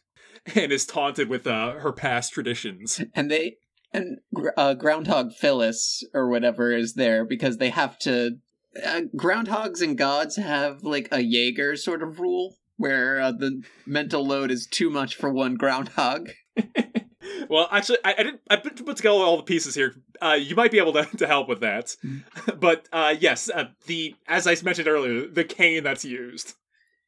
and 0.54 0.72
is 0.72 0.86
taunted 0.86 1.28
with 1.28 1.46
uh, 1.46 1.72
her 1.72 1.92
past 1.92 2.32
traditions. 2.32 3.00
and 3.14 3.30
they 3.30 3.56
and 3.92 4.18
uh, 4.56 4.74
groundhog 4.74 5.32
phyllis 5.32 6.04
or 6.12 6.28
whatever 6.28 6.72
is 6.72 6.94
there 6.94 7.24
because 7.24 7.58
they 7.58 7.70
have 7.70 7.98
to 7.98 8.38
uh, 8.84 9.02
groundhogs 9.16 9.80
and 9.80 9.96
gods 9.96 10.36
have 10.36 10.82
like 10.82 11.08
a 11.12 11.22
jaeger 11.22 11.76
sort 11.76 12.02
of 12.02 12.18
rule 12.18 12.56
where 12.76 13.20
uh, 13.20 13.30
the 13.30 13.62
mental 13.86 14.26
load 14.26 14.50
is 14.50 14.66
too 14.66 14.90
much 14.90 15.14
for 15.14 15.32
one 15.32 15.54
groundhog 15.54 16.30
Well, 17.48 17.68
actually, 17.70 17.98
I, 18.04 18.14
I 18.18 18.22
didn't. 18.22 18.40
I 18.50 18.56
put, 18.56 18.76
together 18.76 19.10
all 19.10 19.36
the 19.36 19.42
pieces 19.42 19.74
here. 19.74 19.94
Uh, 20.20 20.36
you 20.40 20.54
might 20.54 20.70
be 20.70 20.78
able 20.78 20.92
to, 20.94 21.04
to 21.18 21.26
help 21.26 21.48
with 21.48 21.60
that. 21.60 21.96
But 22.58 22.88
uh, 22.92 23.14
yes, 23.18 23.50
uh, 23.50 23.66
the 23.86 24.14
as 24.26 24.46
I 24.46 24.56
mentioned 24.62 24.88
earlier, 24.88 25.26
the 25.26 25.44
cane 25.44 25.82
that's 25.82 26.04
used 26.04 26.54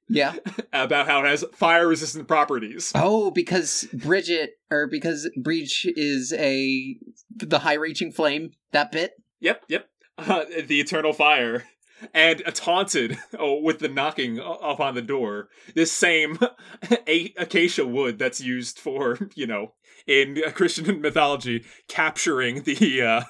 yeah 0.09 0.35
about 0.73 1.07
how 1.07 1.25
it 1.25 1.27
has 1.27 1.45
fire 1.53 1.89
resistant 1.89 2.29
properties. 2.29 2.93
oh 2.95 3.31
because 3.31 3.87
bridget 3.93 4.51
or 4.71 4.87
because 4.87 5.29
breach 5.37 5.87
is 5.97 6.33
a 6.35 6.97
the 7.37 7.61
high 7.61 7.75
reaching 7.75 8.13
flame 8.13 8.51
that 8.73 8.93
bit 8.93 9.13
Yep, 9.41 9.65
yep. 9.69 9.89
Uh, 10.19 10.45
the 10.67 10.81
eternal 10.81 11.13
fire. 11.13 11.65
And 12.13 12.43
taunted 12.53 13.19
oh, 13.39 13.61
with 13.61 13.79
the 13.79 13.89
knocking 13.89 14.39
upon 14.39 14.95
the 14.95 15.03
door. 15.03 15.49
This 15.75 15.93
same 15.93 16.39
a- 17.09 17.35
acacia 17.39 17.87
wood 17.87 18.19
that's 18.19 18.41
used 18.41 18.79
for, 18.79 19.19
you 19.35 19.47
know, 19.47 19.73
in 20.07 20.43
Christian 20.55 21.01
mythology, 21.01 21.65
capturing 21.89 22.63
the, 22.63 23.03
uh, 23.03 23.21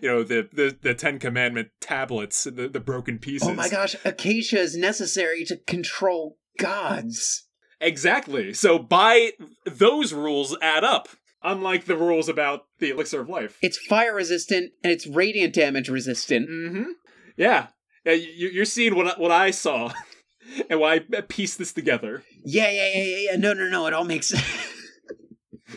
you 0.00 0.08
know, 0.08 0.22
the, 0.22 0.48
the, 0.52 0.76
the 0.80 0.94
Ten 0.94 1.18
Commandment 1.18 1.68
tablets, 1.80 2.44
the, 2.44 2.68
the 2.68 2.80
broken 2.80 3.18
pieces. 3.18 3.48
oh 3.48 3.54
my 3.54 3.68
gosh 3.68 3.96
acacia 4.04 4.58
is 4.58 4.76
necessary 4.76 5.44
to 5.44 5.56
control 5.66 6.38
gods 6.58 7.46
Exactly. 7.82 8.52
So 8.52 8.78
by 8.78 9.32
those 9.64 10.12
rules 10.12 10.56
add 10.60 10.84
up. 10.84 11.08
Unlike 11.42 11.86
the 11.86 11.96
rules 11.96 12.28
about 12.28 12.66
the 12.80 12.90
elixir 12.90 13.22
of 13.22 13.30
life. 13.30 13.56
it's 13.62 13.78
fire 13.78 14.14
resistant 14.14 14.72
and 14.84 14.92
it's 14.92 15.06
radiant 15.06 15.54
damage 15.54 15.88
resistant 15.88 16.50
Mm-hmm. 16.50 16.90
Yeah. 17.38 17.68
yeah 18.04 18.12
you, 18.12 18.48
you're 18.50 18.66
seeing 18.66 18.94
what 18.94 19.06
I, 19.06 19.18
what 19.18 19.30
I 19.30 19.50
saw, 19.50 19.90
and 20.70 20.78
why 20.80 20.96
I 21.16 21.20
pieced 21.22 21.56
this 21.56 21.72
together. 21.72 22.22
Yeah, 22.44 22.68
yeah, 22.70 22.90
yeah, 22.94 23.02
yeah, 23.04 23.16
yeah. 23.30 23.36
No, 23.36 23.54
no, 23.54 23.70
no. 23.70 23.86
It 23.86 23.94
all 23.94 24.04
makes 24.04 24.28
sense. 24.28 24.44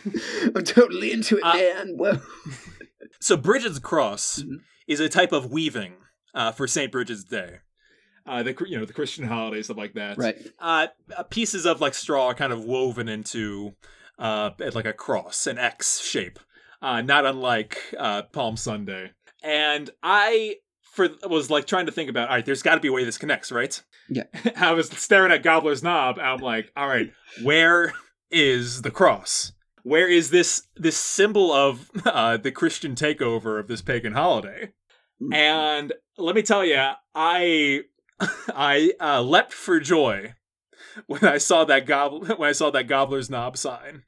I'm 0.56 0.64
totally 0.66 1.14
into 1.14 1.38
it, 1.38 1.44
Uh, 1.44 1.54
man. 1.54 1.94
Whoa. 1.96 2.20
So 3.24 3.38
Bridget's 3.38 3.80
cross 3.80 4.40
Mhm. 4.44 4.62
is 4.86 5.00
a 5.00 5.08
type 5.08 5.32
of 5.32 5.50
weaving 5.50 5.94
uh, 6.36 6.52
for 6.52 6.68
Saint 6.68 6.92
Bridget's 6.92 7.24
Day. 7.24 7.60
Uh, 8.26 8.44
the 8.44 8.56
you 8.68 8.78
know 8.78 8.86
the 8.86 8.94
Christian 8.94 9.26
holiday 9.28 9.62
stuff 9.62 9.78
like 9.78 9.94
that. 9.94 10.18
Right. 10.18 10.36
Uh, 10.60 10.88
uh, 11.16 11.24
pieces 11.24 11.66
of 11.66 11.80
like 11.82 11.94
straw 11.94 12.28
are 12.28 12.34
kind 12.34 12.52
of 12.54 12.64
woven 12.66 13.08
into 13.08 13.76
uh, 14.20 14.52
like 14.74 14.86
a 14.86 14.94
cross, 14.94 15.48
an 15.48 15.58
X 15.58 16.02
shape, 16.02 16.40
uh, 16.82 17.02
not 17.02 17.26
unlike 17.26 17.78
uh, 17.98 18.24
Palm 18.24 18.58
Sunday. 18.58 19.12
And 19.42 19.90
I 20.02 20.58
for 20.82 21.10
was 21.30 21.50
like 21.50 21.66
trying 21.66 21.86
to 21.86 21.92
think 21.92 22.10
about. 22.10 22.30
All 22.30 22.36
right, 22.36 22.46
there's 22.46 22.62
got 22.62 22.76
to 22.76 22.82
be 22.82 22.88
a 22.90 22.92
way 22.94 23.04
this 23.06 23.18
connects, 23.18 23.52
right? 23.52 23.82
Yeah. 24.10 24.24
I 24.58 24.72
was 24.74 24.90
staring 24.90 25.32
at 25.32 25.44
Gobbler's 25.44 25.82
Knob. 25.84 26.18
And 26.18 26.28
I'm 26.28 26.40
like, 26.40 26.72
all 26.76 26.88
right, 26.88 27.12
where 27.42 27.94
is 28.32 28.82
the 28.84 28.92
cross? 28.92 29.54
Where 29.84 30.08
is 30.10 30.30
this 30.30 30.68
this 30.76 30.98
symbol 30.98 31.52
of 31.52 31.90
uh, 32.06 32.38
the 32.38 32.52
Christian 32.52 32.96
takeover 32.96 33.60
of 33.60 33.68
this 33.68 33.82
pagan 33.82 34.14
holiday? 34.14 34.72
And 35.32 35.94
let 36.18 36.36
me 36.36 36.42
tell 36.42 36.66
you, 36.66 36.82
I 37.14 37.82
I 38.20 38.92
uh, 39.00 39.22
leapt 39.22 39.54
for 39.54 39.80
joy 39.80 40.34
when 41.08 41.24
I 41.24 41.38
saw 41.38 41.66
that 41.66 41.86
gob- 41.86 42.28
when 42.38 42.50
I 42.50 42.54
saw 42.54 42.70
that 42.72 42.88
Gobbler's 42.88 43.30
Knob 43.30 43.58
sign. 43.58 44.04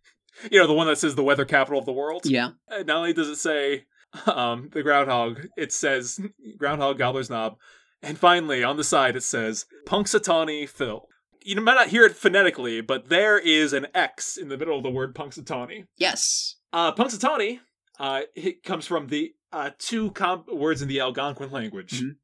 You 0.51 0.59
know, 0.59 0.67
the 0.67 0.73
one 0.73 0.88
that 0.88 0.97
says 0.97 1.15
the 1.15 1.23
weather 1.23 1.45
capital 1.45 1.80
of 1.80 1.86
the 1.86 1.93
world. 1.93 2.26
Yeah. 2.26 2.49
Uh, 2.69 2.84
Not 2.84 2.97
only 2.97 3.13
does 3.13 3.30
it 3.30 3.38
say 3.38 3.86
um, 4.26 4.69
the 4.73 4.84
groundhog, 4.84 5.47
it 5.57 5.71
says 5.71 6.19
groundhog 6.57 6.97
Gobbler's 6.97 7.30
Knob, 7.30 7.55
and 8.01 8.17
finally 8.17 8.63
on 8.63 8.76
the 8.78 8.84
side 8.84 9.15
it 9.15 9.23
says 9.23 9.65
Punxsutawney 9.88 10.67
Phil. 10.67 11.07
You 11.46 11.62
might 11.62 11.76
not 11.76 11.89
hear 11.89 12.06
it 12.06 12.16
phonetically, 12.16 12.82
but 12.82 13.10
there 13.10 13.38
is 13.38 13.72
an 13.72 13.86
X 13.93 14.36
in 14.36 14.50
the 14.50 14.58
middle 14.58 14.78
of 14.78 14.84
the 14.84 14.89
word 14.89 15.14
Punxsutawney. 15.14 15.86
Yes. 15.96 16.56
Uh, 16.74 16.91
Punxsutawney, 16.91 17.60
uh, 18.00 18.22
it 18.36 18.64
comes 18.64 18.88
from 18.88 19.08
the 19.08 19.34
uh, 19.54 19.70
two 19.78 20.12
words 20.52 20.82
in 20.82 20.88
the 20.88 21.00
Algonquin 21.00 21.52
language, 21.52 22.02
Mhm. 22.02 22.16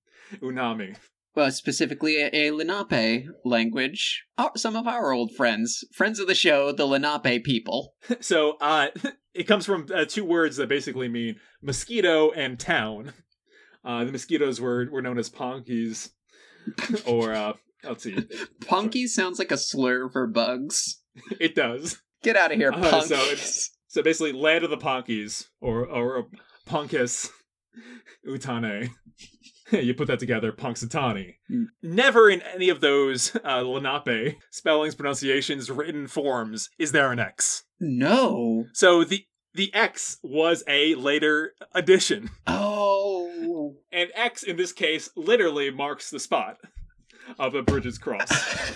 Unami. 0.42 0.98
Well, 1.36 1.52
specifically 1.52 2.18
a, 2.22 2.30
a 2.34 2.52
Lenape 2.52 3.28
language. 3.46 4.24
Our, 4.40 4.52
some 4.58 4.76
of 4.76 4.88
our 4.88 5.12
old 5.14 5.32
friends, 5.36 5.84
friends 5.94 6.20
of 6.20 6.28
the 6.28 6.36
show, 6.36 6.72
the 6.72 6.86
Lenape 6.88 7.44
people. 7.44 7.94
So 8.22 8.58
uh, 8.60 8.88
it 9.36 9.44
comes 9.44 9.66
from 9.68 9.86
uh, 9.94 10.06
two 10.06 10.26
words 10.26 10.58
that 10.58 10.68
basically 10.68 11.08
mean 11.08 11.36
mosquito 11.62 12.32
and 12.32 12.60
town. 12.60 13.14
Uh, 13.86 14.04
the 14.04 14.12
mosquitoes 14.12 14.60
were, 14.60 14.90
were 14.92 15.02
known 15.02 15.18
as 15.20 15.30
ponkies, 15.30 16.10
or 17.06 17.34
uh, 17.34 17.54
let's 17.84 18.04
see, 18.04 18.18
Punky 18.68 19.08
sounds 19.08 19.40
like 19.40 19.52
a 19.52 19.58
slur 19.58 20.10
for 20.10 20.28
bugs. 20.28 21.02
it 21.40 21.56
does. 21.56 22.02
Get 22.24 22.36
out 22.36 22.52
of 22.52 22.58
here, 22.58 22.72
Uh, 22.74 22.90
punk. 22.90 23.06
so 23.06 23.16
it's- 23.16 23.70
So 23.88 24.02
basically, 24.02 24.32
land 24.34 24.64
of 24.64 24.70
the 24.70 24.78
ponkies, 24.78 25.48
or 25.60 25.86
or 25.86 26.28
punkus 26.68 27.30
utane. 28.28 28.90
you 29.72 29.94
put 29.94 30.08
that 30.08 30.20
together, 30.20 30.52
Punxsutawney. 30.52 31.36
Mm. 31.52 31.66
Never 31.82 32.30
in 32.30 32.42
any 32.42 32.70
of 32.70 32.82
those 32.82 33.36
uh, 33.46 33.62
Lenape 33.62 34.36
spellings, 34.52 34.96
pronunciations, 34.96 35.70
written 35.72 36.08
forms 36.08 36.70
is 36.78 36.92
there 36.92 37.12
an 37.12 37.20
X. 37.20 37.64
no. 37.80 38.66
So 38.74 39.04
the 39.04 39.26
the 39.54 39.74
X 39.74 40.18
was 40.24 40.64
a 40.68 40.96
later 40.96 41.54
addition. 41.74 42.30
Oh. 42.48 43.76
And 43.92 44.10
X 44.16 44.44
in 44.44 44.56
this 44.56 44.72
case 44.72 45.10
literally 45.18 45.70
marks 45.72 46.10
the 46.10 46.20
spot 46.20 46.58
of 47.40 47.56
a 47.56 47.64
Bridges 47.64 47.98
cross. 47.98 48.74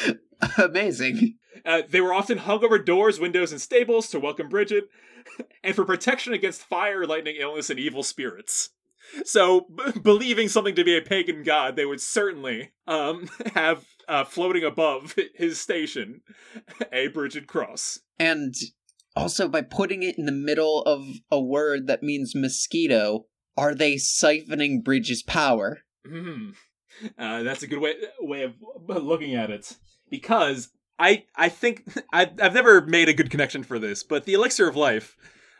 Amazing. 0.58 1.36
Uh, 1.64 1.82
they 1.88 2.00
were 2.00 2.14
often 2.14 2.38
hung 2.38 2.64
over 2.64 2.78
doors, 2.78 3.20
windows, 3.20 3.52
and 3.52 3.60
stables 3.60 4.08
to 4.08 4.20
welcome 4.20 4.48
Bridget, 4.48 4.84
and 5.64 5.74
for 5.74 5.84
protection 5.84 6.32
against 6.32 6.62
fire, 6.62 7.06
lightning, 7.06 7.36
illness, 7.38 7.70
and 7.70 7.78
evil 7.78 8.02
spirits. 8.02 8.70
So, 9.24 9.66
b- 9.74 10.00
believing 10.00 10.48
something 10.48 10.74
to 10.74 10.84
be 10.84 10.96
a 10.96 11.02
pagan 11.02 11.42
god, 11.42 11.76
they 11.76 11.84
would 11.84 12.00
certainly 12.00 12.72
um, 12.86 13.28
have 13.54 13.84
uh, 14.08 14.24
floating 14.24 14.64
above 14.64 15.14
his 15.34 15.60
station 15.60 16.22
a 16.92 17.08
Bridget 17.08 17.46
cross. 17.46 18.00
And 18.18 18.54
also, 19.14 19.48
by 19.48 19.62
putting 19.62 20.02
it 20.02 20.18
in 20.18 20.26
the 20.26 20.32
middle 20.32 20.82
of 20.82 21.04
a 21.30 21.40
word 21.40 21.86
that 21.86 22.02
means 22.02 22.34
mosquito, 22.34 23.26
are 23.56 23.74
they 23.74 23.96
siphoning 23.96 24.82
Bridge's 24.82 25.22
power? 25.22 25.80
Hmm. 26.08 26.50
Uh, 27.18 27.42
that's 27.42 27.62
a 27.62 27.66
good 27.66 27.80
way 27.80 27.94
way 28.20 28.42
of 28.42 28.54
looking 28.88 29.34
at 29.34 29.50
it 29.50 29.76
because 30.10 30.70
I 30.98 31.24
I 31.36 31.48
think 31.48 31.84
I 32.12 32.30
I've 32.40 32.54
never 32.54 32.80
made 32.82 33.08
a 33.08 33.14
good 33.14 33.30
connection 33.30 33.62
for 33.62 33.78
this, 33.78 34.02
but 34.02 34.24
the 34.24 34.34
elixir 34.34 34.68
of 34.68 34.76
life 34.76 35.16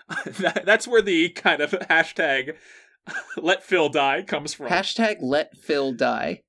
that, 0.38 0.64
that's 0.66 0.86
where 0.86 1.02
the 1.02 1.30
kind 1.30 1.60
of 1.62 1.70
hashtag 1.90 2.54
let 3.36 3.62
Phil 3.64 3.88
die 3.88 4.22
comes 4.22 4.54
from. 4.54 4.68
Hashtag 4.68 5.16
let 5.20 5.56
Phil 5.56 5.92
die. 5.92 6.42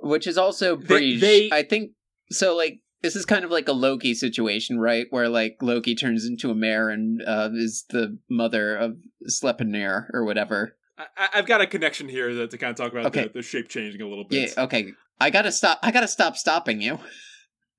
Which 0.00 0.26
is 0.26 0.36
also 0.36 0.76
They- 0.76 1.16
they- 1.16 1.50
I 1.52 1.62
think 1.62 1.92
so 2.30 2.56
like 2.56 2.80
this 3.02 3.16
is 3.16 3.26
kind 3.26 3.44
of 3.44 3.50
like 3.50 3.68
a 3.68 3.72
Loki 3.72 4.14
situation, 4.14 4.78
right? 4.78 5.06
Where 5.10 5.28
like 5.28 5.58
Loki 5.60 5.94
turns 5.94 6.24
into 6.24 6.50
a 6.50 6.54
mare 6.54 6.88
and 6.88 7.20
uh, 7.22 7.50
is 7.52 7.84
the 7.90 8.18
mother 8.30 8.74
of 8.76 8.96
Sleipnir 9.28 10.06
or 10.14 10.24
whatever. 10.24 10.76
I, 10.98 11.28
I've 11.34 11.46
got 11.46 11.60
a 11.60 11.66
connection 11.66 12.08
here 12.08 12.34
that 12.34 12.50
to 12.50 12.58
kind 12.58 12.70
of 12.70 12.76
talk 12.76 12.92
about 12.92 13.06
Okay. 13.06 13.24
the, 13.24 13.30
the 13.34 13.42
shape 13.42 13.68
changing 13.68 14.00
a 14.00 14.06
little 14.08 14.24
Yeah, 14.30 14.46
bit. 14.46 14.58
okay. 14.58 14.92
I 15.20 15.30
gotta 15.30 15.50
stop 15.52 15.78
I 15.82 15.90
gotta 15.90 16.08
stop 16.08 16.36
stopping 16.36 16.80
you. 16.80 16.98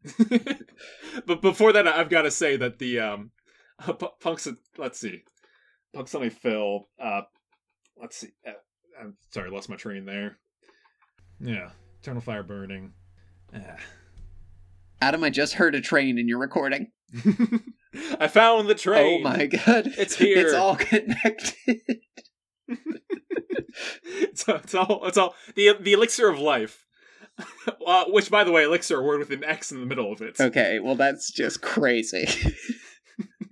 but 1.25 1.41
before 1.41 1.73
that, 1.73 1.87
I've 1.87 2.09
got 2.09 2.23
to 2.23 2.31
say 2.31 2.57
that 2.57 2.77
the 2.79 2.99
um, 2.99 3.31
P- 3.85 4.07
punks. 4.19 4.47
Let's 4.77 4.99
see, 4.99 5.23
punks 5.93 6.13
on 6.13 6.21
me 6.21 6.29
Phil. 6.29 6.87
Uh, 7.01 7.21
let's 7.99 8.15
see. 8.17 8.29
Uh, 8.47 8.51
I'm 9.01 9.17
sorry, 9.31 9.49
lost 9.49 9.67
my 9.69 9.75
train 9.75 10.05
there. 10.05 10.37
Yeah, 11.39 11.69
eternal 12.01 12.21
fire 12.21 12.43
burning. 12.43 12.93
Ah. 13.53 13.77
Adam, 15.01 15.23
I 15.23 15.29
just 15.31 15.53
heard 15.55 15.73
a 15.75 15.81
train 15.81 16.17
in 16.19 16.27
your 16.27 16.39
recording. 16.39 16.91
I 18.19 18.27
found 18.27 18.67
the 18.69 18.75
train. 18.75 19.21
Oh 19.21 19.23
my 19.23 19.47
god. 19.47 19.87
It's 19.97 20.15
here. 20.15 20.37
It's 20.45 20.53
all 20.53 20.75
connected. 20.75 21.81
it's, 24.03 24.47
it's 24.47 24.75
all 24.75 25.05
it's 25.05 25.17
all 25.17 25.35
the 25.55 25.75
the 25.79 25.93
elixir 25.93 26.27
of 26.29 26.39
life. 26.39 26.81
uh, 27.85 28.05
which, 28.07 28.31
by 28.31 28.45
the 28.45 28.51
way, 28.51 28.63
elixir 28.63 28.99
a 28.99 29.03
word 29.03 29.19
with 29.19 29.29
an 29.31 29.43
X 29.43 29.69
in 29.71 29.81
the 29.81 29.85
middle 29.85 30.09
of 30.11 30.21
it. 30.21 30.39
Okay, 30.39 30.79
well 30.79 30.95
that's 30.95 31.31
just 31.31 31.61
crazy. 31.61 32.27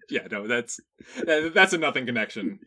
Yeah, 0.09 0.27
no, 0.29 0.45
that's 0.47 0.79
that, 1.25 1.53
that's 1.55 1.73
a 1.73 1.77
nothing 1.79 2.05
connection. 2.05 2.59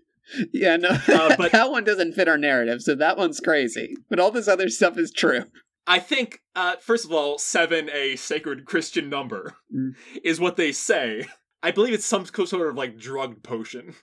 yeah, 0.53 0.77
no, 0.77 0.89
Uh, 0.89 1.37
but- 1.37 1.53
that 1.53 1.71
one 1.71 1.85
doesn't 1.85 2.15
fit 2.15 2.27
our 2.27 2.39
narrative, 2.39 2.83
so 2.83 2.97
that 2.97 3.17
one's 3.17 3.39
crazy. 3.39 3.95
But 4.11 4.19
all 4.19 4.33
this 4.33 4.49
other 4.49 4.69
stuff 4.69 4.99
is 4.99 5.13
true. 5.13 5.45
I 5.87 6.01
think, 6.01 6.41
uh, 6.57 6.77
first 6.81 7.05
of 7.05 7.13
all, 7.13 7.39
seven, 7.39 7.89
a 7.93 8.17
sacred 8.17 8.65
Christian 8.65 9.09
number, 9.09 9.55
Mm. 9.73 9.95
is 10.25 10.41
what 10.41 10.57
they 10.57 10.73
say. 10.73 11.29
I 11.63 11.71
believe 11.71 11.95
it's 11.95 12.07
some 12.07 12.25
sort 12.27 12.69
of 12.69 12.75
like 12.75 12.99
drugged 12.99 13.45
potion. 13.45 13.95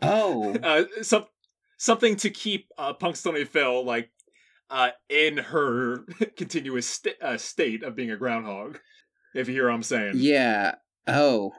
Oh, 0.00 0.54
Uh, 0.62 0.84
some 1.02 1.24
something 1.78 2.16
to 2.16 2.28
keep 2.28 2.68
uh, 2.76 2.92
Punxsutawney 2.92 3.48
Phil 3.48 3.84
like 3.84 4.10
uh, 4.68 4.90
in 5.08 5.38
her 5.38 6.04
continuous 6.36 6.86
st- 6.86 7.22
uh, 7.22 7.38
state 7.38 7.82
of 7.82 7.96
being 7.96 8.10
a 8.10 8.16
groundhog. 8.16 8.78
If 9.34 9.48
you 9.48 9.54
hear 9.54 9.68
what 9.68 9.74
I'm 9.74 9.82
saying. 9.82 10.12
yeah. 10.16 10.74
Oh, 11.06 11.52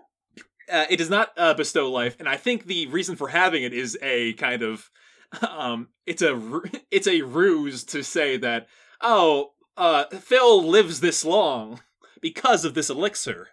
uh, 0.72 0.86
it 0.90 0.98
does 0.98 1.10
not 1.10 1.32
uh, 1.38 1.56
bestow 1.56 1.92
life, 1.92 2.16
and 2.20 2.30
I 2.30 2.38
think 2.38 2.66
the 2.66 2.86
reason 2.88 3.16
for 3.16 3.30
having 3.30 3.64
it 3.64 3.74
is 3.74 3.98
a 4.02 4.34
kind 4.34 4.62
of, 4.62 4.90
um, 5.48 5.88
it's 6.06 6.22
a 6.22 6.62
it's 6.92 7.08
a 7.08 7.22
ruse 7.22 7.84
to 7.86 8.04
say 8.04 8.38
that 8.38 8.68
oh, 9.02 9.54
uh, 9.78 10.06
Phil 10.06 10.64
lives 10.64 11.00
this 11.00 11.26
long 11.26 11.82
because 12.22 12.66
of 12.66 12.74
this 12.74 12.90
elixir. 12.90 13.48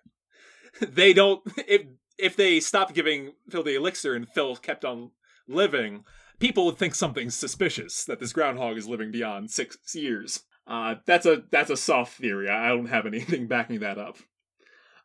They 0.81 1.15
don't 1.15 1.43
if 1.67 1.83
if 2.19 2.37
they 2.37 2.61
stopped 2.61 2.95
giving 2.95 3.33
Phil 3.49 3.63
the 3.63 3.77
elixir 3.77 4.15
and 4.15 4.29
Phil 4.29 4.57
kept 4.57 4.85
on 4.85 5.13
living, 5.49 6.05
people 6.39 6.67
would 6.67 6.79
think 6.79 6.95
something's 6.95 7.35
suspicious 7.35 8.05
that 8.05 8.21
this 8.21 8.33
groundhog 8.33 8.77
is 8.77 8.87
living 8.87 9.11
beyond 9.11 9.51
six 9.51 9.77
years. 9.95 10.43
Uh, 10.67 10.97
that's 11.07 11.27
a 11.27 11.43
that's 11.51 11.71
a 11.71 11.77
soft 11.77 12.15
theory. 12.19 12.49
I 12.49 12.69
don't 12.69 12.87
have 12.87 13.07
anything 13.07 13.47
backing 13.49 13.81
that 13.81 13.99
up. 13.99 14.19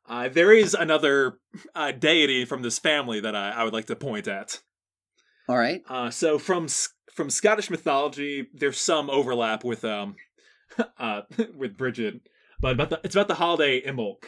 Uh, 0.07 0.27
there 0.29 0.51
is 0.51 0.73
another 0.73 1.37
uh, 1.75 1.91
deity 1.91 2.45
from 2.45 2.63
this 2.63 2.79
family 2.79 3.19
that 3.19 3.35
I, 3.35 3.51
I 3.51 3.63
would 3.63 3.73
like 3.73 3.85
to 3.85 3.95
point 3.95 4.27
at. 4.27 4.59
all 5.47 5.57
right. 5.57 5.83
Uh, 5.87 6.09
so 6.09 6.39
from 6.39 6.67
from 7.13 7.29
Scottish 7.29 7.69
mythology, 7.69 8.47
there's 8.53 8.79
some 8.79 9.09
overlap 9.09 9.63
with 9.63 9.85
um 9.85 10.15
uh, 10.97 11.21
with 11.55 11.77
Bridget, 11.77 12.21
but 12.59 12.73
about 12.73 12.89
the, 12.89 12.99
it's 13.03 13.15
about 13.15 13.27
the 13.27 13.35
holiday 13.35 13.81
Imbolc, 13.81 14.23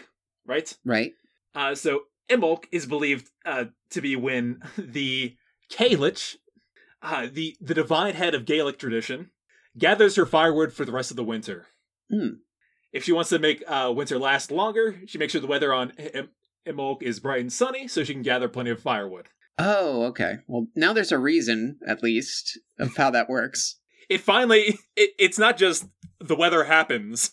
right? 0.45 0.75
Right. 0.85 1.13
Uh, 1.55 1.75
so 1.75 2.01
Imbolc 2.29 2.65
is 2.71 2.85
believed 2.85 3.29
uh, 3.45 3.65
to 3.91 4.01
be 4.01 4.15
when 4.15 4.61
the 4.77 5.35
Cailleach, 5.71 6.35
uh, 7.03 7.27
the 7.31 7.55
the 7.61 7.73
divine 7.75 8.15
head 8.15 8.33
of 8.33 8.45
Gaelic 8.45 8.79
tradition, 8.79 9.29
gathers 9.77 10.15
her 10.15 10.25
firewood 10.25 10.73
for 10.73 10.85
the 10.85 10.91
rest 10.91 11.11
of 11.11 11.17
the 11.17 11.23
winter. 11.23 11.67
Hmm. 12.09 12.27
If 12.91 13.03
she 13.03 13.11
wants 13.11 13.29
to 13.31 13.39
make 13.39 13.63
uh, 13.67 13.91
winter 13.95 14.17
last 14.17 14.51
longer, 14.51 14.99
she 15.07 15.17
makes 15.17 15.31
sure 15.33 15.41
the 15.41 15.47
weather 15.47 15.73
on 15.73 15.91
Im- 15.91 16.29
Imbolc 16.67 17.01
is 17.03 17.19
bright 17.19 17.41
and 17.41 17.51
sunny, 17.53 17.87
so 17.87 18.03
she 18.03 18.13
can 18.13 18.21
gather 18.23 18.47
plenty 18.47 18.69
of 18.69 18.79
firewood. 18.81 19.27
Oh, 19.59 20.03
okay. 20.05 20.37
Well, 20.47 20.67
now 20.75 20.93
there's 20.93 21.11
a 21.11 21.17
reason, 21.19 21.77
at 21.87 22.01
least, 22.01 22.57
of 22.79 22.95
how 22.95 23.11
that 23.11 23.29
works. 23.29 23.77
It 24.09 24.21
finally, 24.21 24.79
it, 24.95 25.11
it's 25.19 25.37
not 25.39 25.57
just 25.57 25.85
the 26.19 26.35
weather 26.35 26.63
happens, 26.65 27.31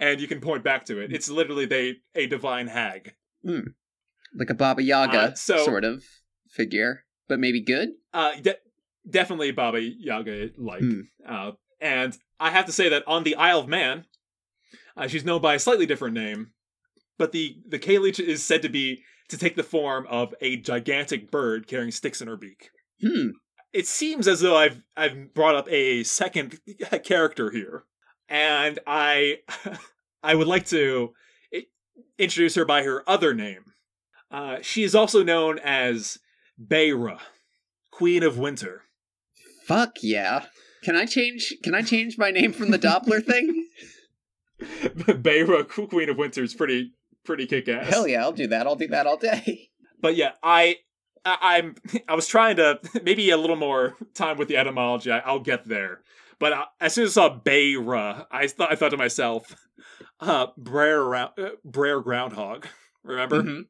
and 0.00 0.20
you 0.20 0.26
can 0.28 0.40
point 0.40 0.62
back 0.64 0.84
to 0.86 1.00
it. 1.00 1.12
It's 1.12 1.28
literally 1.30 1.66
they 1.66 1.96
a 2.14 2.26
divine 2.26 2.66
hag. 2.68 3.14
Like 3.44 4.50
a 4.50 4.54
Baba 4.54 4.82
Yaga 4.82 5.18
Uh, 5.18 5.34
so- 5.34 5.64
sort 5.64 5.84
of 5.84 6.02
figure, 6.50 7.04
but 7.28 7.38
maybe 7.38 7.62
good. 7.62 7.90
Uh, 8.12 8.32
de- 8.40 8.56
definitely 9.08 9.50
Baba 9.52 9.80
Yaga 9.80 10.50
like. 10.56 10.80
Hmm. 10.80 11.00
Uh, 11.28 11.52
and 11.80 12.16
I 12.40 12.50
have 12.50 12.66
to 12.66 12.72
say 12.72 12.88
that 12.88 13.06
on 13.06 13.24
the 13.24 13.36
Isle 13.36 13.60
of 13.60 13.68
Man, 13.68 14.06
uh, 14.96 15.06
she's 15.06 15.24
known 15.24 15.40
by 15.40 15.54
a 15.54 15.58
slightly 15.58 15.86
different 15.86 16.14
name, 16.14 16.52
but 17.18 17.32
the 17.32 17.56
the 17.68 17.78
Cailleach 17.78 18.20
is 18.20 18.44
said 18.44 18.62
to 18.62 18.68
be 18.68 19.02
to 19.28 19.36
take 19.36 19.56
the 19.56 19.62
form 19.62 20.06
of 20.08 20.34
a 20.40 20.56
gigantic 20.56 21.30
bird 21.30 21.66
carrying 21.66 21.90
sticks 21.90 22.20
in 22.20 22.28
her 22.28 22.36
beak. 22.36 22.70
Hmm. 23.00 23.30
It 23.72 23.86
seems 23.86 24.26
as 24.26 24.40
though 24.40 24.56
I've 24.56 24.82
I've 24.96 25.34
brought 25.34 25.54
up 25.54 25.68
a 25.70 26.02
second 26.04 26.58
character 27.04 27.50
here, 27.50 27.84
and 28.28 28.78
I 28.86 29.40
I 30.22 30.34
would 30.34 30.48
like 30.48 30.66
to 30.66 31.12
introduce 32.18 32.54
her 32.54 32.64
by 32.64 32.82
her 32.82 33.08
other 33.08 33.34
name. 33.34 33.64
Uh, 34.30 34.58
she 34.62 34.82
is 34.82 34.94
also 34.94 35.22
known 35.22 35.58
as 35.58 36.18
Beira, 36.58 37.20
Queen 37.90 38.22
of 38.22 38.38
Winter. 38.38 38.82
Fuck 39.66 39.96
yeah. 40.02 40.46
Can 40.82 40.94
I 40.94 41.06
change? 41.06 41.52
Can 41.64 41.74
I 41.74 41.82
change 41.82 42.16
my 42.18 42.30
name 42.30 42.52
from 42.52 42.70
the 42.70 42.78
Doppler 42.78 43.24
thing? 43.24 43.66
Beira, 45.22 45.64
Queen 45.64 46.08
of 46.08 46.16
Winter 46.16 46.42
is 46.42 46.54
pretty 46.54 46.92
pretty 47.24 47.46
kick 47.46 47.68
ass. 47.68 47.88
Hell 47.88 48.06
yeah, 48.06 48.22
I'll 48.22 48.32
do 48.32 48.46
that. 48.46 48.66
I'll 48.66 48.76
do 48.76 48.88
that 48.88 49.06
all 49.06 49.16
day. 49.16 49.70
But 49.98 50.14
yeah, 50.14 50.32
I, 50.42 50.76
I 51.24 51.38
I'm 51.40 51.74
I 52.06 52.14
was 52.14 52.26
trying 52.26 52.56
to 52.56 52.78
maybe 53.02 53.30
a 53.30 53.38
little 53.38 53.56
more 53.56 53.96
time 54.12 54.36
with 54.36 54.46
the 54.48 54.58
etymology. 54.58 55.10
I, 55.10 55.20
I'll 55.20 55.40
get 55.40 55.64
there. 55.64 56.02
But 56.38 56.52
uh, 56.52 56.64
as 56.82 56.92
soon 56.92 57.04
as 57.04 57.16
I 57.16 57.22
saw 57.22 57.28
Beira, 57.30 58.26
I 58.30 58.46
thought 58.46 58.70
I 58.70 58.76
thought 58.76 58.90
to 58.90 58.98
myself, 58.98 59.56
uh, 60.20 60.48
Brer 60.58 61.14
uh, 61.14 61.28
Brer 61.64 62.02
Groundhog. 62.02 62.66
Remember? 63.02 63.42
Mhm. 63.42 63.62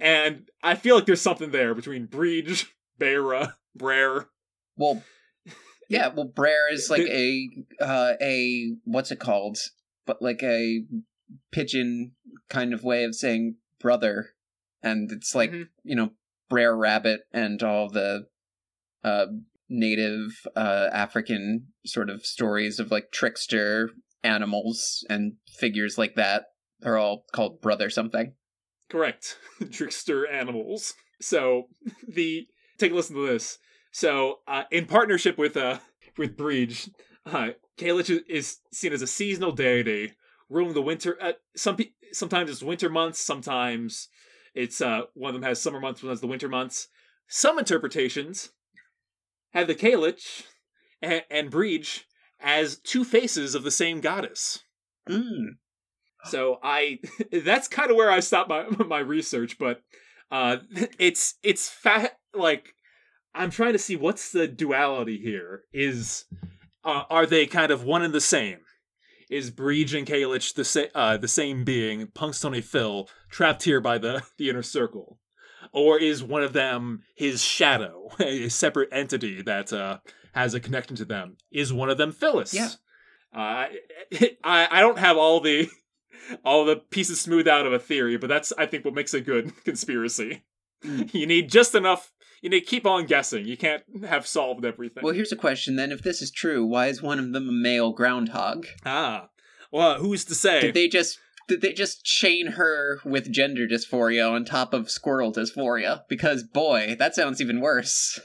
And 0.00 0.50
I 0.62 0.74
feel 0.74 0.96
like 0.96 1.06
there's 1.06 1.22
something 1.22 1.50
there 1.50 1.74
between 1.74 2.06
Breege, 2.06 2.66
Beira, 2.98 3.56
Brer. 3.74 4.28
Well, 4.80 5.02
yeah. 5.88 6.08
Well, 6.08 6.24
Brer 6.24 6.72
is 6.72 6.88
like 6.90 7.02
a 7.02 7.48
uh, 7.80 8.14
a 8.20 8.74
what's 8.84 9.12
it 9.12 9.20
called? 9.20 9.58
But 10.06 10.20
like 10.22 10.42
a 10.42 10.80
pidgin 11.52 12.12
kind 12.48 12.72
of 12.74 12.82
way 12.82 13.04
of 13.04 13.14
saying 13.14 13.56
brother, 13.78 14.30
and 14.82 15.12
it's 15.12 15.34
like 15.34 15.50
Mhm. 15.52 15.68
you 15.84 15.94
know 15.94 16.10
Brer 16.48 16.76
Rabbit 16.76 17.20
and 17.32 17.62
all 17.62 17.88
the 17.88 18.26
uh, 19.04 19.26
native 19.68 20.46
uh, 20.56 20.88
African 20.92 21.68
sort 21.86 22.10
of 22.10 22.24
stories 22.26 22.80
of 22.80 22.90
like 22.90 23.12
trickster 23.12 23.90
animals 24.24 25.04
and 25.08 25.34
figures 25.58 25.96
like 25.96 26.14
that 26.16 26.46
are 26.84 26.96
all 26.96 27.24
called 27.32 27.60
brother 27.60 27.90
something. 27.90 28.34
Correct. 28.90 29.38
Trickster 29.70 30.26
animals. 30.26 30.94
So 31.20 31.64
the 32.08 32.46
take 32.78 32.92
a 32.92 32.94
listen 32.94 33.14
to 33.16 33.26
this. 33.26 33.58
So 33.90 34.40
uh, 34.46 34.64
in 34.70 34.86
partnership 34.86 35.38
with 35.38 35.56
uh 35.56 35.78
with 36.16 36.36
Breege, 36.36 36.90
uh, 37.26 37.50
Cailleach 37.78 38.22
is, 38.28 38.58
seen 38.72 38.92
as 38.92 39.02
a 39.02 39.06
seasonal 39.06 39.52
deity 39.52 40.12
ruling 40.48 40.74
the 40.74 40.82
winter. 40.82 41.16
Uh, 41.20 41.32
some 41.56 41.76
pe- 41.76 41.92
sometimes 42.12 42.50
it's 42.50 42.62
winter 42.62 42.88
months. 42.88 43.18
Sometimes 43.18 44.08
it's 44.54 44.80
uh 44.80 45.02
one 45.14 45.34
of 45.34 45.40
them 45.40 45.48
has 45.48 45.60
summer 45.60 45.80
months. 45.80 46.02
One 46.02 46.10
has 46.10 46.20
the 46.20 46.26
winter 46.26 46.48
months. 46.48 46.88
Some 47.28 47.58
interpretations 47.58 48.50
have 49.52 49.66
the 49.66 49.74
Cailleach 49.74 50.44
and, 51.02 51.22
and 51.30 51.50
Breege 51.50 52.04
as 52.40 52.78
two 52.78 53.04
faces 53.04 53.54
of 53.54 53.62
the 53.62 53.70
same 53.70 54.00
goddess. 54.00 54.60
Mm. 55.08 55.56
So 56.24 56.58
I 56.62 56.98
that's 57.32 57.68
kind 57.68 57.90
of 57.90 57.96
where 57.96 58.10
I 58.10 58.20
stopped 58.20 58.50
my 58.50 58.64
my 58.86 58.98
research, 59.00 59.58
but 59.58 59.82
uh 60.30 60.58
it's 60.98 61.34
it's 61.42 61.68
fat 61.68 62.18
like 62.34 62.74
I'm 63.34 63.50
trying 63.50 63.72
to 63.72 63.78
see 63.78 63.96
what's 63.96 64.32
the 64.32 64.48
duality 64.48 65.18
here. 65.18 65.62
Is 65.72 66.24
uh, 66.84 67.04
are 67.10 67.26
they 67.26 67.46
kind 67.46 67.70
of 67.70 67.84
one 67.84 68.02
and 68.02 68.14
the 68.14 68.20
same? 68.20 68.58
Is 69.30 69.50
Breege 69.50 69.96
and 69.96 70.06
Cailleach 70.06 70.54
the 70.54 70.64
sa- 70.64 70.90
uh, 70.94 71.16
the 71.16 71.28
same 71.28 71.62
being, 71.64 72.08
Punxsutawney 72.08 72.64
Phil, 72.64 73.08
trapped 73.30 73.62
here 73.62 73.80
by 73.80 73.98
the 73.98 74.22
the 74.38 74.50
inner 74.50 74.62
circle? 74.62 75.18
Or 75.72 75.98
is 75.98 76.22
one 76.22 76.42
of 76.42 76.52
them 76.52 77.02
his 77.14 77.42
shadow, 77.44 78.08
a 78.20 78.48
separate 78.48 78.88
entity 78.92 79.42
that 79.42 79.72
uh, 79.72 79.98
has 80.32 80.54
a 80.54 80.60
connection 80.60 80.96
to 80.96 81.04
them? 81.04 81.36
Is 81.52 81.72
one 81.72 81.90
of 81.90 81.98
them 81.98 82.12
Phyllis? 82.12 82.52
Yeah. 82.52 82.70
Uh, 83.32 83.66
I 84.42 84.68
I 84.70 84.80
don't 84.80 84.98
have 84.98 85.16
all 85.16 85.40
the 85.40 85.68
all 86.44 86.64
the 86.64 86.76
pieces 86.76 87.20
smoothed 87.20 87.48
out 87.48 87.66
of 87.66 87.72
a 87.72 87.78
theory, 87.78 88.16
but 88.16 88.28
that's 88.28 88.52
I 88.58 88.66
think 88.66 88.84
what 88.84 88.94
makes 88.94 89.14
a 89.14 89.20
good 89.20 89.52
conspiracy. 89.64 90.42
Mm. 90.84 91.12
You 91.14 91.26
need 91.26 91.50
just 91.50 91.74
enough. 91.74 92.12
You 92.40 92.50
need 92.50 92.60
to 92.60 92.66
keep 92.66 92.86
on 92.86 93.06
guessing. 93.06 93.46
You 93.46 93.56
can't 93.56 93.82
have 94.06 94.26
solved 94.26 94.64
everything. 94.64 95.02
Well, 95.02 95.14
here's 95.14 95.32
a 95.32 95.36
question 95.36 95.76
then. 95.76 95.92
If 95.92 96.02
this 96.02 96.22
is 96.22 96.30
true, 96.30 96.64
why 96.64 96.86
is 96.86 97.02
one 97.02 97.18
of 97.18 97.32
them 97.32 97.48
a 97.48 97.52
male 97.52 97.92
groundhog? 97.92 98.66
ah, 98.84 99.28
well, 99.70 99.98
who's 99.98 100.24
to 100.26 100.34
say? 100.34 100.60
Did 100.60 100.74
they 100.74 100.88
just 100.88 101.18
did 101.48 101.60
they 101.60 101.72
just 101.72 102.04
chain 102.04 102.52
her 102.52 103.00
with 103.04 103.32
gender 103.32 103.66
dysphoria 103.66 104.30
on 104.30 104.44
top 104.44 104.72
of 104.72 104.90
squirrel 104.90 105.32
dysphoria? 105.32 106.02
Because 106.08 106.42
boy, 106.42 106.96
that 106.98 107.14
sounds 107.14 107.40
even 107.40 107.60
worse. 107.60 108.20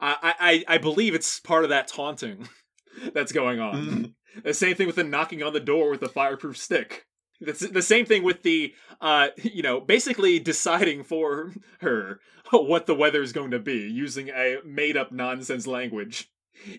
I, 0.00 0.34
I 0.68 0.74
I 0.74 0.78
believe 0.78 1.14
it's 1.14 1.40
part 1.40 1.64
of 1.64 1.70
that 1.70 1.88
taunting 1.88 2.48
that's 3.14 3.32
going 3.32 3.60
on. 3.60 3.74
Mm. 3.74 4.14
The 4.44 4.54
same 4.54 4.74
thing 4.74 4.86
with 4.86 4.96
the 4.96 5.04
knocking 5.04 5.42
on 5.42 5.52
the 5.52 5.60
door 5.60 5.90
with 5.90 6.00
the 6.00 6.08
fireproof 6.08 6.56
stick. 6.56 7.06
It's 7.40 7.68
the 7.68 7.82
same 7.82 8.06
thing 8.06 8.22
with 8.22 8.42
the, 8.42 8.74
uh, 9.00 9.28
you 9.42 9.62
know, 9.62 9.80
basically 9.80 10.38
deciding 10.38 11.04
for 11.04 11.52
her 11.80 12.20
what 12.50 12.86
the 12.86 12.94
weather 12.94 13.22
is 13.22 13.32
going 13.32 13.50
to 13.50 13.58
be 13.58 13.88
using 13.88 14.28
a 14.28 14.58
made-up 14.64 15.12
nonsense 15.12 15.66
language. 15.66 16.30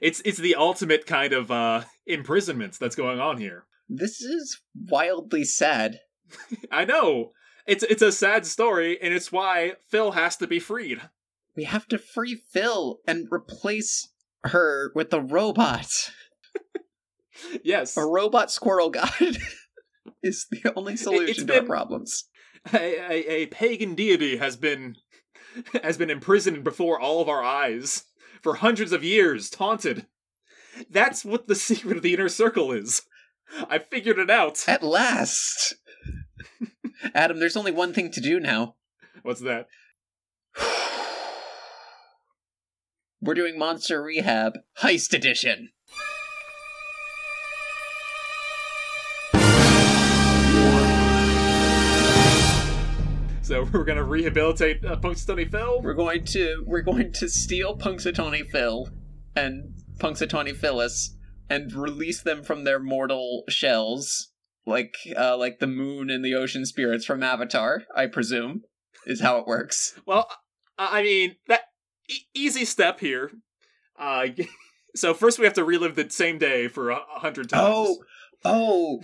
It's 0.01 0.21
it's 0.23 0.37
the 0.37 0.55
ultimate 0.55 1.05
kind 1.05 1.33
of 1.33 1.51
uh, 1.51 1.83
imprisonment 2.05 2.79
that's 2.79 2.95
going 2.95 3.19
on 3.19 3.37
here. 3.37 3.65
This 3.89 4.21
is 4.21 4.61
wildly 4.73 5.43
sad. 5.43 5.99
I 6.71 6.85
know 6.85 7.33
it's 7.67 7.83
it's 7.83 8.01
a 8.01 8.13
sad 8.13 8.45
story, 8.45 8.97
and 9.01 9.13
it's 9.13 9.33
why 9.33 9.73
Phil 9.89 10.11
has 10.11 10.37
to 10.37 10.47
be 10.47 10.59
freed. 10.59 11.01
We 11.57 11.65
have 11.65 11.87
to 11.89 11.97
free 11.97 12.35
Phil 12.35 12.99
and 13.05 13.27
replace 13.29 14.09
her 14.45 14.91
with 14.95 15.13
a 15.13 15.21
robot. 15.21 15.87
Yes, 17.63 17.97
A 17.97 18.05
robot 18.05 18.49
squirrel 18.49 18.89
god 18.89 19.37
is 20.23 20.47
the 20.49 20.73
only 20.75 20.95
solution 20.95 21.47
to 21.47 21.59
our 21.59 21.63
problems. 21.63 22.25
a, 22.73 22.77
a, 22.77 23.29
a 23.29 23.45
pagan 23.47 23.95
deity 23.95 24.37
has 24.37 24.55
been 24.57 24.95
has 25.83 25.97
been 25.97 26.09
imprisoned 26.09 26.63
before 26.63 26.99
all 26.99 27.21
of 27.21 27.29
our 27.29 27.43
eyes 27.43 28.03
for 28.41 28.55
hundreds 28.55 28.91
of 28.91 29.03
years, 29.03 29.49
taunted. 29.49 30.07
That's 30.89 31.23
what 31.23 31.47
the 31.47 31.55
secret 31.55 31.97
of 31.97 32.03
the 32.03 32.13
inner 32.13 32.29
circle 32.29 32.71
is. 32.71 33.03
I 33.69 33.79
figured 33.79 34.19
it 34.19 34.29
out. 34.29 34.63
At 34.67 34.83
last! 34.83 35.75
Adam, 37.13 37.39
there's 37.39 37.55
only 37.57 37.71
one 37.71 37.93
thing 37.93 38.11
to 38.11 38.21
do 38.21 38.39
now. 38.39 38.75
What's 39.23 39.41
that? 39.41 39.67
We're 43.21 43.33
doing 43.33 43.57
Monster 43.57 44.03
Rehab 44.03 44.53
Heist 44.79 45.13
Edition. 45.13 45.69
So 53.45 53.63
we're 53.73 53.83
gonna 53.83 54.03
rehabilitate 54.03 54.83
uh, 54.83 54.95
Punxsutawney 54.95 55.51
Phil. 55.51 55.79
We're 55.83 55.93
going 55.93 56.25
to 56.25 56.63
we're 56.65 56.81
going 56.81 57.13
to 57.13 57.29
steal 57.29 57.77
Punxsutawney 57.77 58.49
Phil 58.49 58.89
and 59.35 59.75
Punxsutawney 59.99 60.55
Phyllis 60.55 61.15
and 61.47 61.71
release 61.71 62.23
them 62.23 62.41
from 62.41 62.63
their 62.63 62.79
mortal 62.79 63.43
shells, 63.47 64.31
like 64.65 64.95
uh, 65.15 65.37
like 65.37 65.59
the 65.59 65.67
moon 65.67 66.09
and 66.09 66.25
the 66.25 66.33
ocean 66.33 66.65
spirits 66.65 67.05
from 67.05 67.21
Avatar. 67.21 67.83
I 67.95 68.07
presume 68.07 68.63
is 69.05 69.21
how 69.21 69.37
it 69.37 69.45
works. 69.45 69.99
Well, 70.07 70.27
I 70.79 71.03
mean 71.03 71.35
that 71.47 71.65
e- 72.09 72.25
easy 72.33 72.65
step 72.65 72.99
here. 72.99 73.29
Uh, 73.99 74.29
so 74.95 75.13
first 75.13 75.37
we 75.37 75.45
have 75.45 75.53
to 75.53 75.63
relive 75.63 75.95
the 75.95 76.09
same 76.09 76.39
day 76.39 76.67
for 76.67 76.89
a 76.89 76.95
a 77.15 77.19
hundred 77.19 77.49
times. 77.49 77.63
Oh, 77.63 77.97
oh. 78.43 79.01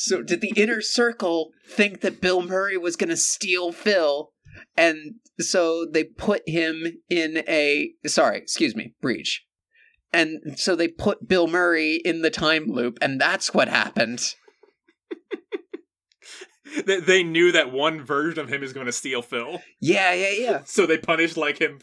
So 0.00 0.22
did 0.22 0.40
the 0.40 0.52
inner 0.54 0.80
circle 0.80 1.50
think 1.68 2.02
that 2.02 2.20
Bill 2.20 2.40
Murray 2.40 2.76
was 2.76 2.94
going 2.94 3.08
to 3.10 3.16
steal 3.16 3.72
Phil? 3.72 4.30
And 4.76 5.16
so 5.40 5.84
they 5.84 6.04
put 6.04 6.48
him 6.48 7.00
in 7.10 7.42
a. 7.48 7.94
Sorry, 8.06 8.38
excuse 8.38 8.76
me, 8.76 8.94
breach. 9.00 9.44
And 10.12 10.56
so 10.56 10.76
they 10.76 10.86
put 10.86 11.26
Bill 11.26 11.48
Murray 11.48 11.96
in 12.04 12.22
the 12.22 12.30
time 12.30 12.66
loop, 12.66 12.98
and 13.02 13.20
that's 13.20 13.52
what 13.52 13.66
happened. 13.68 14.36
they, 16.86 17.00
they 17.00 17.22
knew 17.24 17.50
that 17.50 17.72
one 17.72 18.04
version 18.04 18.38
of 18.38 18.48
him 18.48 18.62
is 18.62 18.72
going 18.72 18.86
to 18.86 18.92
steal 18.92 19.20
Phil, 19.20 19.60
Yeah, 19.80 20.12
yeah, 20.12 20.30
yeah. 20.30 20.60
so 20.64 20.86
they 20.86 20.98
punished 20.98 21.36
like 21.36 21.58
him, 21.58 21.80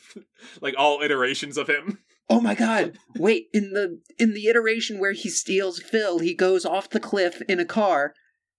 like 0.61 0.75
all 0.77 1.01
iterations 1.01 1.57
of 1.57 1.67
him. 1.67 1.99
Oh 2.29 2.41
my 2.41 2.55
god. 2.55 2.97
Wait, 3.17 3.47
in 3.53 3.73
the 3.73 4.01
in 4.17 4.33
the 4.33 4.47
iteration 4.47 4.99
where 4.99 5.11
he 5.13 5.29
steals 5.29 5.79
Phil, 5.79 6.19
he 6.19 6.33
goes 6.33 6.65
off 6.65 6.89
the 6.89 6.99
cliff 6.99 7.41
in 7.47 7.59
a 7.59 7.65
car 7.65 8.13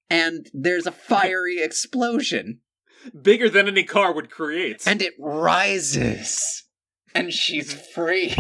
and 0.09 0.49
there's 0.55 0.87
a 0.87 0.93
fiery 0.93 1.61
explosion. 1.61 2.61
bigger 3.23 3.49
than 3.49 3.67
any 3.69 3.83
car 3.85 4.13
would 4.15 4.31
create. 4.31 4.87
and 4.87 5.03
it 5.03 5.15
rises 5.19 6.65
and 7.15 7.33
she's 7.33 7.73
free 7.95 8.35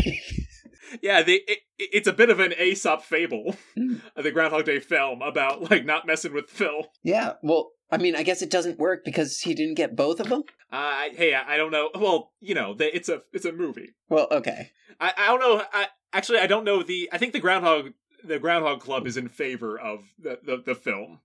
yeah, 1.02 1.22
they 1.22 1.40
it, 1.46 1.58
it's 1.78 2.06
a 2.08 2.12
bit 2.12 2.30
of 2.30 2.38
an 2.40 2.52
Aesop 2.60 3.02
fable, 3.02 3.56
Hmm. 3.74 3.96
the 4.16 4.30
Groundhog 4.30 4.64
Day 4.64 4.78
film 4.80 5.20
about 5.22 5.70
like 5.70 5.84
not 5.84 6.06
messing 6.06 6.32
with 6.32 6.48
Phil. 6.48 6.86
yeah 7.02 7.32
well 7.42 7.72
i 7.90 7.96
mean 7.96 8.14
i 8.16 8.22
guess 8.22 8.42
it 8.42 8.50
doesn't 8.50 8.78
work 8.78 9.04
because 9.04 9.40
he 9.40 9.54
didn't 9.54 9.74
get 9.76 9.96
both 9.96 10.20
of 10.20 10.28
them 10.28 10.42
Uh, 10.72 11.04
hey, 11.14 11.32
I, 11.32 11.54
I 11.54 11.56
don't 11.56 11.70
know. 11.70 11.90
Well, 11.94 12.32
you 12.40 12.54
know, 12.54 12.74
it's 12.78 13.08
a 13.08 13.22
it's 13.32 13.44
a 13.44 13.52
movie. 13.52 13.94
well 14.08 14.26
okay 14.30 14.72
I, 15.00 15.12
I 15.16 15.26
don't 15.28 15.40
know. 15.40 15.62
I 15.72 15.86
actually 16.12 16.38
I 16.40 16.46
don't 16.46 16.64
know 16.64 16.82
the. 16.82 17.08
I 17.12 17.18
think 17.18 17.32
the 17.32 17.38
Groundhog 17.40 17.92
the 18.24 18.38
Groundhog 18.38 18.80
Club 18.80 19.06
is 19.06 19.16
in 19.16 19.28
favor 19.28 19.78
of 19.78 20.00
the 20.18 20.38
the, 20.44 20.56
the 20.64 20.74
film. 20.74 21.20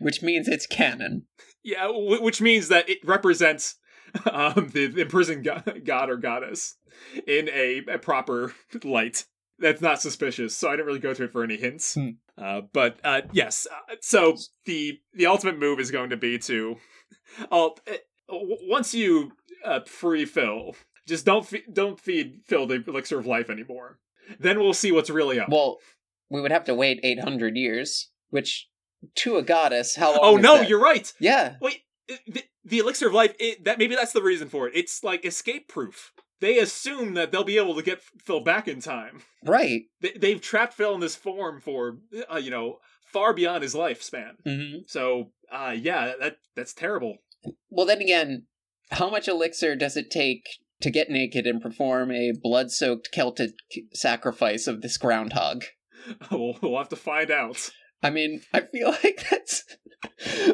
which 0.00 0.22
means 0.22 0.46
it's 0.48 0.66
canon 0.66 1.26
Yeah, 1.62 1.86
w- 1.86 2.22
which 2.22 2.40
means 2.42 2.68
that 2.68 2.88
it 2.88 2.98
represents 3.04 3.76
um, 4.30 4.68
the, 4.74 4.88
the 4.88 5.02
imprisoned 5.02 5.44
go- 5.44 5.62
god 5.84 6.10
or 6.10 6.16
goddess 6.18 6.76
in 7.26 7.48
a, 7.48 7.82
a 7.88 7.98
proper 7.98 8.52
light. 8.84 9.24
That's 9.60 9.80
not 9.80 10.00
suspicious, 10.00 10.56
so 10.56 10.68
I 10.68 10.72
didn't 10.72 10.86
really 10.86 10.98
go 10.98 11.14
to 11.14 11.24
it 11.24 11.32
for 11.32 11.44
any 11.44 11.56
hints. 11.56 11.94
Hmm. 11.94 12.10
Uh, 12.36 12.62
but 12.72 12.98
uh, 13.04 13.22
yes, 13.32 13.66
uh, 13.70 13.96
so 14.00 14.36
the 14.64 14.98
the 15.12 15.26
ultimate 15.26 15.58
move 15.58 15.78
is 15.78 15.90
going 15.90 16.10
to 16.10 16.16
be 16.16 16.38
to, 16.38 16.76
oh, 17.52 17.74
uh, 17.86 17.94
once 18.28 18.94
you 18.94 19.32
uh, 19.64 19.80
free 19.86 20.24
Phil, 20.24 20.74
just 21.06 21.26
don't 21.26 21.46
fe- 21.46 21.64
don't 21.72 22.00
feed 22.00 22.40
Phil 22.46 22.66
the 22.66 22.82
elixir 22.86 23.18
of 23.18 23.26
life 23.26 23.50
anymore. 23.50 23.98
Then 24.38 24.58
we'll 24.60 24.74
see 24.74 24.92
what's 24.92 25.10
really 25.10 25.38
up. 25.40 25.48
well 25.48 25.78
we 26.30 26.40
would 26.40 26.52
have 26.52 26.62
to 26.64 26.74
wait 26.74 27.00
800 27.02 27.56
years 27.56 28.10
which 28.28 28.68
to 29.16 29.36
a 29.36 29.42
goddess 29.42 29.96
how 29.96 30.10
long 30.10 30.20
oh 30.22 30.36
is 30.36 30.42
no, 30.42 30.58
that? 30.58 30.68
you're 30.68 30.80
right. 30.80 31.12
yeah 31.18 31.56
Wait, 31.60 31.80
the, 32.26 32.44
the 32.64 32.78
elixir 32.78 33.08
of 33.08 33.14
life. 33.14 33.34
It, 33.38 33.64
that 33.64 33.78
maybe 33.78 33.94
that's 33.94 34.12
the 34.12 34.22
reason 34.22 34.48
for 34.48 34.68
it. 34.68 34.72
It's 34.74 35.02
like 35.02 35.24
escape 35.24 35.68
proof. 35.68 36.12
They 36.40 36.58
assume 36.58 37.14
that 37.14 37.32
they'll 37.32 37.44
be 37.44 37.58
able 37.58 37.74
to 37.76 37.82
get 37.82 38.02
Phil 38.24 38.40
back 38.40 38.66
in 38.68 38.80
time. 38.80 39.22
right 39.44 39.82
They, 40.00 40.12
they've 40.12 40.40
trapped 40.40 40.74
Phil 40.74 40.94
in 40.94 41.00
this 41.00 41.16
form 41.16 41.60
for 41.60 41.98
uh, 42.32 42.36
you 42.38 42.50
know 42.50 42.78
far 43.04 43.32
beyond 43.34 43.62
his 43.62 43.74
lifespan. 43.74 44.32
hmm 44.44 44.78
So, 44.86 45.32
uh, 45.52 45.74
yeah, 45.78 46.12
that 46.20 46.36
that's 46.56 46.72
terrible. 46.74 47.18
well 47.70 47.86
then 47.86 48.00
again 48.00 48.46
how 48.92 49.08
much 49.08 49.28
elixir 49.28 49.76
does 49.76 49.96
it 49.96 50.10
take 50.10 50.48
to 50.80 50.90
get 50.90 51.10
naked 51.10 51.46
and 51.46 51.60
perform 51.60 52.10
a 52.10 52.32
blood-soaked 52.42 53.10
celtic 53.12 53.50
sacrifice 53.94 54.66
of 54.66 54.80
this 54.82 54.96
groundhog 54.96 55.64
we'll, 56.30 56.56
we'll 56.62 56.78
have 56.78 56.88
to 56.88 56.96
find 56.96 57.30
out. 57.30 57.70
I 58.02 58.08
mean, 58.08 58.40
I 58.54 58.60
feel 58.62 58.88
like 59.04 59.26
that's 59.30 59.64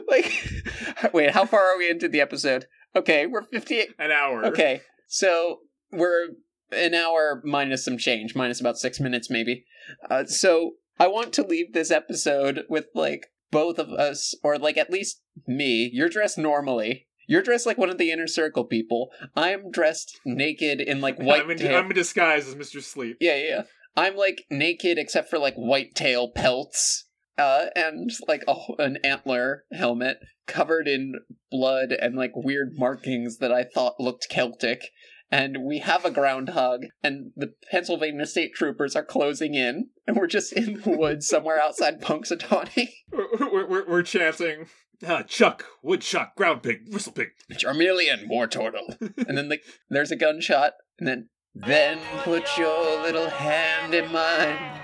like 0.08 0.32
wait, 1.12 1.30
how 1.30 1.44
far 1.46 1.60
are 1.72 1.78
we 1.78 1.88
into 1.88 2.08
the 2.08 2.20
episode? 2.20 2.66
Okay, 2.96 3.26
we're 3.26 3.42
58. 3.42 3.90
An 3.98 4.10
hour. 4.10 4.44
Okay. 4.46 4.80
So, 5.06 5.60
we're 5.92 6.28
an 6.72 6.94
hour 6.94 7.40
minus 7.44 7.84
some 7.84 7.98
change, 7.98 8.34
minus 8.34 8.60
about 8.60 8.78
6 8.78 9.00
minutes 9.00 9.30
maybe. 9.30 9.64
Uh, 10.10 10.24
so, 10.24 10.72
I 10.98 11.08
want 11.08 11.32
to 11.34 11.46
leave 11.46 11.72
this 11.72 11.90
episode 11.90 12.64
with 12.68 12.86
like 12.94 13.26
both 13.50 13.78
of 13.78 13.90
us 13.90 14.34
or 14.42 14.58
like 14.58 14.76
at 14.76 14.90
least 14.90 15.20
me. 15.46 15.90
You're 15.92 16.08
dressed 16.08 16.38
normally. 16.38 17.06
You're 17.28 17.42
dressed 17.42 17.66
like 17.66 17.78
one 17.78 17.90
of 17.90 17.98
the 17.98 18.10
inner 18.10 18.26
circle 18.26 18.64
people. 18.64 19.10
I'm 19.34 19.70
dressed 19.70 20.18
naked 20.24 20.80
in 20.80 21.00
like 21.00 21.18
white 21.18 21.42
I'm 21.42 21.50
in, 21.50 21.58
tail- 21.58 21.78
I'm 21.78 21.86
in 21.86 21.94
disguise 21.94 22.48
as 22.48 22.54
Mr. 22.54 22.82
Sleet. 22.82 23.16
yeah, 23.20 23.36
yeah. 23.36 23.62
I'm 23.96 24.16
like 24.16 24.44
naked 24.50 24.98
except 24.98 25.30
for 25.30 25.38
like 25.38 25.54
white 25.54 25.94
tail 25.94 26.30
pelts, 26.30 27.08
uh, 27.38 27.66
and 27.74 28.10
like 28.28 28.42
a, 28.46 28.54
an 28.78 28.98
antler 29.02 29.64
helmet 29.72 30.18
covered 30.46 30.86
in 30.86 31.14
blood 31.50 31.92
and 31.92 32.14
like 32.14 32.32
weird 32.34 32.74
markings 32.76 33.38
that 33.38 33.52
I 33.52 33.64
thought 33.64 33.94
looked 33.98 34.28
Celtic. 34.28 34.90
And 35.30 35.64
we 35.64 35.80
have 35.80 36.04
a 36.04 36.10
groundhog, 36.10 36.82
and 37.02 37.32
the 37.36 37.54
Pennsylvania 37.70 38.26
state 38.26 38.54
troopers 38.54 38.94
are 38.94 39.04
closing 39.04 39.54
in, 39.54 39.88
and 40.06 40.16
we're 40.16 40.28
just 40.28 40.52
in 40.52 40.80
the 40.82 40.90
woods 40.90 41.26
somewhere 41.26 41.60
outside 41.60 42.00
Punxsutawney. 42.00 42.90
We're, 43.12 43.66
we're, 43.66 43.88
we're, 43.88 44.02
chanting, 44.02 44.66
uh, 45.06 45.22
Chuck, 45.22 45.64
Woodchuck, 45.82 46.36
Ground 46.36 46.62
Pig, 46.62 46.92
Whistle 46.92 47.12
Pig. 47.12 47.28
Charmeleon, 47.52 48.28
Wartortle. 48.28 49.00
and 49.26 49.38
then 49.38 49.48
like 49.48 49.62
there's 49.88 50.10
a 50.10 50.16
gunshot, 50.16 50.74
and 50.98 51.08
then 51.08 51.28
then 51.54 51.98
put 52.18 52.58
your 52.58 53.00
little 53.02 53.30
hand 53.30 53.94
in 53.94 54.12
mine. 54.12 54.82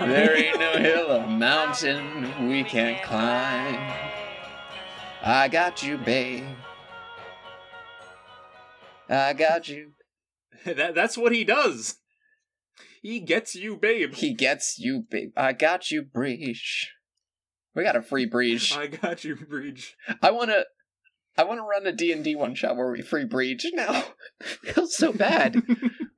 There 0.00 0.36
ain't 0.36 0.58
no 0.58 0.72
hill 0.72 1.12
or 1.12 1.26
mountain 1.26 2.48
we 2.48 2.64
can't 2.64 3.02
climb. 3.04 3.78
I 5.22 5.48
got 5.48 5.82
you, 5.82 5.98
babe. 5.98 6.44
I 9.10 9.32
got 9.32 9.68
you. 9.68 9.92
that, 10.64 10.94
that's 10.94 11.18
what 11.18 11.32
he 11.32 11.44
does. 11.44 11.96
He 13.02 13.20
gets 13.20 13.54
you, 13.54 13.76
babe. 13.76 14.14
He 14.14 14.34
gets 14.34 14.78
you, 14.78 15.04
babe. 15.10 15.32
I 15.36 15.52
got 15.52 15.90
you, 15.90 16.02
Breach. 16.02 16.90
We 17.74 17.82
got 17.82 17.96
a 17.96 18.02
free 18.02 18.26
Breach. 18.26 18.76
I 18.76 18.88
got 18.88 19.24
you, 19.24 19.36
Breach. 19.36 19.96
I 20.22 20.30
wanna, 20.30 20.64
I 21.36 21.44
wanna 21.44 21.62
run 21.62 21.86
a 21.86 21.92
D 21.92 22.12
and 22.12 22.22
D 22.22 22.36
one 22.36 22.54
shot 22.54 22.76
where 22.76 22.90
we 22.90 23.00
free 23.00 23.24
Breach. 23.24 23.64
Now, 23.72 24.04
feels 24.42 24.96
so 24.96 25.12
bad. 25.12 25.62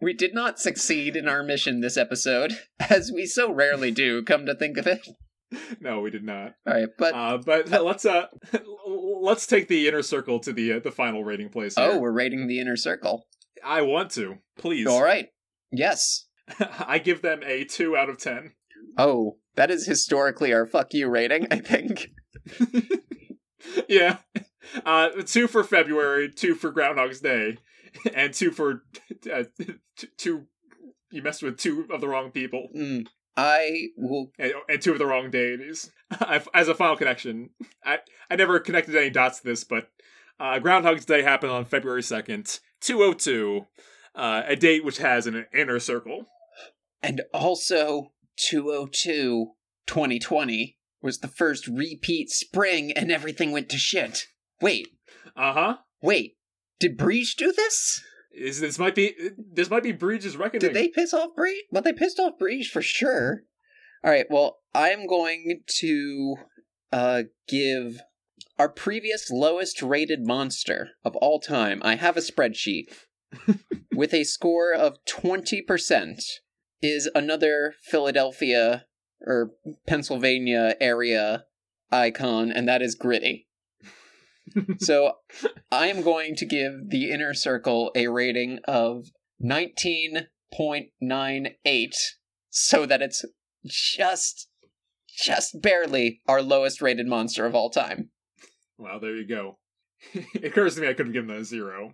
We 0.00 0.12
did 0.12 0.34
not 0.34 0.58
succeed 0.58 1.14
in 1.14 1.28
our 1.28 1.44
mission 1.44 1.80
this 1.80 1.96
episode, 1.96 2.58
as 2.80 3.12
we 3.12 3.26
so 3.26 3.52
rarely 3.52 3.92
do, 3.92 4.22
come 4.22 4.46
to 4.46 4.54
think 4.54 4.76
of 4.76 4.86
it. 4.88 5.06
no, 5.80 6.00
we 6.00 6.10
did 6.10 6.24
not. 6.24 6.54
All 6.66 6.74
right, 6.74 6.88
but 6.98 7.14
Uh, 7.14 7.38
but 7.38 7.68
let's 7.84 8.04
uh, 8.04 8.26
let's 8.86 9.46
take 9.46 9.68
the 9.68 9.88
inner 9.88 10.02
circle 10.02 10.40
to 10.40 10.52
the 10.52 10.74
uh, 10.74 10.78
the 10.80 10.90
final 10.90 11.24
rating 11.24 11.48
place. 11.48 11.76
Here. 11.76 11.90
oh, 11.92 11.98
we're 11.98 12.12
rating 12.12 12.46
the 12.46 12.60
inner 12.60 12.76
circle. 12.76 13.26
I 13.64 13.82
want 13.82 14.10
to, 14.12 14.38
please. 14.58 14.86
All 14.86 15.02
right. 15.02 15.28
Yes. 15.70 16.26
I 16.58 16.98
give 16.98 17.22
them 17.22 17.40
a 17.44 17.64
two 17.64 17.96
out 17.96 18.10
of 18.10 18.18
ten. 18.18 18.52
Oh, 18.98 19.38
that 19.54 19.70
is 19.70 19.86
historically 19.86 20.52
our 20.52 20.66
fuck 20.66 20.92
you 20.92 21.08
rating, 21.08 21.46
I 21.50 21.58
think. 21.60 22.10
yeah, 23.88 24.18
uh, 24.84 25.10
two 25.24 25.46
for 25.46 25.64
February, 25.64 26.30
two 26.30 26.54
for 26.54 26.70
Groundhog's 26.70 27.20
Day, 27.20 27.56
and 28.14 28.34
two 28.34 28.50
for 28.50 28.82
uh, 29.32 29.44
two. 30.18 30.46
You 31.10 31.22
messed 31.22 31.42
with 31.42 31.58
two 31.58 31.86
of 31.92 32.00
the 32.00 32.08
wrong 32.08 32.30
people, 32.30 32.68
Mm, 32.74 33.06
I 33.36 33.88
will. 33.96 34.30
and, 34.38 34.52
and 34.68 34.82
two 34.82 34.92
of 34.92 34.98
the 34.98 35.06
wrong 35.06 35.30
deities. 35.30 35.90
As 36.54 36.68
a 36.68 36.74
final 36.74 36.96
connection, 36.96 37.50
I 37.84 37.98
I 38.30 38.36
never 38.36 38.60
connected 38.60 38.94
any 38.96 39.10
dots 39.10 39.40
to 39.40 39.44
this, 39.48 39.64
but 39.64 39.88
uh, 40.38 40.58
Groundhog's 40.58 41.04
Day 41.04 41.22
happened 41.22 41.52
on 41.52 41.64
February 41.64 42.02
second, 42.02 42.58
two 42.80 43.02
oh 43.02 43.12
two, 43.14 43.66
uh, 44.14 44.42
a 44.46 44.56
date 44.56 44.84
which 44.84 44.98
has 44.98 45.26
an 45.26 45.46
inner 45.54 45.78
circle. 45.78 46.26
And 47.02 47.22
also, 47.32 48.12
202 48.36 49.52
2020 49.86 50.76
was 51.00 51.18
the 51.18 51.28
first 51.28 51.66
repeat 51.66 52.30
spring 52.30 52.92
and 52.92 53.10
everything 53.10 53.50
went 53.50 53.68
to 53.70 53.76
shit. 53.78 54.26
Wait, 54.60 54.88
Uh 55.36 55.52
huh. 55.52 55.76
wait. 56.00 56.36
Did 56.78 56.96
Breach 56.96 57.36
do 57.36 57.52
this? 57.52 58.00
Is 58.34 58.60
this 58.60 58.78
might 58.78 58.94
be 58.94 59.14
this 59.36 59.70
might 59.70 59.82
be 59.82 59.92
Breach's 59.92 60.36
reckoning? 60.36 60.60
Did 60.60 60.74
they 60.74 60.88
piss 60.88 61.12
off 61.12 61.34
Breach? 61.36 61.64
Well, 61.70 61.82
they 61.82 61.92
pissed 61.92 62.18
off 62.18 62.38
Breach 62.38 62.68
for 62.68 62.82
sure. 62.82 63.42
All 64.04 64.10
right, 64.10 64.26
well, 64.28 64.58
I'm 64.74 65.06
going 65.06 65.60
to 65.78 66.36
uh, 66.92 67.22
give 67.46 68.00
our 68.58 68.68
previous 68.68 69.30
lowest 69.30 69.82
rated 69.82 70.26
monster 70.26 70.90
of 71.04 71.14
all 71.16 71.38
time. 71.38 71.80
I 71.84 71.94
have 71.96 72.16
a 72.16 72.20
spreadsheet 72.20 72.86
with 73.94 74.12
a 74.12 74.24
score 74.24 74.72
of 74.72 74.98
20% 75.04 76.22
is 76.82 77.08
another 77.14 77.74
Philadelphia 77.80 78.86
or 79.24 79.52
Pennsylvania 79.86 80.74
area 80.80 81.44
icon, 81.92 82.50
and 82.50 82.66
that 82.68 82.82
is 82.82 82.94
Gritty. 82.94 83.46
so 84.78 85.14
I 85.70 85.88
am 85.88 86.02
going 86.02 86.34
to 86.36 86.46
give 86.46 86.90
the 86.90 87.10
inner 87.10 87.34
circle 87.34 87.90
a 87.94 88.08
rating 88.08 88.60
of 88.66 89.06
19.98 89.44 91.94
so 92.50 92.86
that 92.86 93.02
it's 93.02 93.24
just 93.64 94.48
just 95.08 95.60
barely 95.60 96.20
our 96.26 96.42
lowest 96.42 96.80
rated 96.80 97.06
monster 97.06 97.44
of 97.44 97.54
all 97.54 97.68
time. 97.70 98.10
Well, 98.78 98.98
there 98.98 99.14
you 99.14 99.26
go. 99.26 99.58
it 100.14 100.44
occurs 100.44 100.74
to 100.74 100.80
me 100.80 100.88
I 100.88 100.94
could 100.94 101.06
have 101.06 101.12
given 101.12 101.28
that 101.28 101.38
a 101.38 101.44
zero, 101.44 101.92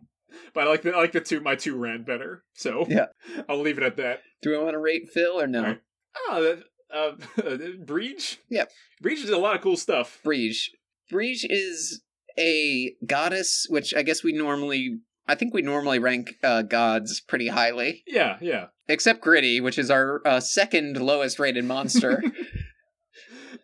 but 0.55 0.65
I 0.65 0.71
like 0.71 0.83
the 0.83 0.95
I 0.95 0.99
like 0.99 1.13
the 1.13 1.21
two 1.21 1.41
my 1.41 1.57
two 1.57 1.77
ran 1.77 2.05
better, 2.05 2.45
so 2.55 2.87
Yeah. 2.89 3.07
I'll 3.49 3.61
leave 3.61 3.79
it 3.79 3.85
at 3.85 3.97
that. 3.97 4.21
Do 4.43 4.51
we 4.51 4.59
want 4.59 4.73
to 4.73 4.79
rate 4.79 5.09
Phil 5.13 5.41
or 5.41 5.47
no? 5.47 5.61
Alright. 5.61 5.81
Oh, 6.29 6.57
uh, 6.93 7.13
uh, 7.43 7.57
Breach. 7.85 8.39
Yeah. 8.49 8.65
Breach 9.01 9.23
did 9.23 9.31
a 9.31 9.39
lot 9.39 9.57
of 9.57 9.63
cool 9.63 9.77
stuff. 9.77 10.21
Breach. 10.25 10.71
Breach 11.11 11.45
is 11.49 12.03
a 12.39 12.95
goddess, 13.05 13.67
which 13.69 13.95
I 13.95 14.03
guess 14.03 14.23
we 14.23 14.33
normally 14.33 15.01
I 15.27 15.35
think 15.35 15.53
we 15.53 15.63
normally 15.63 15.99
rank 15.99 16.37
uh, 16.43 16.63
gods 16.63 17.21
pretty 17.21 17.49
highly. 17.49 18.03
Yeah, 18.07 18.39
yeah. 18.41 18.67
Except 18.89 19.21
Gritty, 19.21 19.61
which 19.61 19.79
is 19.79 19.91
our 19.91 20.23
uh, 20.27 20.41
second 20.41 20.97
lowest 20.97 21.39
rated 21.39 21.65
monster. 21.65 22.23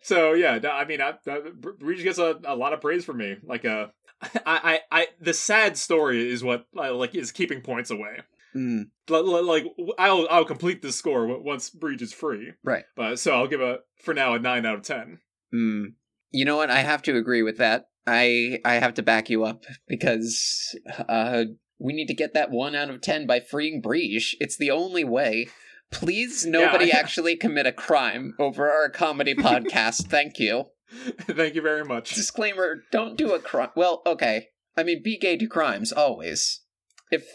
So 0.01 0.33
yeah, 0.33 0.59
I 0.71 0.85
mean, 0.85 1.01
I, 1.01 1.13
I, 1.27 1.39
Breach 1.79 2.03
gets 2.03 2.19
a, 2.19 2.39
a 2.45 2.55
lot 2.55 2.73
of 2.73 2.81
praise 2.81 3.03
from 3.03 3.17
me. 3.17 3.37
Like, 3.43 3.65
uh, 3.65 3.87
I, 4.21 4.29
I, 4.45 4.79
I, 4.91 5.07
the 5.19 5.33
sad 5.33 5.77
story 5.77 6.29
is 6.31 6.43
what 6.43 6.67
uh, 6.77 6.93
like 6.93 7.15
is 7.15 7.31
keeping 7.31 7.61
points 7.61 7.89
away. 7.89 8.19
Mm, 8.55 8.89
Like, 9.09 9.65
I'll 9.97 10.27
I'll 10.29 10.45
complete 10.45 10.83
the 10.83 10.91
score 10.91 11.25
once 11.41 11.71
Breach 11.71 12.03
is 12.03 12.13
free. 12.13 12.53
Right. 12.63 12.83
But 12.95 13.17
so 13.17 13.33
I'll 13.33 13.47
give 13.47 13.61
a 13.61 13.79
for 14.03 14.13
now 14.13 14.35
a 14.35 14.39
nine 14.39 14.63
out 14.63 14.75
of 14.75 14.83
ten. 14.83 15.21
mm. 15.51 15.93
You 16.29 16.45
know 16.45 16.57
what? 16.57 16.69
I 16.69 16.81
have 16.81 17.01
to 17.03 17.17
agree 17.17 17.41
with 17.41 17.57
that. 17.57 17.85
I 18.07 18.59
I 18.65 18.75
have 18.75 18.93
to 18.95 19.03
back 19.03 19.29
you 19.29 19.43
up 19.43 19.63
because 19.87 20.75
uh, 21.09 21.45
we 21.79 21.93
need 21.93 22.07
to 22.07 22.13
get 22.13 22.33
that 22.33 22.51
one 22.51 22.75
out 22.75 22.89
of 22.89 23.01
ten 23.01 23.25
by 23.27 23.39
freeing 23.39 23.81
Breach. 23.81 24.35
It's 24.39 24.57
the 24.57 24.71
only 24.71 25.03
way. 25.03 25.47
Please, 25.91 26.45
nobody 26.45 26.91
I- 26.93 26.97
actually 26.99 27.35
commit 27.35 27.65
a 27.65 27.71
crime 27.71 28.33
over 28.39 28.69
our 28.71 28.89
comedy 28.89 29.33
podcast. 29.35 30.07
Thank 30.07 30.39
you. 30.39 30.65
Thank 31.21 31.55
you 31.55 31.61
very 31.61 31.83
much. 31.83 32.13
Disclaimer: 32.13 32.83
Don't 32.91 33.17
do 33.17 33.33
a 33.33 33.39
crime. 33.39 33.69
Well, 33.75 34.01
okay. 34.05 34.47
I 34.77 34.83
mean, 34.83 35.01
be 35.03 35.17
gay 35.17 35.37
to 35.37 35.47
crimes 35.47 35.91
always. 35.91 36.61
If 37.11 37.25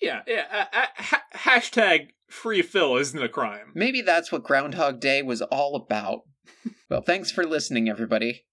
Yeah, 0.00 0.22
yeah. 0.26 0.44
Uh, 0.50 0.64
uh, 0.76 0.86
ha- 0.96 1.22
hashtag 1.34 2.08
free 2.28 2.62
Phil 2.62 2.96
isn't 2.96 3.22
a 3.22 3.28
crime. 3.28 3.72
maybe 3.74 4.00
that's 4.00 4.30
what 4.32 4.42
Groundhog 4.44 5.00
Day 5.00 5.22
was 5.22 5.42
all 5.42 5.76
about. 5.76 6.20
well, 6.90 7.02
thanks 7.02 7.30
for 7.30 7.44
listening, 7.44 7.88
everybody. 7.88 8.44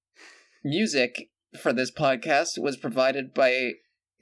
Music 0.64 1.30
for 1.60 1.74
this 1.74 1.92
podcast 1.92 2.58
was 2.58 2.78
provided 2.78 3.34
by 3.34 3.74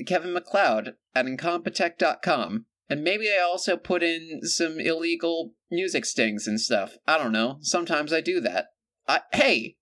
Kevin 0.05 0.33
MacLeod 0.33 0.95
at 1.15 1.25
Incompetech.com. 1.25 2.65
And 2.89 3.03
maybe 3.03 3.29
I 3.29 3.41
also 3.41 3.77
put 3.77 4.03
in 4.03 4.41
some 4.43 4.79
illegal 4.79 5.53
music 5.71 6.05
stings 6.05 6.47
and 6.47 6.59
stuff. 6.59 6.97
I 7.07 7.17
don't 7.17 7.31
know. 7.31 7.57
Sometimes 7.61 8.11
I 8.13 8.21
do 8.21 8.39
that. 8.41 8.67
I, 9.07 9.21
hey, 9.31 9.77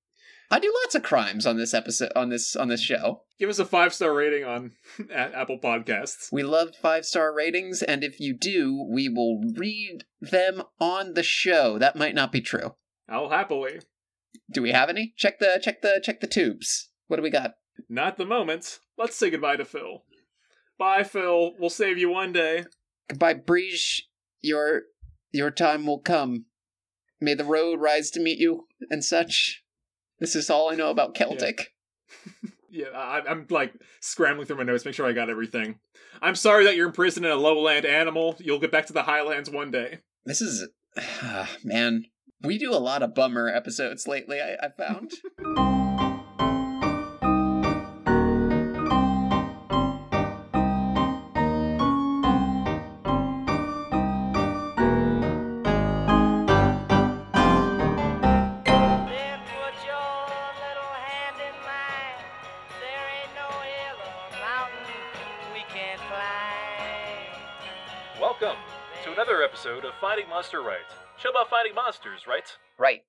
I 0.52 0.60
do 0.60 0.74
lots 0.84 0.96
of 0.96 1.04
crimes 1.04 1.46
on 1.46 1.58
this 1.58 1.74
episode 1.74 2.12
on 2.14 2.28
this 2.28 2.58
on 2.58 2.68
this 2.68 2.82
show. 2.82 3.22
Give 3.40 3.50
us 3.50 3.60
a 3.60 3.66
five 3.66 3.94
star 3.94 4.14
rating 4.14 4.44
on 4.44 4.72
at 5.12 5.34
Apple 5.34 5.58
Podcasts. 5.58 6.28
We 6.32 6.44
love 6.44 6.76
five 6.76 7.06
star 7.06 7.34
ratings, 7.34 7.82
and 7.82 8.04
if 8.04 8.20
you 8.20 8.38
do, 8.38 8.86
we 8.90 9.08
will 9.08 9.42
read 9.56 10.04
them 10.20 10.64
on 10.80 11.14
the 11.14 11.24
show. 11.24 11.80
That 11.80 11.96
might 11.96 12.16
not 12.16 12.34
be 12.34 12.42
true. 12.42 12.76
I'll 13.08 13.30
happily. 13.30 13.80
Do 14.52 14.62
we 14.62 14.72
have 14.72 14.90
any? 14.90 15.14
Check 15.16 15.40
the 15.40 15.60
check 15.64 15.82
the 15.82 16.02
check 16.04 16.20
the 16.20 16.28
tubes. 16.28 16.91
What 17.12 17.18
do 17.18 17.24
we 17.24 17.30
got? 17.30 17.56
Not 17.90 18.16
the 18.16 18.26
moment. 18.26 18.80
Let's 18.98 19.18
say 19.18 19.30
goodbye 19.30 19.58
to 19.58 19.66
Phil. 19.66 20.06
Bye, 20.80 21.04
Phil. 21.04 21.52
We'll 21.60 21.70
save 21.70 21.98
you 21.98 22.10
one 22.10 22.32
day. 22.32 22.64
Goodbye, 23.10 23.34
Breege. 23.34 24.04
Your 24.42 24.84
your 25.34 25.52
time 25.52 25.86
will 25.86 26.00
come. 26.00 26.46
May 27.20 27.34
the 27.34 27.44
road 27.44 27.82
rise 27.82 28.12
to 28.12 28.22
meet 28.22 28.40
you 28.40 28.66
and 28.90 29.04
such. 29.04 29.62
This 30.22 30.38
is 30.38 30.50
all 30.50 30.72
I 30.72 30.76
know 30.76 30.90
about 30.90 31.14
Celtic. 31.14 31.74
Yeah, 32.74 32.88
I, 32.96 33.20
I'm 33.28 33.48
like 33.50 33.74
scrambling 34.00 34.48
through 34.48 34.56
my 34.56 34.64
notes, 34.64 34.86
make 34.86 34.94
sure 34.94 35.06
I 35.06 35.12
got 35.12 35.30
everything. 35.30 35.80
I'm 36.22 36.36
sorry 36.36 36.64
that 36.64 36.78
you're 36.78 36.88
imprisoned 36.88 37.26
in 37.26 37.32
a 37.34 37.36
lowland 37.36 37.86
animal. 37.86 38.38
You'll 38.40 38.60
get 38.60 38.72
back 38.72 38.86
to 38.86 38.94
the 38.94 39.04
highlands 39.04 39.50
one 39.50 39.72
day. 39.72 40.00
This 40.24 40.40
is 40.40 40.70
man. 41.66 42.06
We 42.42 42.58
do 42.58 42.72
a 42.72 42.80
lot 42.80 43.04
of 43.04 43.14
bummer 43.14 43.50
episodes 43.50 44.08
lately. 44.08 44.40
I, 44.40 44.56
I 44.56 44.70
found. 44.70 45.12
of 70.20 70.30
Monster 70.30 70.62
Right. 70.62 70.80
Show 71.18 71.30
about 71.30 71.50
fighting 71.50 71.74
monsters, 71.74 72.28
right? 72.28 72.48
right. 72.78 73.02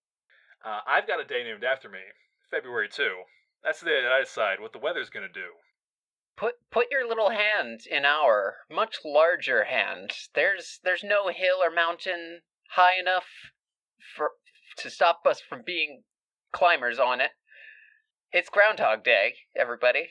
Uh, 0.65 0.81
I've 0.87 1.07
got 1.09 1.21
a 1.21 1.25
day 1.25 1.43
named 1.43 1.65
after 1.65 1.89
me, 1.89 1.99
February 2.51 2.89
2. 2.89 3.23
That's 3.65 3.81
the 3.81 3.87
day 3.87 4.03
that 4.03 4.13
I 4.13 4.21
decide 4.21 4.61
what 4.61 4.73
the 4.73 4.79
weather's 4.79 5.11
gonna 5.11 5.29
do. 5.29 5.55
Put 6.37 6.55
put 6.71 6.91
your 6.91 7.07
little 7.07 7.31
hand 7.31 7.81
in 7.91 8.05
our 8.05 8.59
much 8.71 8.99
larger 9.05 9.65
hand. 9.65 10.13
There's 10.35 10.81
there's 10.85 11.03
no 11.05 11.29
hill 11.29 11.59
or 11.63 11.71
mountain 11.71 12.43
high 12.71 12.99
enough 12.99 13.27
for 14.17 14.33
to 14.79 14.91
stop 14.91 15.27
us 15.27 15.41
from 15.41 15.63
being 15.65 16.05
climbers 16.53 16.99
on 16.99 17.21
it. 17.21 17.33
It's 18.33 18.49
Groundhog 18.49 19.05
Day, 19.05 19.35
everybody. 19.57 20.09